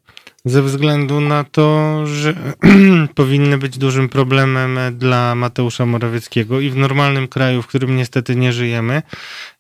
ze 0.46 0.62
względu 0.62 1.22
na 1.22 1.44
to, 1.44 2.02
że 2.08 2.34
powinny 3.16 3.58
być 3.58 3.78
dużym 3.78 4.10
problemem 4.10 4.80
dla 4.92 5.36
Mateusza 5.36 5.86
Morawieckiego 5.86 6.60
i 6.60 6.70
w 6.70 6.76
normalnym 6.76 7.28
kraju, 7.28 7.62
w 7.62 7.68
którym 7.68 7.96
niestety 7.96 8.36
nie 8.36 8.54
żyjemy, 8.54 9.02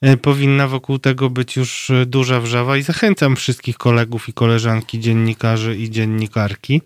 e, 0.01 0.17
powinna 0.17 0.67
wokół 0.67 0.99
tego 0.99 1.29
być 1.29 1.55
już 1.55 1.91
duża 2.05 2.39
wrzawa 2.39 2.77
i 2.77 2.83
zachęcam 2.83 3.35
wszystkich 3.35 3.77
kolegów 3.77 4.29
i 4.29 4.33
koleżanki, 4.33 4.99
dziennikarzy 4.99 5.77
i 5.77 5.89
dziennikarki, 5.89 6.81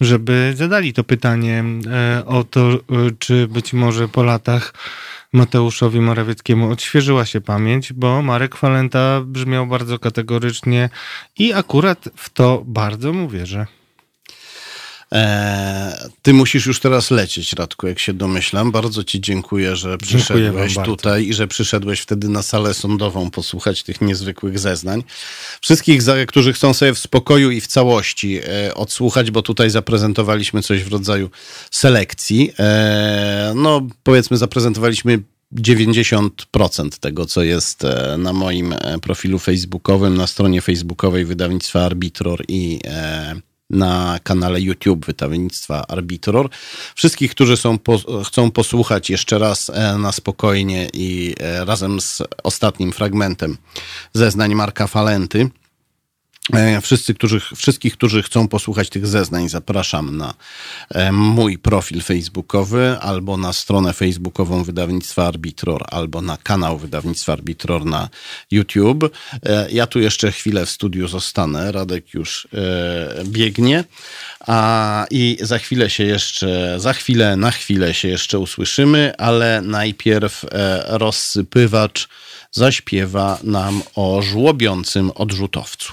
żeby 0.00 0.52
zadali 0.56 0.92
to 0.92 1.04
pytanie 1.04 1.64
e, 1.86 2.22
o 2.26 2.44
to, 2.44 2.78
czy 3.18 3.48
być 3.48 3.72
może 3.72 4.08
po 4.08 4.22
latach 4.22 4.72
Mateuszowi 5.32 6.00
Morawieckiemu 6.00 6.70
odświeżyła 6.70 7.24
się 7.24 7.40
pamięć, 7.40 7.92
bo 7.92 8.22
Marek 8.22 8.56
Falenta 8.56 9.20
brzmiał 9.24 9.66
bardzo 9.66 9.98
kategorycznie 9.98 10.90
i 11.38 11.52
akurat 11.52 12.08
w 12.16 12.30
to 12.30 12.62
bardzo 12.66 13.12
mu 13.12 13.28
wierzę. 13.28 13.66
E, 15.12 16.08
ty 16.22 16.32
musisz 16.32 16.66
już 16.66 16.80
teraz 16.80 17.10
lecieć, 17.10 17.52
Radku, 17.52 17.86
jak 17.86 17.98
się 17.98 18.12
domyślam. 18.12 18.72
Bardzo 18.72 19.04
ci 19.04 19.20
dziękuję, 19.20 19.76
że 19.76 19.98
przyszedłeś 19.98 20.76
tutaj 20.84 21.26
i 21.26 21.34
że 21.34 21.48
przyszedłeś 21.48 22.00
wtedy 22.00 22.28
na 22.28 22.42
salę 22.42 22.74
sądową 22.74 23.30
posłuchać 23.30 23.82
tych 23.82 24.00
niezwykłych 24.00 24.58
zeznań. 24.58 25.04
Wszystkich, 25.60 26.02
którzy 26.28 26.52
chcą 26.52 26.74
sobie 26.74 26.94
w 26.94 26.98
spokoju 26.98 27.50
i 27.50 27.60
w 27.60 27.66
całości 27.66 28.40
e, 28.44 28.74
odsłuchać, 28.74 29.30
bo 29.30 29.42
tutaj 29.42 29.70
zaprezentowaliśmy 29.70 30.62
coś 30.62 30.82
w 30.84 30.92
rodzaju 30.92 31.30
selekcji. 31.70 32.52
E, 32.58 33.52
no, 33.56 33.86
powiedzmy, 34.02 34.36
zaprezentowaliśmy 34.36 35.22
90% 35.54 36.30
tego, 37.00 37.26
co 37.26 37.42
jest 37.42 37.82
na 38.18 38.32
moim 38.32 38.74
profilu 39.02 39.38
facebookowym, 39.38 40.16
na 40.16 40.26
stronie 40.26 40.62
facebookowej 40.62 41.24
wydawnictwa 41.24 41.84
Arbitror 41.84 42.44
i 42.48 42.80
na 43.72 44.18
kanale 44.22 44.60
YouTube 44.60 45.06
wydawnictwa 45.06 45.86
Arbitror. 45.88 46.48
Wszystkich, 46.94 47.30
którzy 47.30 47.56
są, 47.56 47.78
po, 47.78 47.98
chcą 48.24 48.50
posłuchać 48.50 49.10
jeszcze 49.10 49.38
raz 49.38 49.70
e, 49.70 49.98
na 49.98 50.12
spokojnie 50.12 50.88
i 50.92 51.34
e, 51.40 51.64
razem 51.64 52.00
z 52.00 52.22
ostatnim 52.42 52.92
fragmentem 52.92 53.56
zeznań 54.12 54.54
Marka 54.54 54.86
Falenty, 54.86 55.50
wszyscy, 56.82 57.14
którzy, 57.14 57.40
wszystkich, 57.56 57.92
którzy 57.92 58.22
chcą 58.22 58.48
posłuchać 58.48 58.88
tych 58.88 59.06
zeznań, 59.06 59.48
zapraszam 59.48 60.16
na 60.16 60.34
e, 60.90 61.12
mój 61.12 61.58
profil 61.58 62.02
facebookowy 62.02 62.96
albo 63.00 63.36
na 63.36 63.52
stronę 63.52 63.92
facebookową 63.92 64.64
wydawnictwa 64.64 65.26
Arbitror, 65.26 65.84
albo 65.90 66.22
na 66.22 66.36
kanał 66.36 66.78
wydawnictwa 66.78 67.32
Arbitror 67.32 67.84
na 67.84 68.08
YouTube. 68.50 69.10
E, 69.46 69.70
ja 69.70 69.86
tu 69.86 70.00
jeszcze 70.00 70.32
chwilę 70.32 70.66
w 70.66 70.70
studiu 70.70 71.08
zostanę. 71.08 71.72
Radek 71.72 72.14
już 72.14 72.48
biegnie. 73.24 73.84
A 74.46 75.06
i 75.10 75.38
za 75.40 75.58
chwilę 75.58 75.90
się 75.90 76.04
jeszcze, 76.04 76.80
za 76.80 76.92
chwilę, 76.92 77.36
na 77.36 77.50
chwilę 77.50 77.94
się 77.94 78.08
jeszcze 78.08 78.38
usłyszymy, 78.38 79.12
ale 79.18 79.62
najpierw 79.64 80.44
rozsypywacz 80.86 82.08
zaśpiewa 82.52 83.38
nam 83.42 83.82
o 83.94 84.22
żłobiącym 84.22 85.10
odrzutowcu. 85.14 85.92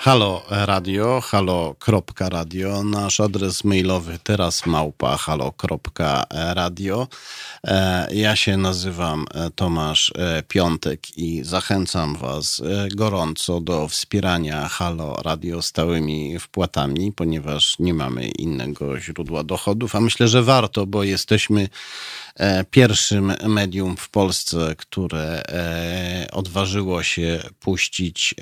Halo 0.00 0.42
Radio, 0.50 1.20
halo.radio, 1.20 2.82
nasz 2.84 3.20
adres 3.20 3.64
mailowy 3.64 4.18
teraz 4.22 4.66
małpa 4.66 5.16
halo.radio. 5.16 7.08
E, 7.64 8.08
ja 8.14 8.36
się 8.36 8.56
nazywam 8.56 9.26
e, 9.34 9.50
Tomasz 9.50 10.12
e, 10.18 10.42
Piątek 10.42 11.18
i 11.18 11.44
zachęcam 11.44 12.16
Was 12.16 12.62
gorąco 12.94 13.60
do 13.60 13.88
wspierania 13.88 14.68
Halo 14.68 15.16
Radio 15.24 15.62
stałymi 15.62 16.38
wpłatami, 16.38 17.12
ponieważ 17.12 17.78
nie 17.78 17.94
mamy 17.94 18.28
innego 18.28 19.00
źródła 19.00 19.44
dochodów, 19.44 19.94
a 19.94 20.00
myślę, 20.00 20.28
że 20.28 20.42
warto, 20.42 20.86
bo 20.86 21.02
jesteśmy 21.02 21.68
pierwszym 22.70 23.32
medium 23.46 23.96
w 23.96 24.10
Polsce, 24.10 24.74
które 24.76 25.42
odważyło 26.32 27.02
się 27.02 27.42
puścić 27.60 28.34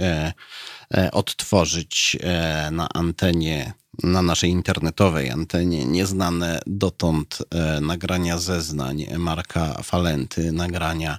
E, 0.94 1.10
odtworzyć 1.10 2.16
e, 2.20 2.70
na 2.70 2.88
antenie, 2.94 3.72
na 4.02 4.22
naszej 4.22 4.50
internetowej 4.50 5.30
antenie 5.30 5.84
nieznane 5.84 6.60
dotąd 6.66 7.38
e, 7.50 7.80
nagrania 7.80 8.38
zeznań 8.38 9.06
Marka 9.18 9.82
Falenty, 9.82 10.52
nagrania 10.52 11.18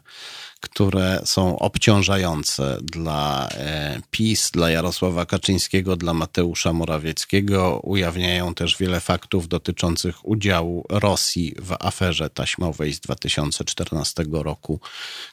które 0.70 1.22
są 1.26 1.59
obciążające 1.59 2.78
dla 2.82 3.49
e, 3.51 4.01
PiS, 4.11 4.51
dla 4.51 4.70
Jarosława 4.70 5.26
Kaczyńskiego, 5.26 5.95
dla 5.95 6.13
Mateusza 6.13 6.74
Morawieckiego. 6.74 7.80
Ujawniają 7.84 8.53
też 8.53 8.78
wiele 8.78 8.99
faktów 8.99 9.47
dotyczących 9.47 10.28
udziału 10.28 10.86
Rosji 10.89 11.55
w 11.59 11.76
aferze 11.80 12.30
taśmowej 12.30 12.93
z 12.93 12.99
2014 12.99 14.26
roku, 14.32 14.80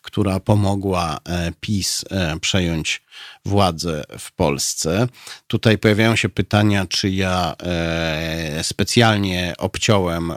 która 0.03 0.41
pomogła 0.41 1.18
e, 1.24 1.53
PiS 1.61 2.05
e, 2.11 2.41
przejąć 2.41 3.03
władzę 3.44 4.04
w 4.18 4.32
Polsce. 4.32 5.06
Tutaj 5.46 5.78
pojawiają 5.78 6.16
się 6.16 6.28
pytania, 6.28 6.86
czy 6.86 7.10
ja 7.10 7.54
specjalnie 8.62 9.54
obciąłem 9.58 10.32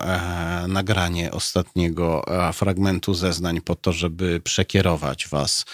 nagranie 0.68 1.32
ostatniego 1.32 2.26
fragmentu 2.54 3.14
zeznań 3.14 3.62
po 3.62 3.76
to, 3.76 3.94
żeby 3.94 4.40
przekierować 4.40 5.28
Was 5.28 5.66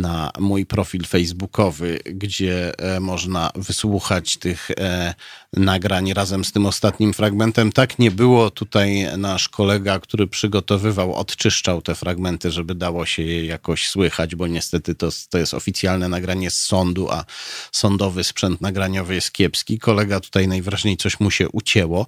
na 0.00 0.30
mój 0.38 0.66
profil 0.66 1.04
facebookowy, 1.04 1.98
gdzie 2.04 2.78
e, 2.78 3.00
można 3.00 3.50
wysłuchać 3.54 4.36
tych 4.36 4.70
e, 4.70 5.14
nagrań 5.52 6.12
razem 6.12 6.44
z 6.44 6.52
tym 6.52 6.66
ostatnim 6.66 7.14
fragmentem. 7.14 7.72
Tak 7.72 7.98
nie 7.98 8.10
było. 8.10 8.50
Tutaj 8.50 9.18
nasz 9.18 9.48
kolega, 9.48 10.00
który 10.00 10.26
przygotowywał, 10.26 11.14
odczyszczał 11.14 11.82
te 11.82 11.94
fragmenty, 11.94 12.50
żeby 12.50 12.74
dało 12.74 13.06
się 13.06 13.22
je 13.22 13.46
jakoś 13.46 13.88
słychać, 13.88 14.34
bo 14.34 14.46
niestety 14.46 14.94
to, 14.94 15.08
to 15.30 15.38
jest 15.38 15.54
oficjalne 15.54 16.08
nagranie 16.08 16.50
z 16.50 16.62
sądu, 16.62 17.10
a 17.10 17.24
sądowy 17.72 18.24
sprzęt 18.24 18.60
nagraniowy 18.60 19.14
jest 19.14 19.32
kiepski. 19.32 19.78
Kolega 19.78 20.20
tutaj 20.20 20.48
najwyraźniej 20.48 20.96
coś 20.96 21.20
mu 21.20 21.30
się 21.30 21.48
ucięło, 21.48 22.06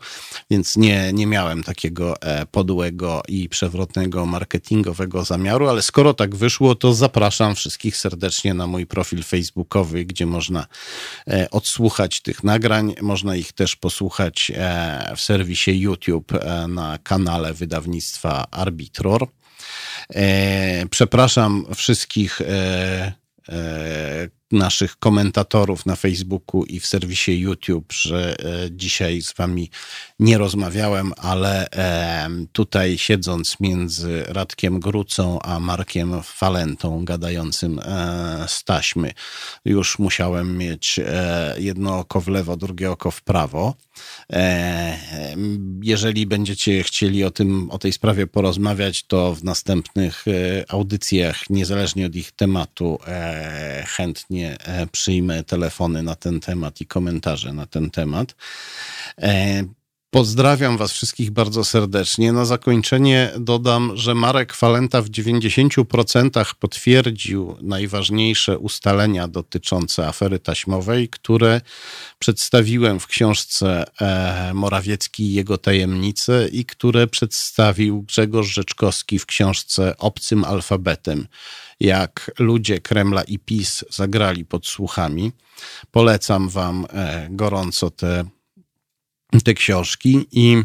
więc 0.50 0.76
nie, 0.76 1.12
nie 1.12 1.26
miałem 1.26 1.64
takiego 1.64 2.22
e, 2.22 2.46
podłego 2.46 3.22
i 3.28 3.48
przewrotnego 3.48 4.26
marketingowego 4.26 5.24
zamiaru, 5.24 5.68
ale 5.68 5.82
skoro 5.82 6.14
tak 6.14 6.36
wyszło, 6.36 6.74
to 6.74 6.94
zapraszam 6.94 7.54
wszystkich 7.54 7.79
serdecznie 7.96 8.54
na 8.54 8.66
mój 8.66 8.86
profil 8.86 9.22
facebookowy, 9.22 10.04
gdzie 10.04 10.26
można 10.26 10.66
e, 11.28 11.50
odsłuchać 11.50 12.20
tych 12.20 12.44
nagrań. 12.44 12.94
Można 13.00 13.36
ich 13.36 13.52
też 13.52 13.76
posłuchać 13.76 14.52
e, 14.54 15.12
w 15.16 15.20
serwisie 15.20 15.80
YouTube 15.80 16.32
e, 16.32 16.66
na 16.68 16.98
kanale 16.98 17.54
wydawnictwa 17.54 18.50
Arbitror. 18.50 19.26
Przepraszam 20.90 21.66
wszystkich 21.74 22.40
naszych 24.52 24.96
komentatorów 24.96 25.86
na 25.86 25.96
Facebooku 25.96 26.64
i 26.64 26.80
w 26.80 26.86
serwisie 26.86 27.40
YouTube, 27.40 27.92
że 27.92 28.36
e, 28.38 28.68
dzisiaj 28.70 29.22
z 29.22 29.32
wami 29.32 29.70
nie 30.18 30.38
rozmawiałem, 30.38 31.12
ale 31.16 31.68
tutaj 32.52 32.98
siedząc 32.98 33.60
między 33.60 34.24
Radkiem 34.28 34.80
Grucą 34.80 35.38
a 35.42 35.60
Markiem 35.60 36.22
Falentą, 36.22 37.04
gadającym 37.04 37.78
e, 37.78 38.44
z 38.48 38.64
taśmy, 38.64 39.12
już 39.64 39.98
musiałem 39.98 40.58
mieć 40.58 40.98
e, 40.98 41.54
jedno 41.58 41.98
oko 41.98 42.20
w 42.20 42.28
lewo, 42.28 42.56
drugie 42.56 42.90
oko 42.90 43.10
w 43.10 43.22
prawo. 43.22 43.74
Jeżeli 45.82 46.26
będziecie 46.26 46.82
chcieli 46.82 47.24
o 47.24 47.30
tym, 47.30 47.70
o 47.70 47.78
tej 47.78 47.92
sprawie 47.92 48.26
porozmawiać, 48.26 49.02
to 49.02 49.34
w 49.34 49.44
następnych 49.44 50.24
audycjach, 50.68 51.50
niezależnie 51.50 52.06
od 52.06 52.16
ich 52.16 52.32
tematu, 52.32 52.98
chętnie 53.86 54.39
chętnie 54.40 54.82
e, 54.82 54.86
przyjmę 54.86 55.44
telefony 55.44 56.02
na 56.02 56.14
ten 56.14 56.40
temat 56.40 56.80
i 56.80 56.86
komentarze 56.86 57.52
na 57.52 57.66
ten 57.66 57.90
temat. 57.90 58.34
E, 59.18 59.64
pozdrawiam 60.10 60.76
Was 60.76 60.92
wszystkich 60.92 61.30
bardzo 61.30 61.64
serdecznie. 61.64 62.32
Na 62.32 62.44
zakończenie 62.44 63.32
dodam, 63.38 63.96
że 63.96 64.14
Marek 64.14 64.54
Falenta 64.54 65.02
w 65.02 65.08
90% 65.08 66.54
potwierdził 66.54 67.56
najważniejsze 67.62 68.58
ustalenia 68.58 69.28
dotyczące 69.28 70.06
afery 70.06 70.38
taśmowej, 70.38 71.08
które 71.08 71.60
przedstawiłem 72.18 73.00
w 73.00 73.06
książce 73.06 73.84
e, 74.00 74.54
Morawiecki 74.54 75.22
i 75.22 75.34
jego 75.34 75.58
tajemnice 75.58 76.48
i 76.52 76.64
które 76.64 77.06
przedstawił 77.06 78.02
Grzegorz 78.02 78.48
Rzeczkowski 78.48 79.18
w 79.18 79.26
książce 79.26 79.96
Obcym 79.98 80.44
alfabetem 80.44 81.26
jak 81.80 82.30
ludzie 82.38 82.80
Kremla 82.80 83.22
i 83.22 83.38
PiS 83.38 83.84
zagrali 83.90 84.44
pod 84.44 84.66
słuchami. 84.66 85.32
Polecam 85.90 86.48
Wam 86.48 86.86
e, 86.92 87.28
gorąco 87.30 87.90
te, 87.90 88.24
te 89.44 89.54
książki 89.54 90.26
i 90.32 90.62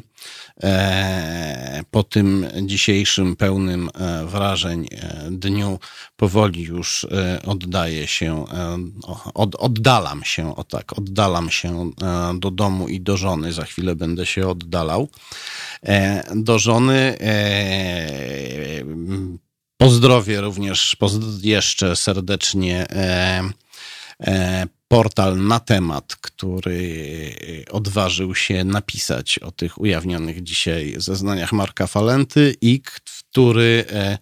e, 0.64 1.84
po 1.92 2.04
tym 2.04 2.48
dzisiejszym 2.62 3.36
pełnym 3.36 3.90
e, 3.94 4.26
wrażeń 4.26 4.88
dniu 5.32 5.80
powoli 6.16 6.64
już 6.64 7.08
oddaję 7.46 8.08
się, 8.08 8.46
od, 9.34 9.56
oddalam 9.56 10.24
się, 10.24 10.56
o 10.56 10.64
tak, 10.64 10.98
oddalam 10.98 11.50
się 11.50 11.92
do 12.40 12.52
domu 12.52 12.88
i 12.88 13.02
do 13.02 13.18
żony. 13.18 13.54
Za 13.54 13.66
chwilę 13.66 13.96
będę 13.96 14.26
się 14.26 14.48
oddalał. 14.48 15.10
Do 16.36 16.60
żony 16.60 17.18
Pozdrowię 19.86 20.42
również 20.42 20.98
jeszcze 21.42 21.96
serdecznie 21.96 22.86
e, 22.90 23.44
e, 24.20 24.68
portal 24.88 25.38
na 25.38 25.60
temat, 25.60 26.16
który 26.16 27.36
odważył 27.72 28.36
się 28.36 28.64
napisać 28.64 29.40
o 29.40 29.52
tych 29.52 29.82
ujawnionych 29.82 30.44
dzisiaj 30.44 30.94
zeznaniach 30.98 31.54
Marka 31.54 31.88
Falenty 31.88 32.56
i 32.62 32.82
który 32.82 33.86
e, 33.90 34.18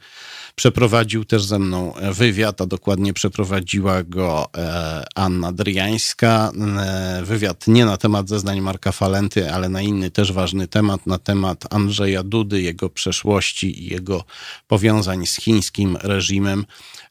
Przeprowadził 0.55 1.25
też 1.25 1.43
ze 1.43 1.59
mną 1.59 1.93
wywiad, 2.11 2.61
a 2.61 2.65
dokładnie 2.65 3.13
przeprowadziła 3.13 4.03
go 4.03 4.49
e, 4.57 5.05
Anna 5.15 5.51
Dryjańska. 5.51 6.51
E, 6.77 7.21
wywiad 7.23 7.67
nie 7.67 7.85
na 7.85 7.97
temat 7.97 8.29
zeznań 8.29 8.61
Marka 8.61 8.91
Falenty, 8.91 9.51
ale 9.51 9.69
na 9.69 9.81
inny 9.81 10.11
też 10.11 10.31
ważny 10.31 10.67
temat, 10.67 11.07
na 11.07 11.19
temat 11.19 11.73
Andrzeja 11.73 12.23
Dudy, 12.23 12.61
jego 12.61 12.89
przeszłości 12.89 13.83
i 13.83 13.93
jego 13.93 14.23
powiązań 14.67 15.25
z 15.25 15.35
chińskim 15.35 15.97
reżimem. 16.01 16.65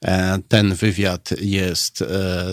E, 0.05 0.38
ten 0.49 0.74
wywiad 0.74 1.30
jest 1.40 2.05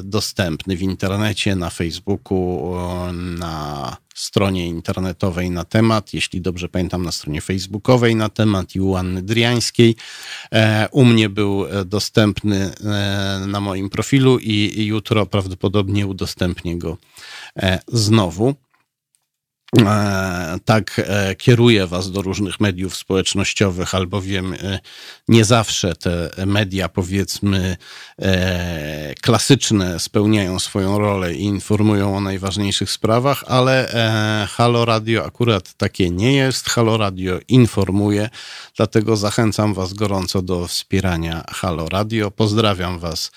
dostępny 0.04 0.78
w 0.78 0.82
internecie, 0.82 1.56
na 1.56 1.70
Facebooku, 1.70 2.74
na 3.14 3.98
stronie 4.20 4.68
internetowej 4.68 5.52
na 5.52 5.66
temat, 5.66 6.14
jeśli 6.14 6.42
dobrze 6.42 6.70
pamiętam, 6.70 7.04
na 7.04 7.12
stronie 7.12 7.42
facebookowej 7.42 8.16
na 8.16 8.30
temat 8.30 8.76
i 8.76 8.80
Driańskiej. 9.22 9.96
E, 10.52 10.88
u 10.92 11.06
mnie 11.06 11.30
był 11.30 11.66
e, 11.66 11.86
dostępny 11.86 12.72
e, 12.86 13.46
na 13.48 13.60
moim 13.60 13.90
profilu 13.90 14.40
i 14.40 14.86
jutro 14.86 15.26
prawdopodobnie 15.26 16.08
udostępnię 16.08 16.78
go 16.78 16.98
znowu. 17.88 18.56
E, 19.78 20.60
tak 20.66 21.02
e, 21.06 21.36
kieruje 21.36 21.88
was 21.88 22.12
do 22.12 22.22
różnych 22.22 22.60
mediów 22.60 22.98
społecznościowych, 22.98 23.96
albowiem 23.96 24.54
e, 24.54 24.80
nie 25.28 25.46
zawsze 25.46 25.96
te 25.96 26.30
media, 26.46 26.90
powiedzmy, 26.90 27.78
klasyczne 29.22 30.00
spełniają 30.00 30.60
swoją 30.60 31.00
rolę 31.00 31.34
i 31.34 31.44
informują 31.44 32.18
o 32.18 32.22
najważniejszych 32.22 32.92
sprawach, 32.92 33.44
ale 33.48 33.92
Halo 34.50 34.86
Radio 34.86 35.26
akurat 35.26 35.74
takie 35.74 36.10
nie 36.10 36.36
jest. 36.36 36.70
Halo 36.70 36.98
Radio 36.98 37.40
informuje, 37.48 38.30
dlatego 38.78 39.18
zachęcam 39.18 39.74
was 39.74 39.94
gorąco 39.94 40.42
do 40.42 40.68
wspierania 40.68 41.44
Halo 41.52 41.90
Radio. 41.90 42.32
Pozdrawiam 42.32 43.00
was 43.00 43.32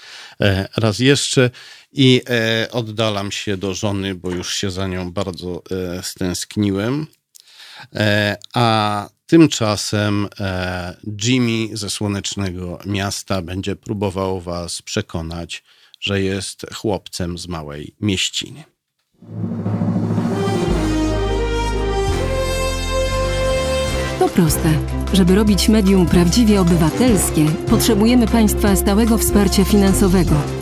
raz 0.77 0.99
jeszcze 0.99 1.51
i 1.93 2.21
e, 2.29 2.69
oddalam 2.73 3.33
się 3.33 3.57
do 3.57 3.75
żony, 3.75 4.15
bo 4.15 4.31
już 4.31 4.55
się 4.55 4.71
za 4.71 4.87
nią 4.87 5.13
bardzo 5.13 5.63
e, 5.71 6.03
stęskniłem. 6.03 7.07
E, 7.95 8.37
a 8.55 9.09
tymczasem 9.27 10.29
e, 10.41 10.97
Jimmy 11.25 11.77
ze 11.77 11.91
słonecznego 11.91 12.79
miasta 12.87 13.43
będzie 13.43 13.77
próbował 13.77 14.41
Was 14.41 14.83
przekonać, 14.83 15.65
że 16.01 16.21
jest 16.21 16.67
chłopcem 16.75 17.39
z 17.39 17.49
małej 17.49 17.95
mieściny. 18.01 18.65
To 24.19 24.29
proste. 24.29 24.79
Żeby 25.13 25.35
robić 25.35 25.69
medium 25.69 26.07
prawdziwie 26.07 26.61
obywatelskie, 26.61 27.45
potrzebujemy 27.69 28.27
Państwa 28.27 28.77
stałego 28.77 29.19
wsparcia 29.19 29.65
finansowego. 29.65 30.62